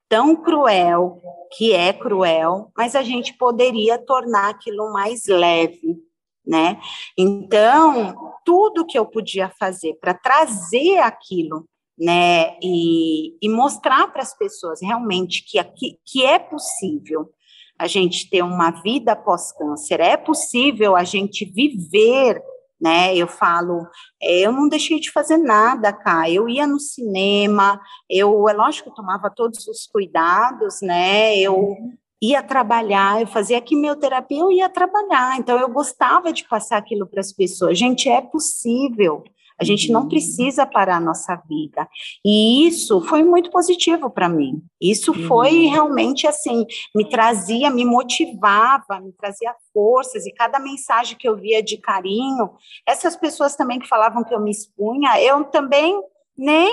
tão 0.09 0.36
cruel, 0.36 1.20
que 1.57 1.72
é 1.72 1.92
cruel, 1.92 2.70
mas 2.76 2.94
a 2.94 3.02
gente 3.02 3.34
poderia 3.34 3.98
tornar 3.98 4.50
aquilo 4.50 4.92
mais 4.92 5.26
leve, 5.26 5.98
né? 6.46 6.80
Então, 7.18 8.34
tudo 8.45 8.86
que 8.86 8.99
eu 8.99 9.07
podia 9.07 9.51
fazer 9.59 9.95
para 10.01 10.14
trazer 10.14 10.99
aquilo, 10.99 11.66
né, 11.97 12.57
e, 12.61 13.36
e 13.40 13.49
mostrar 13.49 14.12
para 14.12 14.22
as 14.22 14.36
pessoas 14.36 14.80
realmente 14.82 15.45
que, 15.49 15.59
aqui, 15.59 15.97
que 16.05 16.24
é 16.24 16.40
possível 16.40 17.30
a 17.78 17.86
gente 17.86 18.28
ter 18.28 18.42
uma 18.42 18.70
vida 18.82 19.14
pós-câncer, 19.14 20.01
é 20.01 20.16
possível 20.16 20.97
a 20.97 21.05
gente 21.05 21.45
viver 21.45 22.42
né? 22.80 23.16
Eu 23.16 23.26
falo, 23.26 23.88
é, 24.20 24.40
eu 24.40 24.53
não 24.53 24.68
deixei 24.68 25.01
de 25.01 25.11
fazer 25.11 25.38
nada, 25.38 25.90
cá. 25.90 26.28
Eu 26.28 26.47
ia 26.47 26.66
no 26.66 26.78
cinema, 26.78 27.80
eu, 28.11 28.47
é 28.47 28.53
lógico, 28.53 28.90
eu 28.90 28.95
tomava 28.95 29.30
todos 29.30 29.66
os 29.66 29.86
cuidados, 29.86 30.82
né? 30.82 31.34
Eu 31.38 31.76
ia 32.23 32.43
trabalhar, 32.43 33.21
eu 33.21 33.27
fazia 33.27 33.61
quimioterapia, 33.61 34.41
eu 34.41 34.51
ia 34.51 34.69
trabalhar. 34.69 35.39
Então, 35.39 35.59
eu 35.59 35.69
gostava 35.69 36.33
de 36.33 36.47
passar 36.49 36.79
aquilo 36.79 37.07
para 37.07 37.21
as 37.21 37.33
pessoas. 37.33 37.79
Gente, 37.79 38.09
é 38.09 38.21
possível. 38.21 39.25
A 39.59 39.65
gente 39.65 39.93
não 39.93 40.03
uhum. 40.03 40.09
precisa 40.09 40.67
parar 40.67 40.97
a 40.97 41.01
nossa 41.01 41.37
vida. 41.49 41.89
E 42.25 42.67
isso 42.67 43.01
foi 43.03 43.23
muito 43.23 43.51
positivo 43.51 44.11
para 44.11 44.29
mim. 44.29 44.61
Isso 44.81 45.15
foi 45.29 45.67
uhum. 45.67 45.71
realmente 45.71 46.27
assim, 46.27 46.67
me 46.95 47.09
trazia, 47.09 47.71
me 47.71 47.85
motivava, 47.85 49.01
me 49.01 49.12
trazia 49.12 49.55
forças. 49.73 50.27
E 50.27 50.33
cada 50.33 50.59
mensagem 50.59 51.17
que 51.17 51.29
eu 51.29 51.37
via 51.37 51.62
de 51.62 51.77
carinho, 51.77 52.51
essas 52.87 53.17
pessoas 53.17 53.55
também 53.55 53.79
que 53.79 53.89
falavam 53.89 54.25
que 54.25 54.35
eu 54.35 54.41
me 54.41 54.51
expunha, 54.51 55.21
eu 55.21 55.45
também 55.45 56.03
nem 56.37 56.73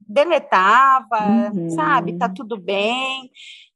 deletava, 0.00 1.50
uhum. 1.52 1.68
sabe? 1.70 2.16
Tá 2.16 2.28
tudo 2.28 2.56
bem. 2.56 3.30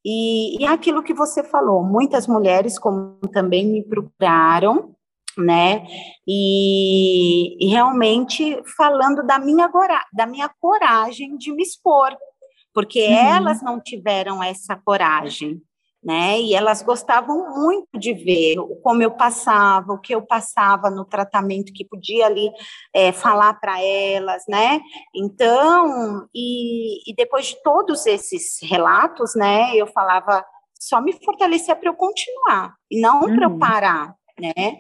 E, 0.05 0.61
e 0.61 0.67
aquilo 0.67 1.03
que 1.03 1.15
você 1.15 1.45
falou, 1.45 1.85
muitas 1.85 2.27
mulheres, 2.27 2.79
como 2.79 3.19
também 3.33 3.67
me 3.67 3.85
procuraram, 3.85 4.95
né? 5.39 5.87
E, 6.27 7.65
e, 7.65 7.71
realmente 7.71 8.61
falando 8.77 9.25
da 9.25 9.39
minha, 9.39 9.71
da 10.13 10.27
minha 10.27 10.49
coragem 10.61 11.37
de 11.37 11.53
me 11.53 11.63
expor, 11.63 12.17
porque 12.75 13.07
uhum. 13.07 13.15
elas 13.15 13.63
não 13.63 13.81
tiveram 13.81 14.43
essa 14.43 14.77
coragem, 14.77 15.63
né? 16.03 16.41
E 16.41 16.55
elas 16.55 16.83
gostavam 16.83 17.55
muito 17.55 17.99
de 17.99 18.13
ver 18.13 18.57
como 18.83 19.03
eu 19.03 19.11
passava, 19.13 19.93
o 19.93 20.01
que 20.01 20.15
eu 20.15 20.23
passava 20.23 20.91
no 20.91 21.05
tratamento 21.05 21.73
que 21.73 21.85
podia 21.85 22.27
ali 22.27 22.51
é, 22.93 23.13
falar 23.13 23.55
para 23.61 23.81
elas, 23.81 24.43
né? 24.49 24.81
Então, 25.15 26.27
e, 26.35 27.09
e, 27.11 27.15
depois 27.15 27.47
de 27.47 27.63
todos 27.63 28.05
esses 28.07 28.59
relatos, 28.63 29.35
né? 29.37 29.77
Eu 29.77 29.87
falava 29.87 30.45
só 30.79 31.01
me 31.01 31.13
fortalecer 31.25 31.77
para 31.77 31.89
eu 31.89 31.95
continuar 31.95 32.75
e 32.91 33.01
não 33.01 33.23
uhum. 33.23 33.37
para 33.37 33.45
eu 33.47 33.59
parar, 33.59 34.15
né? 34.41 34.79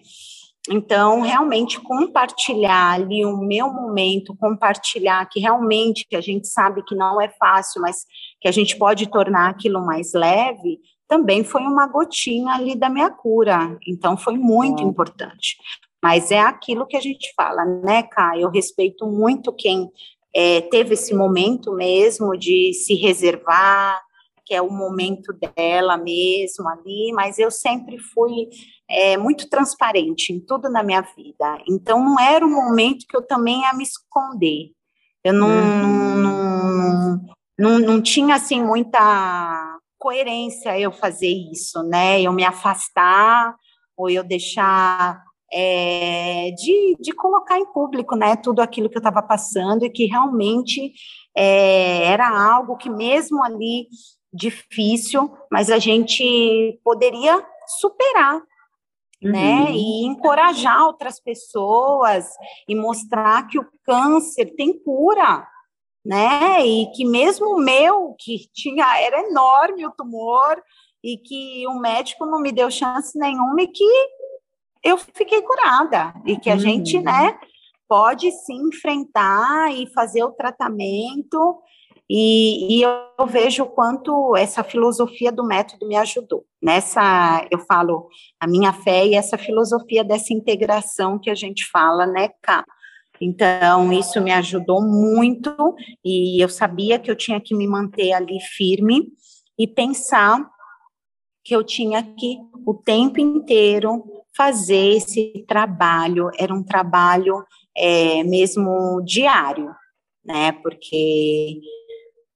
Então, 0.70 1.22
realmente 1.22 1.80
compartilhar 1.80 2.92
ali 2.92 3.24
o 3.24 3.36
meu 3.36 3.72
momento, 3.72 4.36
compartilhar 4.36 5.28
que 5.28 5.40
realmente 5.40 6.06
a 6.14 6.20
gente 6.20 6.46
sabe 6.46 6.84
que 6.84 6.94
não 6.94 7.20
é 7.20 7.28
fácil, 7.28 7.82
mas 7.82 8.04
que 8.40 8.46
a 8.46 8.52
gente 8.52 8.78
pode 8.78 9.08
tornar 9.08 9.50
aquilo 9.50 9.84
mais 9.84 10.12
leve, 10.14 10.78
também 11.12 11.44
foi 11.44 11.60
uma 11.60 11.86
gotinha 11.86 12.54
ali 12.54 12.74
da 12.74 12.88
minha 12.88 13.10
cura. 13.10 13.76
Então, 13.86 14.16
foi 14.16 14.38
muito 14.38 14.82
importante. 14.82 15.58
Mas 16.02 16.30
é 16.30 16.40
aquilo 16.40 16.86
que 16.86 16.96
a 16.96 17.00
gente 17.02 17.34
fala, 17.36 17.66
né, 17.66 18.02
Kai? 18.04 18.42
Eu 18.42 18.48
respeito 18.48 19.06
muito 19.06 19.52
quem 19.52 19.90
é, 20.34 20.62
teve 20.62 20.94
esse 20.94 21.14
momento 21.14 21.70
mesmo 21.74 22.34
de 22.34 22.72
se 22.72 22.94
reservar, 22.94 24.00
que 24.46 24.54
é 24.54 24.62
o 24.62 24.70
momento 24.70 25.34
dela 25.54 25.98
mesmo 25.98 26.66
ali, 26.66 27.12
mas 27.12 27.38
eu 27.38 27.50
sempre 27.50 27.98
fui 27.98 28.48
é, 28.88 29.18
muito 29.18 29.50
transparente 29.50 30.32
em 30.32 30.40
tudo 30.40 30.70
na 30.70 30.82
minha 30.82 31.02
vida. 31.02 31.58
Então, 31.68 32.02
não 32.02 32.18
era 32.18 32.44
o 32.44 32.50
momento 32.50 33.04
que 33.06 33.14
eu 33.14 33.22
também 33.22 33.60
ia 33.60 33.74
me 33.74 33.84
esconder. 33.84 34.70
Eu 35.22 35.34
não, 35.34 35.46
uhum. 35.46 36.16
não, 36.16 37.20
não, 37.58 37.78
não 37.80 38.02
tinha, 38.02 38.34
assim, 38.34 38.64
muita 38.64 39.78
coerência 40.02 40.76
eu 40.76 40.90
fazer 40.90 41.28
isso, 41.28 41.80
né? 41.84 42.20
Eu 42.20 42.32
me 42.32 42.44
afastar 42.44 43.54
ou 43.96 44.10
eu 44.10 44.24
deixar 44.24 45.22
é, 45.52 46.50
de, 46.56 46.96
de 46.98 47.12
colocar 47.12 47.56
em 47.56 47.72
público, 47.72 48.16
né? 48.16 48.34
Tudo 48.34 48.60
aquilo 48.60 48.90
que 48.90 48.96
eu 48.96 49.00
estava 49.00 49.22
passando 49.22 49.84
e 49.86 49.90
que 49.90 50.06
realmente 50.06 50.92
é, 51.36 52.04
era 52.04 52.28
algo 52.28 52.76
que 52.76 52.90
mesmo 52.90 53.44
ali 53.44 53.86
difícil, 54.34 55.30
mas 55.52 55.70
a 55.70 55.78
gente 55.78 56.80
poderia 56.82 57.40
superar, 57.78 58.42
né? 59.22 59.60
uhum. 59.60 59.64
né? 59.64 59.70
E 59.70 60.04
encorajar 60.04 60.84
outras 60.84 61.20
pessoas 61.20 62.26
e 62.68 62.74
mostrar 62.74 63.46
que 63.46 63.56
o 63.56 63.68
câncer 63.84 64.52
tem 64.56 64.76
cura, 64.82 65.46
né? 66.04 66.64
E 66.64 66.90
que 66.92 67.04
mesmo 67.04 67.54
o 67.54 67.60
meu, 67.60 68.14
que 68.18 68.48
tinha, 68.52 68.98
era 69.00 69.28
enorme 69.28 69.86
o 69.86 69.92
tumor, 69.92 70.62
e 71.02 71.18
que 71.18 71.66
o 71.66 71.80
médico 71.80 72.24
não 72.24 72.40
me 72.40 72.52
deu 72.52 72.70
chance 72.70 73.18
nenhuma 73.18 73.60
e 73.60 73.66
que 73.66 73.84
eu 74.84 74.96
fiquei 74.96 75.42
curada 75.42 76.14
e 76.24 76.36
que 76.36 76.48
a 76.48 76.54
uhum. 76.54 76.60
gente, 76.60 77.00
né, 77.00 77.38
pode 77.88 78.30
sim 78.30 78.68
enfrentar 78.68 79.72
e 79.74 79.86
fazer 79.88 80.22
o 80.22 80.32
tratamento 80.32 81.60
e, 82.08 82.78
e, 82.78 82.82
eu 82.82 83.26
vejo 83.26 83.62
o 83.62 83.70
quanto 83.70 84.36
essa 84.36 84.62
filosofia 84.62 85.32
do 85.32 85.46
método 85.46 85.88
me 85.88 85.96
ajudou. 85.96 86.44
Nessa, 86.60 87.46
eu 87.50 87.58
falo, 87.60 88.06
a 88.38 88.46
minha 88.46 88.70
fé 88.72 89.06
e 89.06 89.14
essa 89.14 89.38
filosofia 89.38 90.04
dessa 90.04 90.34
integração 90.34 91.18
que 91.18 91.30
a 91.30 91.34
gente 91.34 91.64
fala, 91.70 92.06
né, 92.06 92.28
cá. 92.42 92.66
Então, 93.24 93.92
isso 93.92 94.20
me 94.20 94.32
ajudou 94.32 94.82
muito 94.82 95.54
e 96.04 96.42
eu 96.42 96.48
sabia 96.48 96.98
que 96.98 97.08
eu 97.08 97.14
tinha 97.14 97.40
que 97.40 97.54
me 97.54 97.68
manter 97.68 98.12
ali 98.12 98.40
firme 98.40 99.06
e 99.56 99.68
pensar 99.68 100.44
que 101.44 101.54
eu 101.54 101.62
tinha 101.62 102.02
que 102.02 102.36
o 102.66 102.74
tempo 102.74 103.20
inteiro 103.20 104.02
fazer 104.36 104.96
esse 104.96 105.44
trabalho, 105.46 106.30
era 106.36 106.52
um 106.52 106.64
trabalho 106.64 107.44
é, 107.76 108.24
mesmo 108.24 109.00
diário, 109.04 109.70
né? 110.24 110.50
Porque 110.52 111.60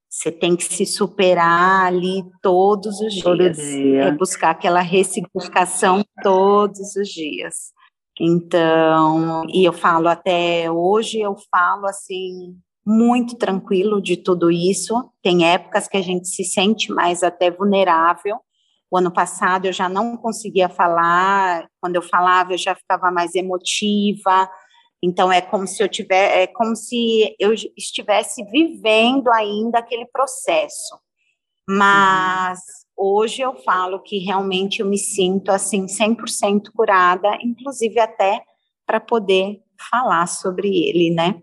você 0.09 0.31
tem 0.31 0.55
que 0.55 0.65
se 0.65 0.87
superar 0.87 1.87
ali 1.87 2.23
todos 2.41 3.01
os 3.01 3.21
Todo 3.21 3.39
dias. 3.39 3.57
Dia. 3.57 4.05
É 4.05 4.13
buscar 4.13 4.51
aquela 4.51 4.81
ressignificação 4.81 6.05
todos 6.23 6.95
os 6.95 7.09
dias. 7.09 7.75
Então, 8.19 9.45
e 9.49 9.65
eu 9.65 9.73
falo 9.73 10.09
até 10.09 10.71
hoje, 10.71 11.21
eu 11.21 11.37
falo 11.51 11.87
assim, 11.87 12.57
muito 12.85 13.37
tranquilo 13.37 14.01
de 14.01 14.17
tudo 14.17 14.51
isso. 14.51 15.11
Tem 15.23 15.47
épocas 15.47 15.87
que 15.89 15.97
a 15.97 16.03
gente 16.03 16.29
se 16.29 16.45
sente 16.45 16.93
mais 16.93 17.23
até 17.23 17.51
vulnerável. 17.51 18.39
O 18.91 18.97
ano 18.97 19.13
passado 19.13 19.67
eu 19.67 19.73
já 19.73 19.89
não 19.89 20.17
conseguia 20.17 20.69
falar, 20.69 21.69
quando 21.81 21.97
eu 21.97 22.03
falava 22.03 22.53
eu 22.53 22.59
já 22.59 22.75
ficava 22.75 23.11
mais 23.11 23.35
emotiva, 23.35 24.49
então 25.03 25.31
é 25.31 25.41
como 25.41 25.67
se 25.67 25.83
eu 25.83 25.89
tiver, 25.89 26.43
é 26.43 26.47
como 26.47 26.75
se 26.77 27.35
eu 27.39 27.53
estivesse 27.53 28.45
vivendo 28.45 29.29
ainda 29.33 29.81
aquele 29.81 30.07
processo. 30.07 30.99
Mas 31.69 32.59
uhum. 32.59 32.86
Hoje 32.97 33.43
eu 33.43 33.55
falo 33.55 34.01
que 34.01 34.19
realmente 34.19 34.81
eu 34.81 34.87
me 34.87 34.99
sinto 34.99 35.51
assim 35.51 35.87
100% 35.87 36.71
curada, 36.75 37.37
inclusive 37.43 38.01
até 38.01 38.43
para 38.87 39.01
poder 39.01 39.61
falar 39.91 40.27
sobre 40.27 40.69
ele, 40.69 41.15
né? 41.15 41.43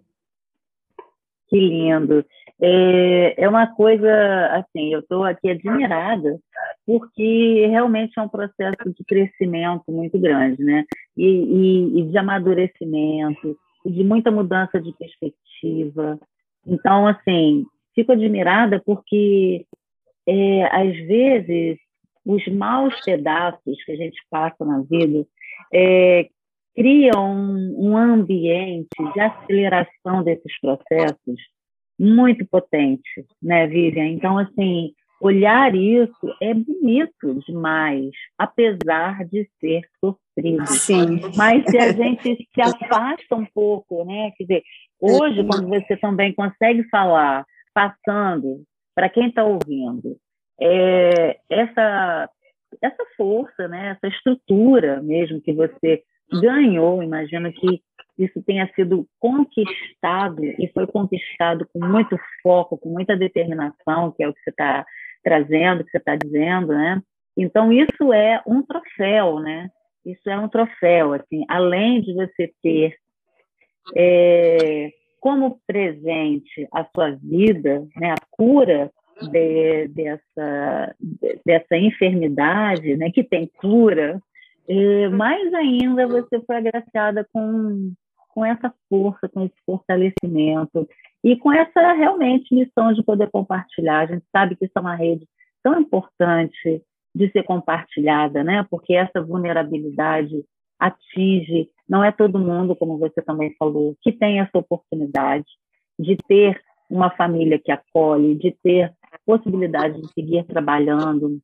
Que 1.48 1.60
lindo. 1.60 2.26
É, 2.62 3.44
é 3.44 3.50
uma 3.50 3.68
coisa, 3.68 4.10
assim, 4.54 4.94
eu 4.94 5.02
estou 5.02 5.24
aqui 5.24 5.50
admirada, 5.50 6.40
porque 6.86 7.68
realmente 7.68 8.18
é 8.18 8.22
um 8.22 8.30
processo 8.30 8.90
de 8.96 9.04
crescimento 9.06 9.84
muito 9.90 10.18
grande, 10.18 10.64
né? 10.64 10.86
E, 11.18 11.26
e, 11.26 12.00
e 12.00 12.04
de 12.04 12.18
amadurecimento, 12.18 13.58
e 13.86 13.92
de 13.92 14.04
muita 14.04 14.32
mudança 14.32 14.80
de 14.80 14.94
perspectiva. 14.94 16.20
Então, 16.66 17.06
assim, 17.06 17.66
fico 17.94 18.14
admirada 18.14 18.82
porque, 18.86 19.66
é, 20.28 20.64
às 20.66 20.96
vezes, 21.06 21.78
os 22.26 22.46
maus 22.48 23.00
pedaços 23.04 23.84
que 23.84 23.92
a 23.92 23.96
gente 23.96 24.20
passa 24.30 24.64
na 24.64 24.82
vida 24.82 25.26
é, 25.74 26.28
criam 26.76 27.36
um, 27.36 27.92
um 27.92 27.98
ambiente 27.98 28.88
de 29.14 29.20
aceleração 29.20 30.24
desses 30.24 30.60
processos 30.60 31.40
muito 32.00 32.46
potente, 32.46 33.26
né, 33.42 33.68
Vivian? 33.68 34.08
Então, 34.08 34.38
assim, 34.38 34.94
olhar 35.22 35.74
isso 35.76 36.36
é 36.42 36.54
bonito 36.54 37.40
demais, 37.48 38.12
apesar 38.38 39.26
de 39.26 39.48
ser 39.60 39.82
sofrido. 40.00 40.68
Sim. 40.68 41.22
Mas 41.36 41.64
se 41.70 41.78
a 41.78 41.92
gente 41.94 42.48
se 42.54 42.62
afasta 42.62 43.36
um 43.36 43.46
pouco, 43.54 44.04
né? 44.04 44.32
Quer 44.38 44.44
dizer, 44.44 44.64
hoje, 45.00 45.46
quando 45.46 45.70
você 45.70 45.96
também 45.98 46.34
consegue 46.34 46.84
falar, 46.90 47.46
passando 47.74 48.64
para 48.96 49.10
quem 49.10 49.28
está 49.28 49.44
ouvindo, 49.44 50.18
é, 50.62 51.40
essa, 51.50 52.30
essa 52.82 53.06
força, 53.18 53.68
né? 53.68 53.98
essa 53.98 54.14
estrutura 54.14 55.02
mesmo 55.02 55.42
que 55.42 55.54
você 55.54 56.04
ganhou, 56.32 57.04
imagino 57.04 57.52
que 57.52 57.82
isso 58.18 58.42
tenha 58.44 58.72
sido 58.76 59.08
conquistado 59.20 60.44
e 60.44 60.70
foi 60.74 60.86
conquistado 60.86 61.68
com 61.74 61.84
muito 61.84 62.18
foco, 62.42 62.78
com 62.78 62.90
muita 62.90 63.18
determinação, 63.18 64.12
que 64.12 64.24
é 64.24 64.28
o 64.28 64.34
que 64.34 64.42
você 64.42 64.52
está 64.52 64.86
trazendo, 65.24 65.84
que 65.84 65.90
você 65.90 65.98
está 65.98 66.16
dizendo, 66.16 66.68
né? 66.74 67.02
Então 67.36 67.74
isso 67.74 68.14
é 68.14 68.42
um 68.46 68.62
troféu, 68.62 69.40
né? 69.40 69.70
Isso 70.06 70.30
é 70.30 70.38
um 70.38 70.48
troféu, 70.48 71.14
assim, 71.14 71.44
além 71.48 72.02
de 72.02 72.14
você 72.14 72.52
ter 72.62 72.96
é, 73.96 74.92
como 75.24 75.58
presente 75.66 76.68
a 76.70 76.86
sua 76.94 77.12
vida, 77.12 77.88
né? 77.96 78.12
A 78.12 78.26
cura 78.30 78.92
de, 79.32 79.88
dessa 79.88 80.96
dessa 81.46 81.78
enfermidade, 81.78 82.98
né? 82.98 83.10
Que 83.10 83.24
tem 83.24 83.50
cura. 83.56 84.22
E 84.68 85.08
mais 85.08 85.54
ainda 85.54 86.06
você 86.08 86.42
foi 86.46 86.58
agraciada 86.58 87.26
com 87.32 87.94
com 88.28 88.44
essa 88.44 88.74
força, 88.90 89.30
com 89.30 89.44
esse 89.46 89.56
fortalecimento 89.66 90.90
e 91.24 91.38
com 91.38 91.54
essa 91.54 91.94
realmente 91.94 92.54
missão 92.54 92.92
de 92.92 93.02
poder 93.02 93.32
compartilhar. 93.32 94.02
A 94.02 94.06
gente 94.08 94.26
sabe 94.30 94.58
que 94.58 94.66
isso 94.66 94.74
é 94.76 94.82
uma 94.82 94.96
rede 94.96 95.26
tão 95.64 95.80
importante 95.80 96.84
de 97.16 97.32
ser 97.32 97.44
compartilhada, 97.44 98.44
né? 98.44 98.66
Porque 98.70 98.94
essa 98.94 99.22
vulnerabilidade 99.22 100.44
atinge, 100.80 101.70
não 101.88 102.04
é 102.04 102.12
todo 102.12 102.40
mundo, 102.40 102.76
como 102.76 102.98
você 102.98 103.22
também 103.22 103.56
falou, 103.58 103.96
que 104.02 104.12
tem 104.12 104.40
essa 104.40 104.58
oportunidade 104.58 105.46
de 106.00 106.18
ter 106.28 106.62
uma 106.90 107.10
família 107.12 107.60
que 107.60 107.72
acolhe, 107.72 108.36
de 108.36 108.52
ter 108.64 108.94
possibilidade 109.26 110.02
de 110.02 110.08
seguir 110.14 110.46
trabalhando, 110.46 111.40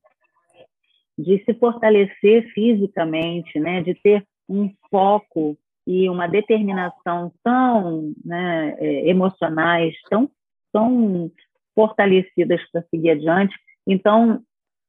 de 1.18 1.42
se 1.44 1.54
fortalecer 1.54 2.50
fisicamente, 2.52 3.58
né? 3.58 3.82
De 3.82 3.94
ter 3.94 4.26
um 4.48 4.70
foco 4.90 5.56
e 5.86 6.08
uma 6.08 6.26
determinação 6.26 7.32
tão 7.42 8.12
né, 8.24 8.76
é, 8.78 9.08
emocionais, 9.08 9.94
tão, 10.08 10.30
tão 10.72 11.30
fortalecidas 11.74 12.60
para 12.70 12.82
seguir 12.90 13.10
adiante. 13.10 13.54
Então, 13.86 14.42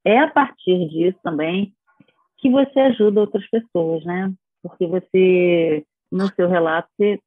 é 0.04 0.20
a 0.20 0.30
partir 0.30 0.88
disso 0.90 1.18
também 1.24 1.74
que 2.42 2.50
você 2.50 2.80
ajuda 2.80 3.22
outras 3.22 3.48
pessoas, 3.50 4.04
né? 4.04 4.34
Porque 4.64 4.86
você, 4.88 5.86
no 6.12 6.28
seu 6.36 6.48
relato, 6.48 6.90
você 6.98 7.20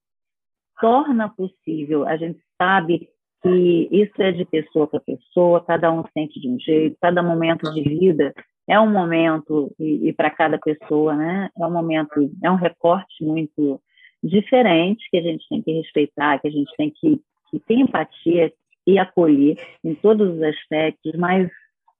torna 0.80 1.28
possível. 1.28 2.06
A 2.06 2.16
gente 2.16 2.40
sabe 2.60 3.08
que 3.42 3.88
isso 3.92 4.20
é 4.20 4.32
de 4.32 4.44
pessoa 4.44 4.86
para 4.86 5.00
pessoa, 5.00 5.64
cada 5.64 5.92
um 5.92 6.02
sente 6.12 6.40
de 6.40 6.48
um 6.48 6.58
jeito, 6.58 6.96
cada 7.00 7.22
momento 7.22 7.72
de 7.72 7.82
vida 7.82 8.34
é 8.66 8.80
um 8.80 8.90
momento, 8.90 9.74
e, 9.78 10.08
e 10.08 10.12
para 10.12 10.30
cada 10.30 10.58
pessoa, 10.58 11.14
né, 11.14 11.50
é 11.58 11.66
um 11.66 11.70
momento, 11.70 12.30
é 12.42 12.50
um 12.50 12.56
recorte 12.56 13.22
muito 13.22 13.80
diferente 14.22 15.06
que 15.10 15.18
a 15.18 15.22
gente 15.22 15.46
tem 15.48 15.62
que 15.62 15.72
respeitar, 15.72 16.38
que 16.38 16.48
a 16.48 16.50
gente 16.50 16.72
tem 16.76 16.90
que, 16.90 17.20
que 17.50 17.58
ter 17.60 17.74
empatia 17.74 18.52
e 18.86 18.98
acolher 18.98 19.56
em 19.82 19.94
todos 19.94 20.34
os 20.34 20.42
aspectos, 20.42 21.12
mas, 21.16 21.50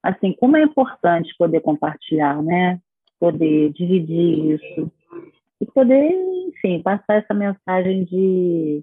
assim, 0.03 0.33
como 0.33 0.57
é 0.57 0.63
importante 0.63 1.35
poder 1.39 1.61
compartilhar, 1.61 2.43
né, 2.43 2.81
poder 3.25 3.73
dividir 3.73 4.55
isso, 4.55 4.93
e 5.61 5.67
poder, 5.67 6.11
enfim, 6.49 6.83
passar 6.83 7.17
essa 7.17 7.33
mensagem 7.33 8.05
de 8.05 8.83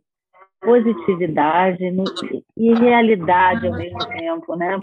positividade 0.59 1.91
no, 1.91 2.03
e 2.57 2.73
realidade 2.73 3.67
ao 3.67 3.75
mesmo 3.75 3.99
tempo, 3.99 4.55
né? 4.55 4.77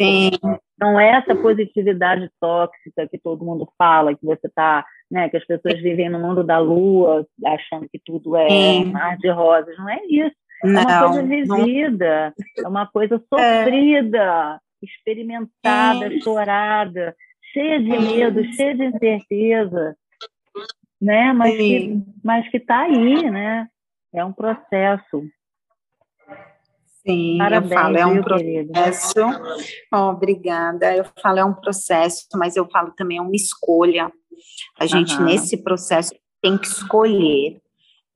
Não 0.79 0.99
é 0.99 1.11
essa 1.11 1.35
positividade 1.35 2.31
tóxica 2.41 3.09
que 3.09 3.19
todo 3.19 3.45
mundo 3.45 3.69
fala, 3.77 4.15
que 4.15 4.25
você 4.25 4.47
está, 4.47 4.85
né? 5.11 5.29
Que 5.29 5.39
as 5.39 5.45
pessoas 5.45 5.81
vivem 5.81 6.09
no 6.09 6.21
mundo 6.21 6.45
da 6.45 6.59
lua, 6.59 7.27
achando 7.47 7.89
que 7.89 8.01
tudo 8.05 8.37
é 8.37 8.49
Sim. 8.49 8.93
mar 8.93 9.17
de 9.19 9.29
rosas. 9.29 9.77
Não 9.77 9.89
é 9.89 9.99
isso. 10.09 10.37
É 10.65 10.69
uma 10.69 11.09
coisa 11.09 11.23
vivida, 11.23 12.35
não. 12.57 12.65
é 12.65 12.69
uma 12.69 12.87
coisa 12.87 13.23
sofrida, 13.33 14.61
é. 14.61 14.87
experimentada, 14.87 16.11
Sim. 16.11 16.21
chorada, 16.21 17.15
cheia 17.53 17.79
de 17.79 17.99
medo, 17.99 18.45
cheia 18.55 18.75
de 18.75 18.85
incerteza, 18.85 19.97
né? 21.01 21.33
Mas 21.33 21.57
Sim. 21.57 22.03
que, 22.03 22.21
mas 22.25 22.49
que 22.51 22.57
está 22.57 22.81
aí, 22.81 23.31
né? 23.31 23.69
É 24.13 24.25
um 24.25 24.33
processo. 24.33 25.25
Sim, 27.07 27.39
Parabéns, 27.39 27.73
eu 27.73 27.79
falo, 27.79 27.97
é 27.97 28.07
um 28.07 28.23
processo. 28.23 29.21
Oh, 29.95 30.11
obrigada. 30.11 30.95
Eu 30.95 31.07
falo, 31.23 31.39
é 31.39 31.45
um 31.45 31.55
processo, 31.55 32.27
mas 32.35 32.57
eu 32.57 32.69
falo 32.69 32.93
também 32.93 33.19
é 33.19 33.23
uma 33.23 33.35
escolha. 33.35 34.13
A 34.79 34.87
gente, 34.87 35.15
uhum. 35.15 35.25
nesse 35.25 35.57
processo, 35.63 36.15
tem 36.43 36.59
que 36.59 36.67
escolher 36.67 37.61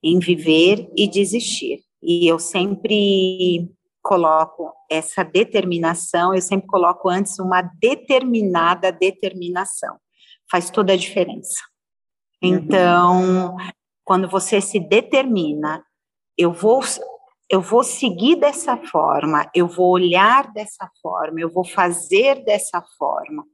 em 0.02 0.18
viver 0.18 0.90
e 0.96 1.08
desistir. 1.08 1.80
E 2.02 2.26
eu 2.26 2.38
sempre 2.38 3.70
coloco 4.02 4.72
essa 4.90 5.22
determinação, 5.22 6.34
eu 6.34 6.40
sempre 6.42 6.66
coloco 6.66 7.08
antes 7.08 7.38
uma 7.38 7.62
determinada 7.62 8.90
determinação. 8.90 9.96
Faz 10.50 10.70
toda 10.70 10.92
a 10.92 10.96
diferença. 10.96 11.60
Uhum. 12.42 12.54
Então, 12.54 13.56
quando 14.04 14.28
você 14.28 14.60
se 14.60 14.80
determina, 14.80 15.82
eu 16.36 16.52
vou 16.52 16.82
eu 17.48 17.60
vou 17.60 17.84
seguir 17.84 18.36
dessa 18.36 18.78
forma, 18.78 19.46
eu 19.54 19.68
vou 19.68 19.90
olhar 19.90 20.50
dessa 20.54 20.88
forma, 21.02 21.38
eu 21.38 21.50
vou 21.50 21.64
fazer 21.64 22.42
dessa 22.44 22.82
forma. 22.98 23.44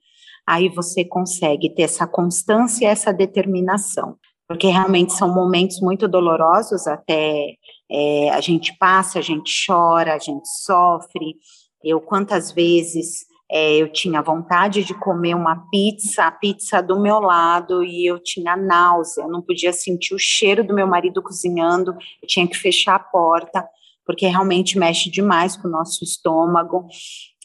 Aí 0.47 0.69
você 0.69 1.05
consegue 1.05 1.75
ter 1.75 1.83
essa 1.83 2.07
constância 2.07 2.87
essa 2.87 3.13
determinação 3.13 4.17
porque 4.49 4.67
realmente 4.67 5.13
são 5.13 5.33
momentos 5.33 5.79
muito 5.81 6.09
dolorosos, 6.09 6.87
até 6.87 7.55
é, 7.91 8.31
a 8.31 8.41
gente 8.41 8.77
passa, 8.79 9.19
a 9.19 9.23
gente 9.23 9.53
chora, 9.67 10.15
a 10.15 10.19
gente 10.19 10.49
sofre. 10.49 11.37
Eu, 11.83 12.01
quantas 12.01 12.53
vezes 12.53 13.27
é, 13.51 13.77
eu 13.77 13.91
tinha 13.91 14.21
vontade 14.21 14.85
de 14.85 14.93
comer 14.93 15.35
uma 15.35 15.69
pizza, 15.71 16.25
a 16.25 16.31
pizza 16.31 16.83
do 16.83 17.01
meu 17.01 17.19
lado, 17.19 17.83
e 17.83 18.07
eu 18.07 18.19
tinha 18.19 18.57
náusea, 18.57 19.23
eu 19.23 19.29
não 19.29 19.41
podia 19.41 19.73
sentir 19.73 20.15
o 20.15 20.19
cheiro 20.19 20.63
do 20.63 20.75
meu 20.75 20.87
marido 20.87 21.23
cozinhando, 21.23 21.93
eu 22.23 22.29
tinha 22.29 22.47
que 22.47 22.57
fechar 22.57 22.97
a 22.97 22.99
porta, 22.99 23.67
porque 24.05 24.27
realmente 24.27 24.79
mexe 24.79 25.11
demais 25.11 25.57
com 25.57 25.67
o 25.67 25.71
nosso 25.71 26.05
estômago. 26.05 26.87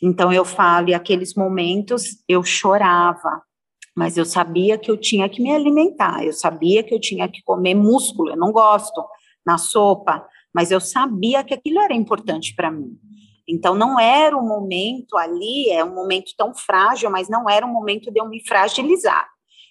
Então 0.01 0.33
eu 0.33 0.43
falo, 0.43 0.89
e 0.89 0.93
aqueles 0.93 1.35
momentos 1.35 2.17
eu 2.27 2.43
chorava, 2.43 3.41
mas 3.95 4.17
eu 4.17 4.25
sabia 4.25 4.77
que 4.77 4.91
eu 4.91 4.97
tinha 4.97 5.29
que 5.29 5.41
me 5.41 5.53
alimentar, 5.53 6.25
eu 6.25 6.33
sabia 6.33 6.83
que 6.83 6.93
eu 6.93 6.99
tinha 6.99 7.29
que 7.29 7.41
comer 7.43 7.75
músculo, 7.75 8.31
eu 8.31 8.37
não 8.37 8.51
gosto 8.51 9.05
na 9.45 9.57
sopa, 9.57 10.25
mas 10.53 10.71
eu 10.71 10.79
sabia 10.79 11.43
que 11.43 11.53
aquilo 11.53 11.79
era 11.79 11.93
importante 11.93 12.53
para 12.55 12.71
mim. 12.71 12.97
Então 13.47 13.75
não 13.75 13.99
era 13.99 14.37
um 14.37 14.47
momento 14.47 15.17
ali, 15.17 15.69
é 15.69 15.83
um 15.83 15.93
momento 15.93 16.33
tão 16.37 16.53
frágil, 16.53 17.09
mas 17.09 17.27
não 17.27 17.49
era 17.49 17.65
um 17.65 17.71
momento 17.71 18.11
de 18.11 18.19
eu 18.19 18.27
me 18.27 18.45
fragilizar. 18.47 19.27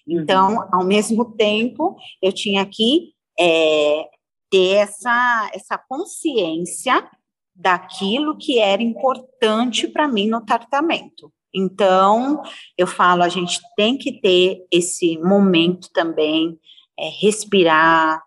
Então, 0.07 0.55
uhum. 0.55 0.67
ao 0.71 0.83
mesmo 0.85 1.25
tempo, 1.35 1.95
eu 2.21 2.31
tinha 2.31 2.65
que 2.65 3.13
é, 3.39 4.05
ter 4.51 4.75
essa, 4.75 5.49
essa 5.53 5.77
consciência 5.77 7.09
daquilo 7.55 8.37
que 8.37 8.59
era 8.59 8.81
importante 8.81 9.87
para 9.87 10.07
mim 10.07 10.27
no 10.27 10.45
tratamento. 10.45 11.31
Então, 11.53 12.41
eu 12.77 12.87
falo, 12.87 13.21
a 13.21 13.29
gente 13.29 13.59
tem 13.75 13.95
que 13.95 14.19
ter 14.19 14.65
esse 14.71 15.19
momento 15.19 15.87
também, 15.93 16.57
é, 16.97 17.09
respirar, 17.09 18.23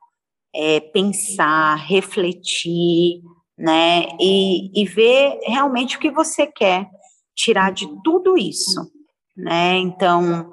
é, 0.57 0.81
pensar, 0.81 1.77
refletir, 1.77 3.21
né, 3.59 4.07
e, 4.21 4.71
e 4.81 4.85
ver 4.85 5.39
realmente 5.45 5.97
o 5.97 6.01
que 6.01 6.11
você 6.11 6.47
quer 6.47 6.89
tirar 7.35 7.73
de 7.73 7.87
tudo 8.03 8.37
isso, 8.37 8.91
né, 9.37 9.77
então, 9.77 10.51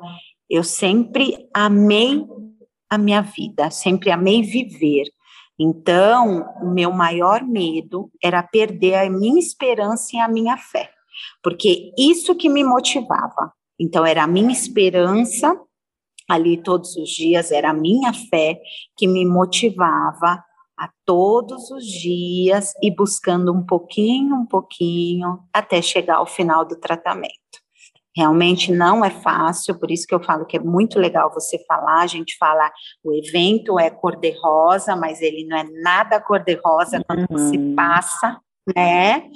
eu 0.49 0.64
sempre 0.64 1.47
amei 1.54 2.26
a 2.89 2.97
minha 2.97 3.22
vida, 3.22 3.72
sempre 3.72 4.12
amei 4.12 4.41
viver, 4.41 5.06
então, 5.58 6.45
o 6.62 6.70
meu 6.70 6.91
maior 6.91 7.43
medo 7.43 8.12
era 8.22 8.43
perder 8.43 8.95
a 8.95 9.10
minha 9.10 9.39
esperança 9.39 10.16
e 10.16 10.20
a 10.20 10.28
minha 10.28 10.58
fé 10.58 10.89
porque 11.41 11.91
isso 11.97 12.36
que 12.36 12.49
me 12.49 12.64
motivava. 12.64 13.54
Então, 13.80 14.06
era 14.06 14.24
a 14.24 14.28
minha 14.28 14.51
esperança 14.51 15.60
ali 16.34 16.57
todos 16.57 16.95
os 16.95 17.09
dias, 17.09 17.51
era 17.51 17.69
a 17.69 17.73
minha 17.73 18.13
fé 18.13 18.59
que 18.97 19.07
me 19.07 19.25
motivava 19.25 20.43
a 20.77 20.89
todos 21.05 21.69
os 21.71 21.86
dias 21.86 22.73
e 22.81 22.89
buscando 22.89 23.53
um 23.53 23.65
pouquinho, 23.65 24.36
um 24.36 24.45
pouquinho, 24.45 25.39
até 25.53 25.81
chegar 25.81 26.15
ao 26.15 26.25
final 26.25 26.65
do 26.65 26.75
tratamento. 26.75 27.34
Realmente 28.15 28.71
não 28.71 29.03
é 29.03 29.09
fácil, 29.09 29.79
por 29.79 29.89
isso 29.89 30.05
que 30.05 30.13
eu 30.13 30.23
falo 30.23 30.45
que 30.45 30.57
é 30.57 30.59
muito 30.59 30.99
legal 30.99 31.34
você 31.34 31.57
falar. 31.65 32.01
A 32.01 32.07
gente 32.07 32.38
fala, 32.38 32.71
o 33.03 33.11
evento 33.13 33.79
é 33.79 33.89
cor-de-rosa, 33.89 34.95
mas 34.95 35.21
ele 35.21 35.45
não 35.45 35.57
é 35.57 35.63
nada 35.81 36.21
cor-de-rosa 36.21 37.03
quando 37.07 37.21
uhum. 37.21 37.38
você 37.38 37.57
passa, 37.75 38.39
né? 38.75 39.29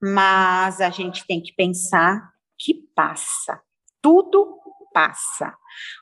mas 0.00 0.80
a 0.80 0.90
gente 0.90 1.26
tem 1.26 1.40
que 1.40 1.54
pensar 1.54 2.30
que 2.58 2.74
passa. 2.94 3.60
Tudo 4.02 4.58
passa. 4.96 5.54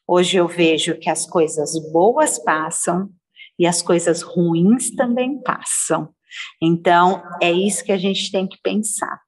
Hoje 0.06 0.36
eu 0.36 0.46
vejo 0.46 0.96
que 1.00 1.10
as 1.10 1.26
coisas 1.26 1.72
boas 1.90 2.38
passam 2.38 3.10
e 3.58 3.66
as 3.66 3.82
coisas 3.82 4.22
ruins 4.22 4.94
também 4.94 5.42
passam. 5.42 6.14
Então, 6.62 7.20
é 7.42 7.50
isso 7.50 7.84
que 7.84 7.90
a 7.90 7.98
gente 7.98 8.30
tem 8.30 8.46
que 8.46 8.56
pensar. 8.62 9.20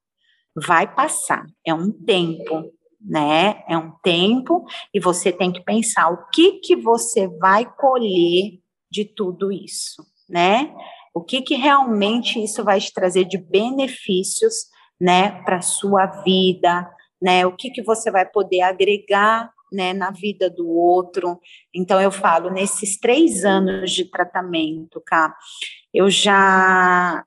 Vai 0.55 0.87
passar, 0.87 1.45
é 1.65 1.73
um 1.73 1.91
tempo, 1.91 2.71
né? 3.01 3.61
É 3.67 3.77
um 3.77 3.91
tempo 4.01 4.65
e 4.93 5.01
você 5.01 5.33
tem 5.33 5.51
que 5.51 5.61
pensar 5.61 6.11
o 6.11 6.29
que 6.29 6.59
que 6.59 6.77
você 6.77 7.27
vai 7.27 7.65
colher 7.65 8.59
de 8.89 9.03
tudo 9.03 9.51
isso, 9.51 10.01
né? 10.29 10.73
O 11.13 11.21
que, 11.21 11.41
que 11.41 11.55
realmente 11.55 12.41
isso 12.41 12.63
vai 12.63 12.79
te 12.79 12.93
trazer 12.93 13.25
de 13.25 13.37
benefícios, 13.37 14.53
né, 14.99 15.43
para 15.43 15.61
sua 15.61 16.05
vida, 16.23 16.89
né? 17.21 17.45
O 17.45 17.55
que, 17.55 17.69
que 17.69 17.83
você 17.83 18.09
vai 18.09 18.25
poder 18.25 18.61
agregar, 18.61 19.51
né, 19.71 19.93
na 19.93 20.11
vida 20.11 20.49
do 20.49 20.67
outro. 20.67 21.39
Então, 21.73 22.01
eu 22.01 22.11
falo, 22.11 22.49
nesses 22.49 22.99
três 22.99 23.45
anos 23.45 23.91
de 23.91 24.05
tratamento, 24.05 25.01
cá, 25.05 25.35
eu 25.93 26.09
já 26.09 27.23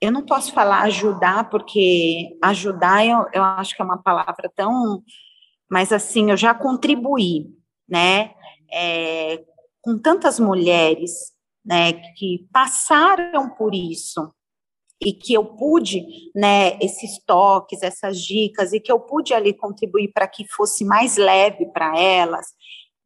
eu 0.00 0.12
não 0.12 0.22
posso 0.22 0.52
falar 0.52 0.82
ajudar, 0.82 1.48
porque 1.48 2.36
ajudar 2.42 3.06
eu, 3.06 3.26
eu 3.32 3.42
acho 3.42 3.74
que 3.74 3.80
é 3.80 3.84
uma 3.84 4.02
palavra 4.02 4.50
tão. 4.54 5.02
Mas 5.70 5.92
assim, 5.92 6.30
eu 6.30 6.36
já 6.36 6.54
contribuí, 6.54 7.46
né? 7.88 8.34
É, 8.72 9.42
com 9.80 9.98
tantas 9.98 10.38
mulheres 10.38 11.32
né, 11.64 11.92
que 12.16 12.46
passaram 12.52 13.50
por 13.50 13.74
isso 13.74 14.32
e 15.00 15.12
que 15.12 15.34
eu 15.34 15.44
pude, 15.44 16.04
né, 16.34 16.78
esses 16.80 17.22
toques, 17.24 17.82
essas 17.82 18.18
dicas 18.20 18.72
e 18.72 18.80
que 18.80 18.90
eu 18.90 18.98
pude 18.98 19.34
ali 19.34 19.52
contribuir 19.52 20.10
para 20.12 20.26
que 20.26 20.46
fosse 20.48 20.84
mais 20.84 21.16
leve 21.16 21.66
para 21.66 21.98
elas, 21.98 22.46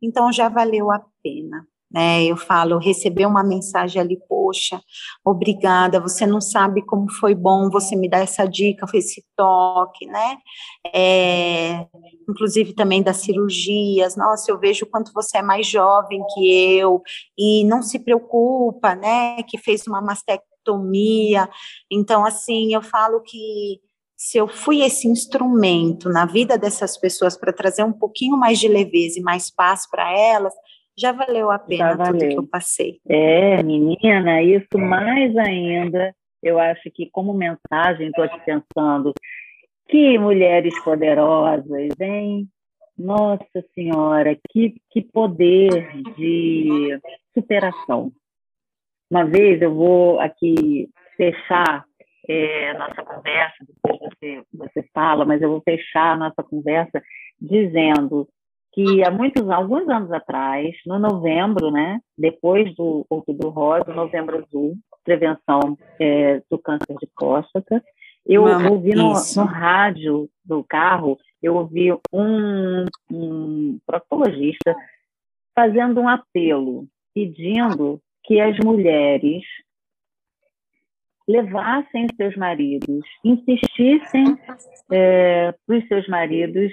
então 0.03 0.33
já 0.33 0.49
valeu 0.49 0.91
a 0.91 1.05
pena, 1.23 1.67
né? 1.93 2.25
Eu 2.25 2.37
falo, 2.37 2.79
receber 2.79 3.27
uma 3.27 3.43
mensagem 3.43 4.01
ali, 4.01 4.17
poxa, 4.29 4.81
obrigada, 5.25 6.01
você 6.01 6.25
não 6.25 6.41
sabe 6.41 6.83
como 6.87 7.11
foi 7.11 7.35
bom 7.35 7.69
você 7.69 7.97
me 7.97 8.09
dar 8.09 8.21
essa 8.21 8.47
dica, 8.47 8.87
foi 8.87 9.01
esse 9.01 9.25
toque, 9.37 10.07
né? 10.07 10.39
É, 10.95 11.87
inclusive 12.29 12.73
também 12.75 13.03
das 13.03 13.19
cirurgias, 13.19 14.17
nossa, 14.17 14.51
eu 14.51 14.59
vejo 14.59 14.87
quanto 14.87 15.13
você 15.13 15.39
é 15.39 15.43
mais 15.43 15.67
jovem 15.67 16.23
que 16.33 16.79
eu 16.79 17.03
e 17.37 17.65
não 17.65 17.83
se 17.83 17.99
preocupa, 17.99 18.95
né? 18.95 19.43
Que 19.43 19.59
fez 19.59 19.87
uma 19.87 20.01
mastectomia. 20.01 20.50
Então, 21.91 22.25
assim, 22.25 22.75
eu 22.75 22.83
falo 22.83 23.21
que 23.23 23.81
se 24.17 24.37
eu 24.37 24.47
fui 24.47 24.83
esse 24.83 25.09
instrumento 25.09 26.11
na 26.11 26.27
vida 26.27 26.59
dessas 26.59 26.99
pessoas 26.99 27.39
para 27.39 27.55
trazer 27.55 27.85
um 27.85 27.93
pouquinho 27.93 28.37
mais 28.37 28.59
de 28.59 28.69
leveza 28.69 29.19
e 29.19 29.23
mais 29.23 29.51
paz 29.51 29.89
para 29.89 30.13
elas, 30.13 30.53
já 30.99 31.11
valeu 31.11 31.51
a 31.51 31.59
pena 31.59 31.97
valeu. 31.97 32.13
tudo 32.13 32.29
que 32.29 32.39
eu 32.39 32.47
passei. 32.47 33.01
É, 33.09 33.63
menina, 33.63 34.43
isso 34.43 34.77
mais 34.77 35.35
ainda, 35.39 36.15
eu 36.43 36.59
acho 36.59 36.91
que 36.93 37.09
como 37.11 37.33
mensagem, 37.33 38.09
estou 38.09 38.25
aqui 38.25 38.39
pensando, 38.45 39.15
que 39.89 40.19
mulheres 40.19 40.79
poderosas, 40.85 41.89
hein? 41.99 42.47
Nossa 42.99 43.65
Senhora, 43.75 44.37
que, 44.51 44.75
que 44.91 45.01
poder 45.01 45.91
de 46.17 47.01
superação. 47.33 48.13
Uma 49.11 49.25
vez 49.25 49.61
eu 49.61 49.75
vou 49.75 50.21
aqui 50.21 50.89
fechar 51.17 51.85
é, 52.29 52.75
nossa 52.75 53.03
conversa, 53.03 53.57
depois 53.67 53.99
você, 53.99 54.43
você 54.55 54.89
fala, 54.95 55.25
mas 55.25 55.43
eu 55.43 55.51
vou 55.51 55.61
fechar 55.63 56.13
a 56.13 56.17
nossa 56.17 56.43
conversa 56.43 57.03
dizendo 57.41 58.29
que 58.73 59.05
há 59.05 59.11
muitos, 59.11 59.49
alguns 59.51 59.89
anos 59.89 60.13
atrás, 60.13 60.77
no 60.87 60.99
novembro, 60.99 61.73
né, 61.73 62.01
depois 62.17 62.73
do 62.77 63.05
Outubro 63.11 63.49
Rosa, 63.49 63.93
Novembro 63.93 64.39
Azul, 64.39 64.77
prevenção 65.03 65.77
é, 65.99 66.41
do 66.49 66.57
câncer 66.59 66.95
de 67.01 67.09
próstata, 67.17 67.83
eu 68.25 68.45
Mama, 68.45 68.71
ouvi 68.71 68.95
no, 68.95 69.13
no, 69.13 69.45
rádio 69.45 70.29
do 70.45 70.63
carro, 70.63 71.19
eu 71.43 71.57
ouvi 71.57 71.93
um, 72.13 72.85
um 73.11 73.79
proctologista 73.85 74.77
fazendo 75.53 76.01
um 76.01 76.09
apelo, 76.09 76.87
pedindo 77.13 78.01
que 78.25 78.41
as 78.41 78.57
mulheres 78.59 79.43
levassem 81.29 82.07
seus 82.17 82.37
maridos, 82.37 83.05
insistissem 83.25 84.37
é, 84.91 85.53
para 85.67 85.79
os 85.79 85.87
seus 85.87 86.09
maridos 86.09 86.73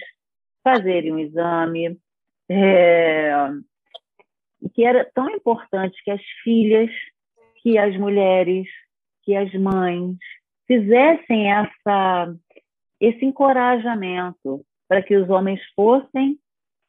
fazerem 0.63 1.13
um 1.13 1.19
exame, 1.19 1.97
é, 2.49 3.31
que 4.73 4.83
era 4.83 5.05
tão 5.13 5.29
importante 5.29 6.01
que 6.03 6.11
as 6.11 6.21
filhas, 6.43 6.89
que 7.61 7.77
as 7.77 7.95
mulheres, 7.97 8.67
que 9.23 9.35
as 9.35 9.53
mães, 9.53 10.17
fizessem 10.65 11.51
essa, 11.51 12.35
esse 12.99 13.25
encorajamento 13.25 14.65
para 14.87 15.01
que 15.01 15.15
os 15.15 15.29
homens 15.29 15.61
fossem 15.75 16.37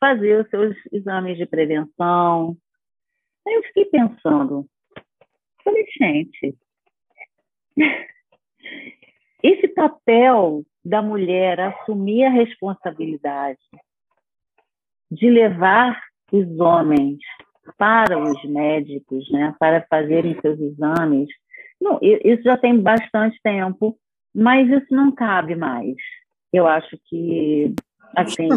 fazer 0.01 0.41
os 0.41 0.49
seus 0.49 0.77
exames 0.93 1.37
de 1.37 1.47
prevenção. 1.47 2.57
Aí 3.49 3.55
eu 3.55 3.63
fiquei 3.63 3.87
pensando, 3.87 4.67
falei, 5.65 5.87
gente, 5.99 6.55
esse 9.43 9.69
papel 9.69 10.63
da 10.85 11.01
mulher 11.01 11.59
assumir 11.59 12.25
a 12.25 12.31
responsabilidade 12.31 13.59
de 15.11 15.31
levar 15.31 15.99
os 16.31 16.61
homens 16.61 17.19
para 17.79 18.19
os 18.23 18.45
médicos, 18.45 19.31
né, 19.31 19.55
para 19.59 19.87
fazerem 19.89 20.39
seus 20.43 20.61
exames, 20.61 21.31
não, 21.81 21.99
isso 22.03 22.43
já 22.43 22.59
tem 22.59 22.79
bastante 22.79 23.41
tempo, 23.43 23.99
mas 24.35 24.69
isso 24.69 24.95
não 24.95 25.11
cabe 25.11 25.55
mais. 25.55 25.97
Eu 26.53 26.67
acho 26.67 26.99
que 27.07 27.75
assim 28.17 28.49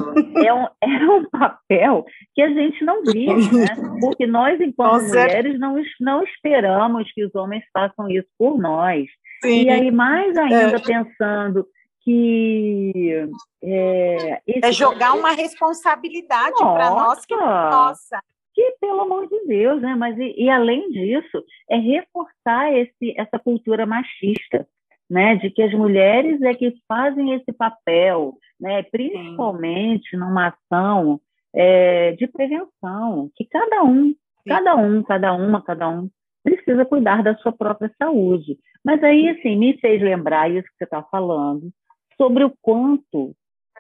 é 0.45 0.53
um, 0.53 0.67
é 0.81 1.09
um 1.09 1.29
papel 1.29 2.05
que 2.33 2.41
a 2.41 2.49
gente 2.49 2.83
não 2.83 3.01
vive, 3.03 3.55
né? 3.55 3.67
Porque 3.99 4.25
nós, 4.25 4.59
enquanto 4.59 5.03
mulheres, 5.07 5.59
não, 5.59 5.75
não 5.99 6.23
esperamos 6.23 7.11
que 7.13 7.23
os 7.23 7.33
homens 7.35 7.63
façam 7.73 8.09
isso 8.09 8.27
por 8.37 8.59
nós. 8.59 9.07
Sim. 9.43 9.63
E 9.63 9.69
aí, 9.69 9.91
mais 9.91 10.37
ainda 10.37 10.77
é. 10.77 10.79
pensando 10.79 11.65
que 12.03 13.27
é, 13.63 14.41
é 14.47 14.71
jogar 14.71 15.13
uma 15.13 15.31
responsabilidade 15.31 16.55
para 16.57 16.89
nós 16.89 17.25
que 17.25 17.35
nossa 17.35 18.19
que 18.53 18.75
pelo 18.81 19.01
amor 19.01 19.27
de 19.27 19.45
Deus 19.45 19.81
né 19.81 19.95
mas 19.95 20.17
e, 20.17 20.33
e, 20.35 20.49
além 20.49 20.89
disso 20.89 21.43
é 21.69 21.77
reforçar 21.77 22.73
esse 22.73 23.13
essa 23.15 23.37
cultura 23.37 23.85
machista 23.85 24.67
né 25.11 25.35
de 25.35 25.49
que 25.49 25.61
as 25.61 25.73
mulheres 25.73 26.41
é 26.41 26.53
que 26.53 26.73
fazem 26.87 27.33
esse 27.33 27.51
papel 27.51 28.33
né 28.59 28.83
principalmente 28.83 30.15
numa 30.15 30.47
ação 30.47 31.19
é, 31.53 32.13
de 32.13 32.27
prevenção 32.27 33.29
que 33.35 33.45
cada 33.45 33.83
um 33.83 34.05
Sim. 34.05 34.15
cada 34.47 34.75
um 34.75 35.03
cada 35.03 35.33
uma 35.33 35.61
cada 35.61 35.89
um 35.89 36.09
precisa 36.43 36.85
cuidar 36.85 37.23
da 37.23 37.35
sua 37.37 37.51
própria 37.51 37.91
saúde. 37.97 38.57
Mas 38.83 39.03
aí 39.03 39.29
assim 39.29 39.55
me 39.55 39.77
fez 39.77 40.01
lembrar 40.01 40.49
isso 40.49 40.67
que 40.67 40.77
você 40.77 40.83
está 40.85 41.03
falando 41.03 41.71
sobre 42.17 42.43
o 42.43 42.53
quanto, 42.61 43.35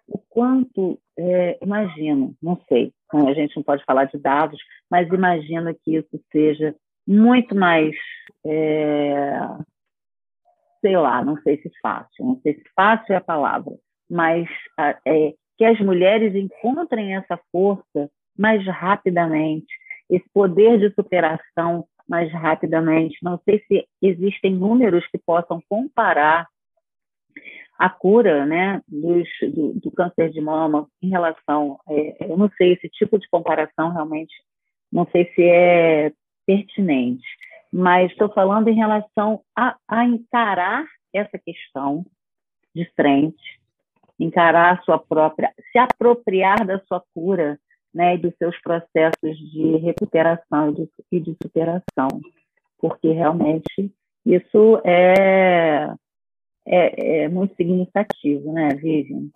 o 0.07 0.17
quanto, 0.29 0.99
é, 1.17 1.57
imagino, 1.61 2.35
não 2.41 2.59
sei, 2.67 2.91
a 3.13 3.33
gente 3.33 3.55
não 3.55 3.63
pode 3.63 3.83
falar 3.83 4.05
de 4.05 4.17
dados, 4.17 4.59
mas 4.89 5.07
imagino 5.07 5.73
que 5.83 5.95
isso 5.97 6.19
seja 6.31 6.75
muito 7.07 7.55
mais, 7.55 7.93
é, 8.45 9.39
sei 10.81 10.97
lá, 10.97 11.23
não 11.23 11.37
sei 11.41 11.61
se 11.61 11.71
fácil, 11.81 12.25
não 12.25 12.39
sei 12.41 12.55
se 12.55 12.63
fácil 12.75 13.13
é 13.13 13.17
a 13.17 13.21
palavra, 13.21 13.73
mas 14.09 14.47
é, 15.05 15.33
que 15.57 15.65
as 15.65 15.79
mulheres 15.79 16.35
encontrem 16.35 17.15
essa 17.15 17.39
força 17.51 18.09
mais 18.37 18.65
rapidamente, 18.65 19.71
esse 20.09 20.25
poder 20.33 20.79
de 20.79 20.93
superação 20.93 21.85
mais 22.09 22.31
rapidamente. 22.33 23.17
Não 23.23 23.39
sei 23.45 23.63
se 23.67 23.87
existem 24.01 24.53
números 24.53 25.05
que 25.07 25.17
possam 25.17 25.61
comparar 25.69 26.47
a 27.79 27.89
cura 27.89 28.45
né, 28.45 28.81
dos, 28.87 29.27
do, 29.53 29.73
do, 29.79 29.91
câncer 29.91 30.29
de 30.29 30.41
mama 30.41 30.87
em 31.01 31.09
relação, 31.09 31.79
é, 31.89 32.25
eu 32.29 32.37
não 32.37 32.49
sei 32.57 32.73
esse 32.73 32.87
tipo 32.89 33.17
de 33.17 33.27
comparação 33.29 33.91
realmente, 33.91 34.33
não 34.91 35.07
sei 35.11 35.31
se 35.33 35.41
é 35.41 36.11
pertinente, 36.45 37.25
mas 37.71 38.11
estou 38.11 38.29
falando 38.33 38.67
em 38.67 38.75
relação 38.75 39.41
a, 39.55 39.75
a 39.87 40.05
encarar 40.05 40.85
essa 41.13 41.37
questão 41.37 42.05
de 42.75 42.85
frente, 42.95 43.59
encarar 44.19 44.77
a 44.77 44.81
sua 44.83 44.99
própria, 44.99 45.53
se 45.71 45.77
apropriar 45.77 46.65
da 46.65 46.79
sua 46.85 47.03
cura, 47.13 47.59
né, 47.93 48.15
e 48.15 48.17
dos 48.17 48.33
seus 48.37 48.57
processos 48.61 49.37
de 49.51 49.77
recuperação 49.77 50.69
e 50.69 50.73
de, 50.73 50.89
e 51.11 51.19
de 51.19 51.37
superação, 51.43 52.07
porque 52.79 53.11
realmente 53.11 53.93
isso 54.25 54.81
é 54.85 55.93
é, 56.65 57.23
é 57.23 57.27
muito 57.27 57.55
significativo, 57.55 58.51
né, 58.53 58.69
Vivian? 58.75 59.29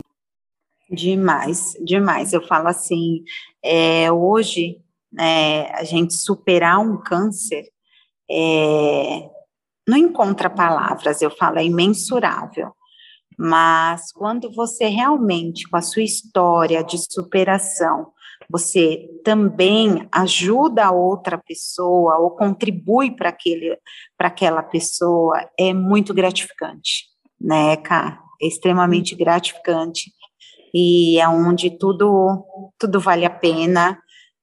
Demais, 0.90 1.76
demais. 1.84 2.34
Eu 2.34 2.42
falo 2.46 2.68
assim, 2.68 3.24
é, 3.64 4.12
hoje, 4.12 4.80
é, 5.20 5.72
a 5.74 5.84
gente 5.84 6.14
superar 6.14 6.80
um 6.80 6.98
câncer 6.98 7.68
é, 8.30 9.30
não 9.88 9.98
encontra 9.98 10.50
palavras, 10.50 11.22
eu 11.22 11.30
falo, 11.30 11.60
é 11.60 11.66
imensurável. 11.66 12.72
Mas 13.38 14.12
quando 14.12 14.52
você 14.54 14.88
realmente, 14.88 15.68
com 15.70 15.78
a 15.78 15.82
sua 15.82 16.04
história 16.04 16.84
de 16.84 16.98
superação, 16.98 18.08
você 18.50 19.08
também 19.24 20.08
ajuda 20.12 20.86
a 20.86 20.92
outra 20.92 21.38
pessoa 21.38 22.18
ou 22.18 22.32
contribui 22.32 23.12
para 23.12 23.30
aquele 23.30 23.78
para 24.18 24.28
aquela 24.28 24.64
pessoa, 24.64 25.50
é 25.60 25.74
muito 25.74 26.14
gratificante 26.14 27.16
né, 27.40 27.78
cara? 27.78 28.20
É 28.42 28.48
extremamente 28.48 29.14
uhum. 29.14 29.20
gratificante 29.20 30.12
e 30.74 31.20
é 31.20 31.28
onde 31.28 31.78
tudo 31.78 32.44
tudo 32.78 33.00
vale 33.00 33.26
a 33.26 33.30
pena. 33.30 34.00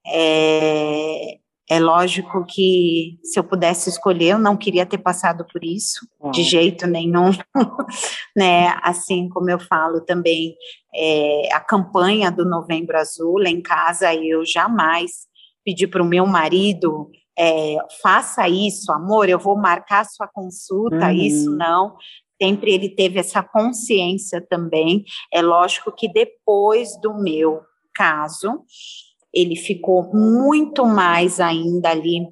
É, 0.06 1.38
é 1.72 1.80
lógico 1.80 2.44
que 2.44 3.18
se 3.24 3.38
eu 3.38 3.44
pudesse 3.44 3.88
escolher, 3.88 4.32
eu 4.32 4.38
não 4.38 4.56
queria 4.56 4.84
ter 4.84 4.98
passado 4.98 5.46
por 5.50 5.64
isso, 5.64 6.06
de 6.30 6.42
jeito 6.42 6.86
nenhum, 6.86 7.30
né? 8.36 8.76
Assim 8.82 9.28
como 9.30 9.48
eu 9.48 9.58
falo 9.58 10.02
também, 10.02 10.54
é, 10.94 11.48
a 11.50 11.60
campanha 11.60 12.30
do 12.30 12.44
Novembro 12.44 12.98
Azul 12.98 13.38
lá 13.38 13.48
em 13.48 13.62
casa, 13.62 14.14
eu 14.14 14.44
jamais 14.44 15.12
pedi 15.64 15.86
para 15.86 16.02
o 16.02 16.06
meu 16.06 16.26
marido 16.26 17.10
é, 17.38 17.76
faça 18.02 18.46
isso, 18.46 18.92
amor, 18.92 19.26
eu 19.28 19.38
vou 19.38 19.56
marcar 19.56 20.04
sua 20.04 20.28
consulta, 20.28 21.06
uhum. 21.06 21.12
isso 21.12 21.50
não 21.56 21.96
sempre 22.42 22.72
ele 22.72 22.88
teve 22.88 23.20
essa 23.20 23.40
consciência 23.40 24.44
também. 24.44 25.04
É 25.32 25.40
lógico 25.40 25.92
que 25.92 26.12
depois 26.12 27.00
do 27.00 27.14
meu 27.14 27.60
caso, 27.94 28.64
ele 29.32 29.56
ficou 29.56 30.12
muito 30.12 30.84
mais 30.84 31.40
ainda 31.40 31.90
ali 31.90 32.26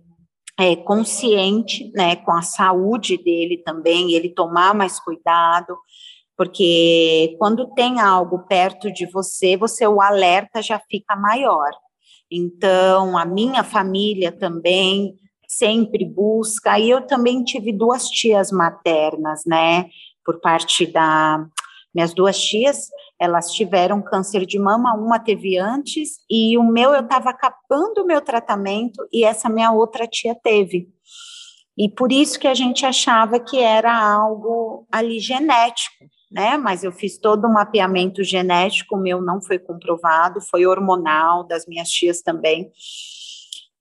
é, 0.58 0.76
consciente, 0.76 1.90
né, 1.94 2.16
com 2.16 2.32
a 2.32 2.42
saúde 2.42 3.16
dele 3.16 3.58
também, 3.64 4.12
ele 4.12 4.28
tomar 4.28 4.74
mais 4.74 5.00
cuidado, 5.00 5.76
porque 6.36 7.36
quando 7.38 7.72
tem 7.74 8.00
algo 8.00 8.40
perto 8.46 8.92
de 8.92 9.06
você, 9.06 9.56
você 9.56 9.86
o 9.86 10.00
alerta 10.00 10.62
já 10.62 10.80
fica 10.90 11.16
maior. 11.16 11.70
Então, 12.30 13.18
a 13.18 13.24
minha 13.24 13.64
família 13.64 14.30
também 14.30 15.14
sempre 15.50 16.04
busca. 16.04 16.78
E 16.78 16.88
eu 16.88 17.02
também 17.06 17.42
tive 17.42 17.72
duas 17.72 18.08
tias 18.08 18.52
maternas, 18.52 19.42
né? 19.44 19.86
Por 20.24 20.40
parte 20.40 20.86
da. 20.86 21.44
Minhas 21.92 22.14
duas 22.14 22.38
tias, 22.38 22.88
elas 23.20 23.52
tiveram 23.52 24.00
câncer 24.00 24.46
de 24.46 24.58
mama, 24.58 24.94
uma 24.94 25.18
teve 25.18 25.58
antes, 25.58 26.20
e 26.28 26.56
o 26.56 26.64
meu 26.64 26.94
eu 26.94 27.02
estava 27.02 27.30
acabando 27.30 28.02
o 28.02 28.06
meu 28.06 28.22
tratamento, 28.22 29.06
e 29.12 29.24
essa 29.24 29.48
minha 29.48 29.70
outra 29.72 30.06
tia 30.06 30.34
teve. 30.34 30.88
E 31.76 31.88
por 31.88 32.10
isso 32.10 32.38
que 32.38 32.48
a 32.48 32.54
gente 32.54 32.86
achava 32.86 33.38
que 33.38 33.58
era 33.58 33.94
algo 33.94 34.86
ali 34.90 35.20
genético, 35.20 36.04
né? 36.30 36.56
Mas 36.56 36.82
eu 36.82 36.92
fiz 36.92 37.18
todo 37.18 37.46
o 37.46 37.52
mapeamento 37.52 38.24
genético, 38.24 38.96
o 38.96 39.00
meu 39.00 39.20
não 39.20 39.42
foi 39.42 39.58
comprovado, 39.58 40.40
foi 40.40 40.66
hormonal, 40.66 41.44
das 41.44 41.66
minhas 41.66 41.90
tias 41.90 42.22
também. 42.22 42.70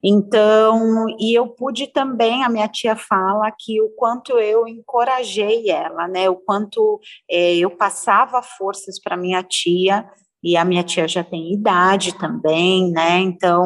Então, 0.04 1.06
e 1.20 1.38
eu 1.38 1.48
pude 1.48 1.88
também, 1.88 2.44
a 2.44 2.50
minha 2.50 2.68
tia 2.68 2.96
fala 2.96 3.52
que 3.58 3.82
o 3.82 3.90
quanto 3.98 4.40
eu 4.40 4.68
encorajei 4.68 5.70
ela, 5.70 6.08
né? 6.08 6.30
O 6.30 6.36
quanto 6.38 7.00
é, 7.30 7.56
eu 7.58 7.70
passava 7.72 8.42
forças 8.42 9.02
para 9.02 9.18
minha 9.18 9.44
tia, 9.44 10.06
e 10.44 10.56
a 10.56 10.64
minha 10.64 10.84
tia 10.84 11.08
já 11.08 11.24
tem 11.24 11.54
idade 11.54 12.18
também, 12.18 12.92
né? 12.92 13.20
Então, 13.20 13.66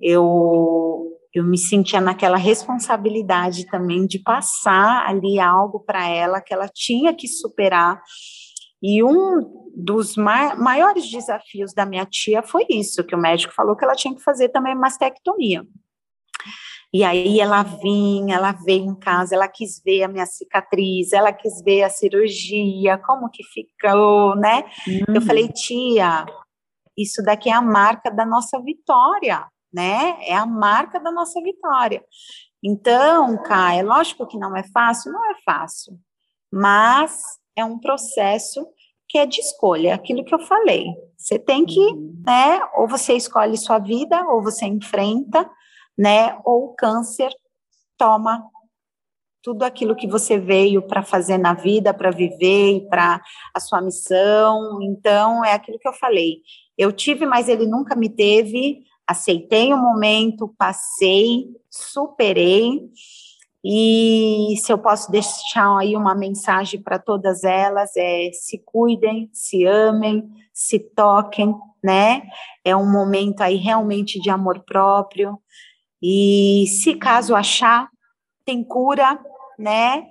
eu 0.00 1.12
eu 1.34 1.44
me 1.44 1.58
sentia 1.58 2.00
naquela 2.00 2.38
responsabilidade 2.38 3.66
também 3.66 4.06
de 4.06 4.18
passar 4.18 5.06
ali 5.06 5.38
algo 5.38 5.80
para 5.80 6.08
ela 6.08 6.40
que 6.40 6.54
ela 6.54 6.66
tinha 6.66 7.14
que 7.14 7.28
superar 7.28 8.00
e 8.88 9.02
um 9.02 9.72
dos 9.74 10.14
maiores 10.16 11.10
desafios 11.10 11.74
da 11.74 11.84
minha 11.84 12.06
tia 12.06 12.40
foi 12.40 12.64
isso, 12.70 13.02
que 13.02 13.16
o 13.16 13.18
médico 13.18 13.52
falou 13.52 13.74
que 13.74 13.84
ela 13.84 13.96
tinha 13.96 14.14
que 14.14 14.22
fazer 14.22 14.50
também 14.50 14.76
mastectomia. 14.76 15.66
E 16.94 17.02
aí 17.02 17.40
ela 17.40 17.64
vinha, 17.64 18.36
ela 18.36 18.52
veio 18.52 18.84
em 18.84 18.94
casa, 18.94 19.34
ela 19.34 19.48
quis 19.48 19.82
ver 19.84 20.04
a 20.04 20.08
minha 20.08 20.24
cicatriz, 20.24 21.12
ela 21.12 21.32
quis 21.32 21.60
ver 21.62 21.82
a 21.82 21.90
cirurgia, 21.90 22.96
como 22.98 23.28
que 23.28 23.42
ficou, 23.42 24.36
né? 24.36 24.64
Uhum. 24.86 25.16
Eu 25.16 25.20
falei, 25.20 25.48
tia, 25.48 26.24
isso 26.96 27.20
daqui 27.24 27.50
é 27.50 27.52
a 27.52 27.60
marca 27.60 28.08
da 28.08 28.24
nossa 28.24 28.62
vitória, 28.62 29.44
né? 29.74 30.16
É 30.22 30.36
a 30.36 30.46
marca 30.46 31.00
da 31.00 31.10
nossa 31.10 31.42
vitória. 31.42 32.04
Então, 32.62 33.36
Kai, 33.42 33.80
é 33.80 33.82
lógico 33.82 34.28
que 34.28 34.38
não 34.38 34.56
é 34.56 34.62
fácil, 34.62 35.12
não 35.12 35.28
é 35.28 35.34
fácil. 35.44 35.98
mas 36.52 37.20
é 37.56 37.64
um 37.64 37.78
processo 37.78 38.66
que 39.08 39.18
é 39.18 39.26
de 39.26 39.40
escolha, 39.40 39.94
aquilo 39.94 40.24
que 40.24 40.34
eu 40.34 40.38
falei. 40.40 40.86
Você 41.16 41.38
tem 41.38 41.64
que, 41.64 41.80
uhum. 41.80 42.22
né, 42.26 42.60
ou 42.76 42.88
você 42.88 43.14
escolhe 43.14 43.56
sua 43.56 43.78
vida, 43.78 44.24
ou 44.28 44.42
você 44.42 44.66
enfrenta, 44.66 45.48
né, 45.96 46.38
ou 46.44 46.66
o 46.66 46.74
câncer 46.74 47.30
toma 47.96 48.44
tudo 49.46 49.62
aquilo 49.62 49.94
que 49.94 50.08
você 50.08 50.38
veio 50.38 50.82
para 50.82 51.04
fazer 51.04 51.38
na 51.38 51.54
vida, 51.54 51.94
para 51.94 52.10
viver 52.10 52.78
e 52.78 52.88
para 52.88 53.22
a 53.54 53.60
sua 53.60 53.80
missão. 53.80 54.82
Então, 54.82 55.44
é 55.44 55.52
aquilo 55.52 55.78
que 55.78 55.86
eu 55.86 55.92
falei. 55.92 56.38
Eu 56.76 56.90
tive, 56.90 57.24
mas 57.24 57.48
ele 57.48 57.64
nunca 57.64 57.94
me 57.94 58.08
teve. 58.08 58.82
Aceitei 59.06 59.72
o 59.72 59.76
momento, 59.76 60.52
passei, 60.58 61.46
superei. 61.70 62.90
E 63.68 64.54
se 64.58 64.72
eu 64.72 64.78
posso 64.78 65.10
deixar 65.10 65.76
aí 65.76 65.96
uma 65.96 66.14
mensagem 66.14 66.80
para 66.80 67.00
todas 67.00 67.42
elas, 67.42 67.90
é 67.96 68.30
se 68.32 68.62
cuidem, 68.64 69.28
se 69.32 69.64
amem, 69.64 70.22
se 70.54 70.78
toquem, 70.78 71.52
né? 71.82 72.22
É 72.64 72.76
um 72.76 72.88
momento 72.88 73.40
aí 73.40 73.56
realmente 73.56 74.20
de 74.20 74.30
amor 74.30 74.60
próprio. 74.60 75.36
E 76.00 76.66
se 76.80 76.94
caso 76.94 77.34
achar, 77.34 77.88
tem 78.44 78.62
cura, 78.62 79.18
né? 79.58 80.06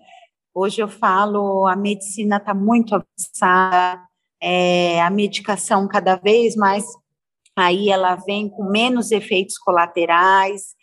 Hoje 0.53 0.81
eu 0.81 0.89
falo, 0.89 1.65
a 1.65 1.77
medicina 1.77 2.35
está 2.35 2.53
muito 2.53 2.93
avançada, 2.93 4.01
é, 4.41 5.01
a 5.01 5.09
medicação 5.09 5.87
cada 5.87 6.17
vez 6.17 6.57
mais, 6.57 6.83
aí 7.55 7.89
ela 7.89 8.15
vem 8.15 8.49
com 8.49 8.65
menos 8.65 9.11
efeitos 9.11 9.57
colaterais, 9.57 10.75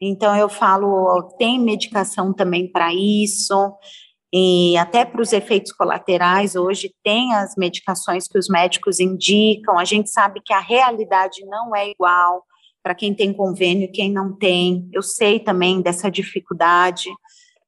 então 0.00 0.34
eu 0.36 0.48
falo, 0.48 1.34
tem 1.38 1.58
medicação 1.58 2.32
também 2.32 2.70
para 2.70 2.94
isso, 2.94 3.74
e 4.32 4.76
até 4.76 5.04
para 5.04 5.20
os 5.20 5.32
efeitos 5.32 5.72
colaterais, 5.72 6.54
hoje 6.54 6.94
tem 7.02 7.34
as 7.34 7.54
medicações 7.56 8.28
que 8.28 8.38
os 8.38 8.48
médicos 8.48 9.00
indicam, 9.00 9.78
a 9.78 9.84
gente 9.84 10.08
sabe 10.10 10.40
que 10.44 10.52
a 10.52 10.60
realidade 10.60 11.44
não 11.46 11.74
é 11.74 11.90
igual 11.90 12.44
para 12.82 12.94
quem 12.94 13.12
tem 13.12 13.32
convênio 13.32 13.84
e 13.84 13.92
quem 13.92 14.10
não 14.10 14.32
tem, 14.34 14.88
eu 14.92 15.02
sei 15.02 15.38
também 15.38 15.82
dessa 15.82 16.10
dificuldade, 16.10 17.10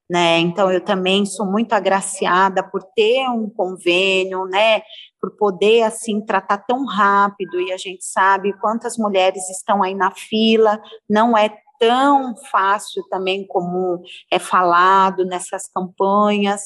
né? 0.09 0.39
Então 0.39 0.71
eu 0.71 0.81
também 0.81 1.25
sou 1.25 1.45
muito 1.45 1.73
agraciada 1.73 2.63
por 2.63 2.83
ter 2.95 3.27
um 3.29 3.49
convênio, 3.49 4.45
né? 4.45 4.81
Por 5.21 5.35
poder 5.37 5.83
assim 5.83 6.21
tratar 6.21 6.59
tão 6.59 6.85
rápido 6.85 7.59
e 7.61 7.71
a 7.71 7.77
gente 7.77 8.03
sabe 8.05 8.53
quantas 8.59 8.97
mulheres 8.97 9.49
estão 9.49 9.83
aí 9.83 9.93
na 9.93 10.11
fila, 10.11 10.81
não 11.09 11.37
é 11.37 11.55
tão 11.87 12.33
fácil 12.49 13.03
também 13.09 13.45
como 13.45 14.01
é 14.31 14.39
falado 14.39 15.25
nessas 15.25 15.67
campanhas, 15.67 16.61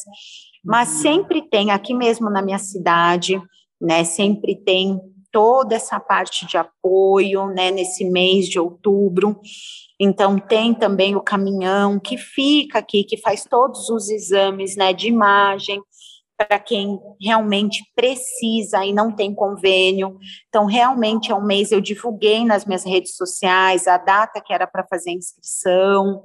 mas 0.64 0.90
uhum. 0.90 1.02
sempre 1.02 1.42
tem 1.42 1.72
aqui 1.72 1.94
mesmo 1.94 2.30
na 2.30 2.42
minha 2.42 2.60
cidade, 2.60 3.42
né? 3.82 4.04
Sempre 4.04 4.56
tem 4.64 5.00
toda 5.32 5.76
essa 5.76 6.00
parte 6.00 6.46
de 6.46 6.58
apoio, 6.58 7.48
né, 7.48 7.72
nesse 7.72 8.06
mês 8.06 8.48
de 8.48 8.60
outubro. 8.60 9.40
Então, 10.00 10.38
tem 10.38 10.74
também 10.74 11.16
o 11.16 11.22
caminhão 11.22 12.00
que 12.00 12.18
fica 12.18 12.80
aqui, 12.80 13.04
que 13.04 13.18
faz 13.18 13.44
todos 13.44 13.90
os 13.90 14.10
exames 14.10 14.76
né, 14.76 14.94
de 14.94 15.08
imagem 15.08 15.82
para 16.38 16.60
quem 16.60 17.00
realmente 17.20 17.84
precisa 17.96 18.86
e 18.86 18.94
não 18.94 19.12
tem 19.12 19.34
convênio. 19.34 20.18
Então, 20.48 20.66
realmente 20.66 21.32
é 21.32 21.36
um 21.36 21.44
mês, 21.44 21.72
eu 21.72 21.82
divulguei 21.82 22.46
nas 22.46 22.66
minhas 22.66 22.86
redes 22.86 23.16
sociais 23.16 23.88
a 23.88 23.98
data 23.98 24.40
que 24.40 24.54
era 24.54 24.68
para 24.68 24.86
fazer 24.88 25.10
a 25.10 25.14
inscrição. 25.14 26.24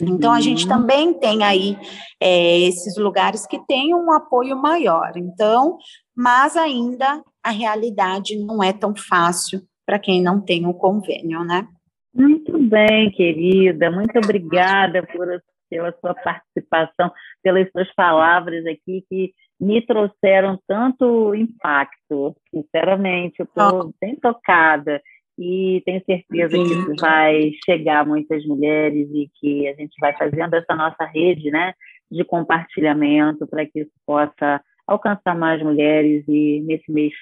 Então, 0.00 0.32
a 0.32 0.40
gente 0.40 0.64
uhum. 0.64 0.68
também 0.68 1.14
tem 1.14 1.42
aí 1.42 1.76
é, 2.20 2.60
esses 2.60 2.96
lugares 2.96 3.46
que 3.46 3.58
têm 3.66 3.94
um 3.94 4.12
apoio 4.12 4.56
maior. 4.56 5.12
Então, 5.16 5.78
mas 6.14 6.56
ainda 6.56 7.22
a 7.42 7.50
realidade 7.50 8.36
não 8.36 8.62
é 8.62 8.72
tão 8.72 8.94
fácil 8.94 9.62
para 9.86 9.98
quem 9.98 10.22
não 10.22 10.40
tem 10.40 10.66
o 10.66 10.70
um 10.70 10.72
convênio, 10.74 11.42
né? 11.44 11.66
Muito 12.14 12.58
bem, 12.58 13.10
querida. 13.10 13.90
Muito 13.90 14.18
obrigada 14.18 15.02
por, 15.06 15.26
pela 15.70 15.94
sua 16.00 16.14
participação, 16.14 17.10
pelas 17.42 17.70
suas 17.70 17.92
palavras 17.94 18.64
aqui 18.66 19.04
que 19.08 19.32
me 19.60 19.84
trouxeram 19.84 20.58
tanto 20.66 21.34
impacto. 21.34 22.36
Sinceramente, 22.50 23.40
eu 23.40 23.44
estou 23.44 23.92
bem 24.00 24.16
tocada 24.16 25.02
e 25.38 25.82
tenho 25.84 26.02
certeza 26.04 26.56
que 26.56 26.62
isso 26.62 26.94
vai 27.00 27.50
chegar 27.64 28.00
a 28.00 28.04
muitas 28.04 28.44
mulheres 28.44 29.08
e 29.12 29.30
que 29.40 29.68
a 29.68 29.74
gente 29.74 29.94
vai 30.00 30.16
fazendo 30.16 30.54
essa 30.54 30.74
nossa 30.74 31.04
rede, 31.04 31.50
né, 31.50 31.74
de 32.10 32.24
compartilhamento 32.24 33.46
para 33.46 33.64
que 33.66 33.80
isso 33.80 33.92
possa 34.04 34.60
alcançar 34.86 35.36
mais 35.36 35.62
mulheres 35.62 36.24
e 36.26 36.60
nesse 36.66 36.90
mês 36.90 37.12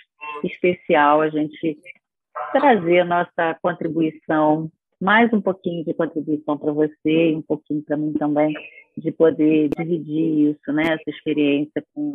especial 0.45 1.21
a 1.21 1.29
gente 1.29 1.77
trazer 2.53 3.05
nossa 3.05 3.59
contribuição 3.61 4.71
mais 5.01 5.33
um 5.33 5.41
pouquinho 5.41 5.85
de 5.85 5.95
contribuição 5.95 6.57
para 6.57 6.73
você 6.73 7.31
e 7.31 7.35
um 7.35 7.43
pouquinho 7.43 7.83
para 7.83 7.97
mim 7.97 8.13
também, 8.15 8.55
de 8.97 9.13
poder 9.13 9.69
dividir 9.77 10.51
isso, 10.51 10.73
né, 10.73 10.95
essa 10.95 11.11
experiência 11.11 11.85
com, 11.95 12.15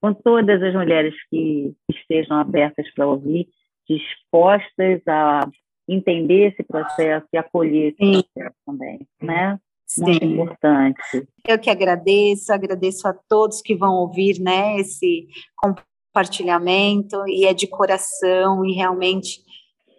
com 0.00 0.14
todas 0.14 0.62
as 0.62 0.74
mulheres 0.74 1.14
que 1.28 1.72
estejam 1.90 2.38
abertas 2.38 2.92
para 2.94 3.06
ouvir, 3.06 3.48
dispostas 3.88 5.00
a 5.06 5.48
entender 5.88 6.52
esse 6.52 6.62
processo 6.62 7.26
e 7.32 7.36
acolher 7.36 7.92
esse 7.92 8.04
Sim. 8.04 8.22
processo 8.34 8.56
também, 8.66 9.00
né? 9.20 9.58
Sim. 9.86 10.04
Muito 10.04 10.24
importante. 10.24 11.28
Eu 11.46 11.58
que 11.58 11.68
agradeço, 11.68 12.52
agradeço 12.52 13.08
a 13.08 13.12
todos 13.28 13.60
que 13.60 13.74
vão 13.74 13.94
ouvir, 13.94 14.40
né, 14.40 14.76
esse 14.78 15.26
compartilhamento 15.56 17.16
e 17.26 17.44
é 17.44 17.52
de 17.52 17.66
coração 17.66 18.64
e 18.64 18.72
realmente 18.72 19.40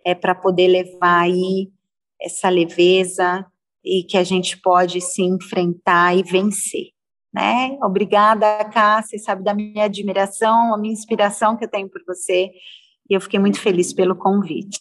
é 0.06 0.16
para 0.16 0.36
poder 0.36 0.68
levar 0.68 1.22
aí 1.22 1.70
essa 2.22 2.50
leveza 2.50 3.46
e 3.84 4.04
que 4.04 4.18
a 4.18 4.24
gente 4.24 4.60
pode 4.62 5.02
se 5.02 5.24
enfrentar 5.24 6.16
e 6.16 6.24
vencer. 6.24 6.90
Né? 7.34 7.78
Obrigada, 7.82 8.66
Cássia, 8.66 9.18
sabe 9.20 9.44
da 9.44 9.54
minha 9.54 9.86
admiração, 9.86 10.74
a 10.74 10.78
minha 10.78 10.94
inspiração 10.94 11.56
que 11.56 11.64
eu 11.64 11.70
tenho 11.70 11.90
por 11.90 12.02
você, 12.06 12.52
e 13.10 13.14
eu 13.14 13.22
fiquei 13.22 13.40
muito 13.40 13.60
feliz 13.60 13.94
pelo 13.94 14.16
convite. 14.16 14.80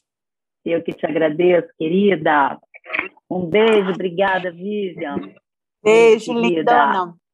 Eu 0.64 0.82
que 0.82 0.92
te 0.92 1.06
agradeço, 1.06 1.68
querida. 1.78 2.58
Um 3.30 3.46
beijo, 3.46 3.90
obrigada, 3.90 4.50
Vivian. 4.50 5.16
Beijo, 5.82 6.32
lindona. 6.32 7.14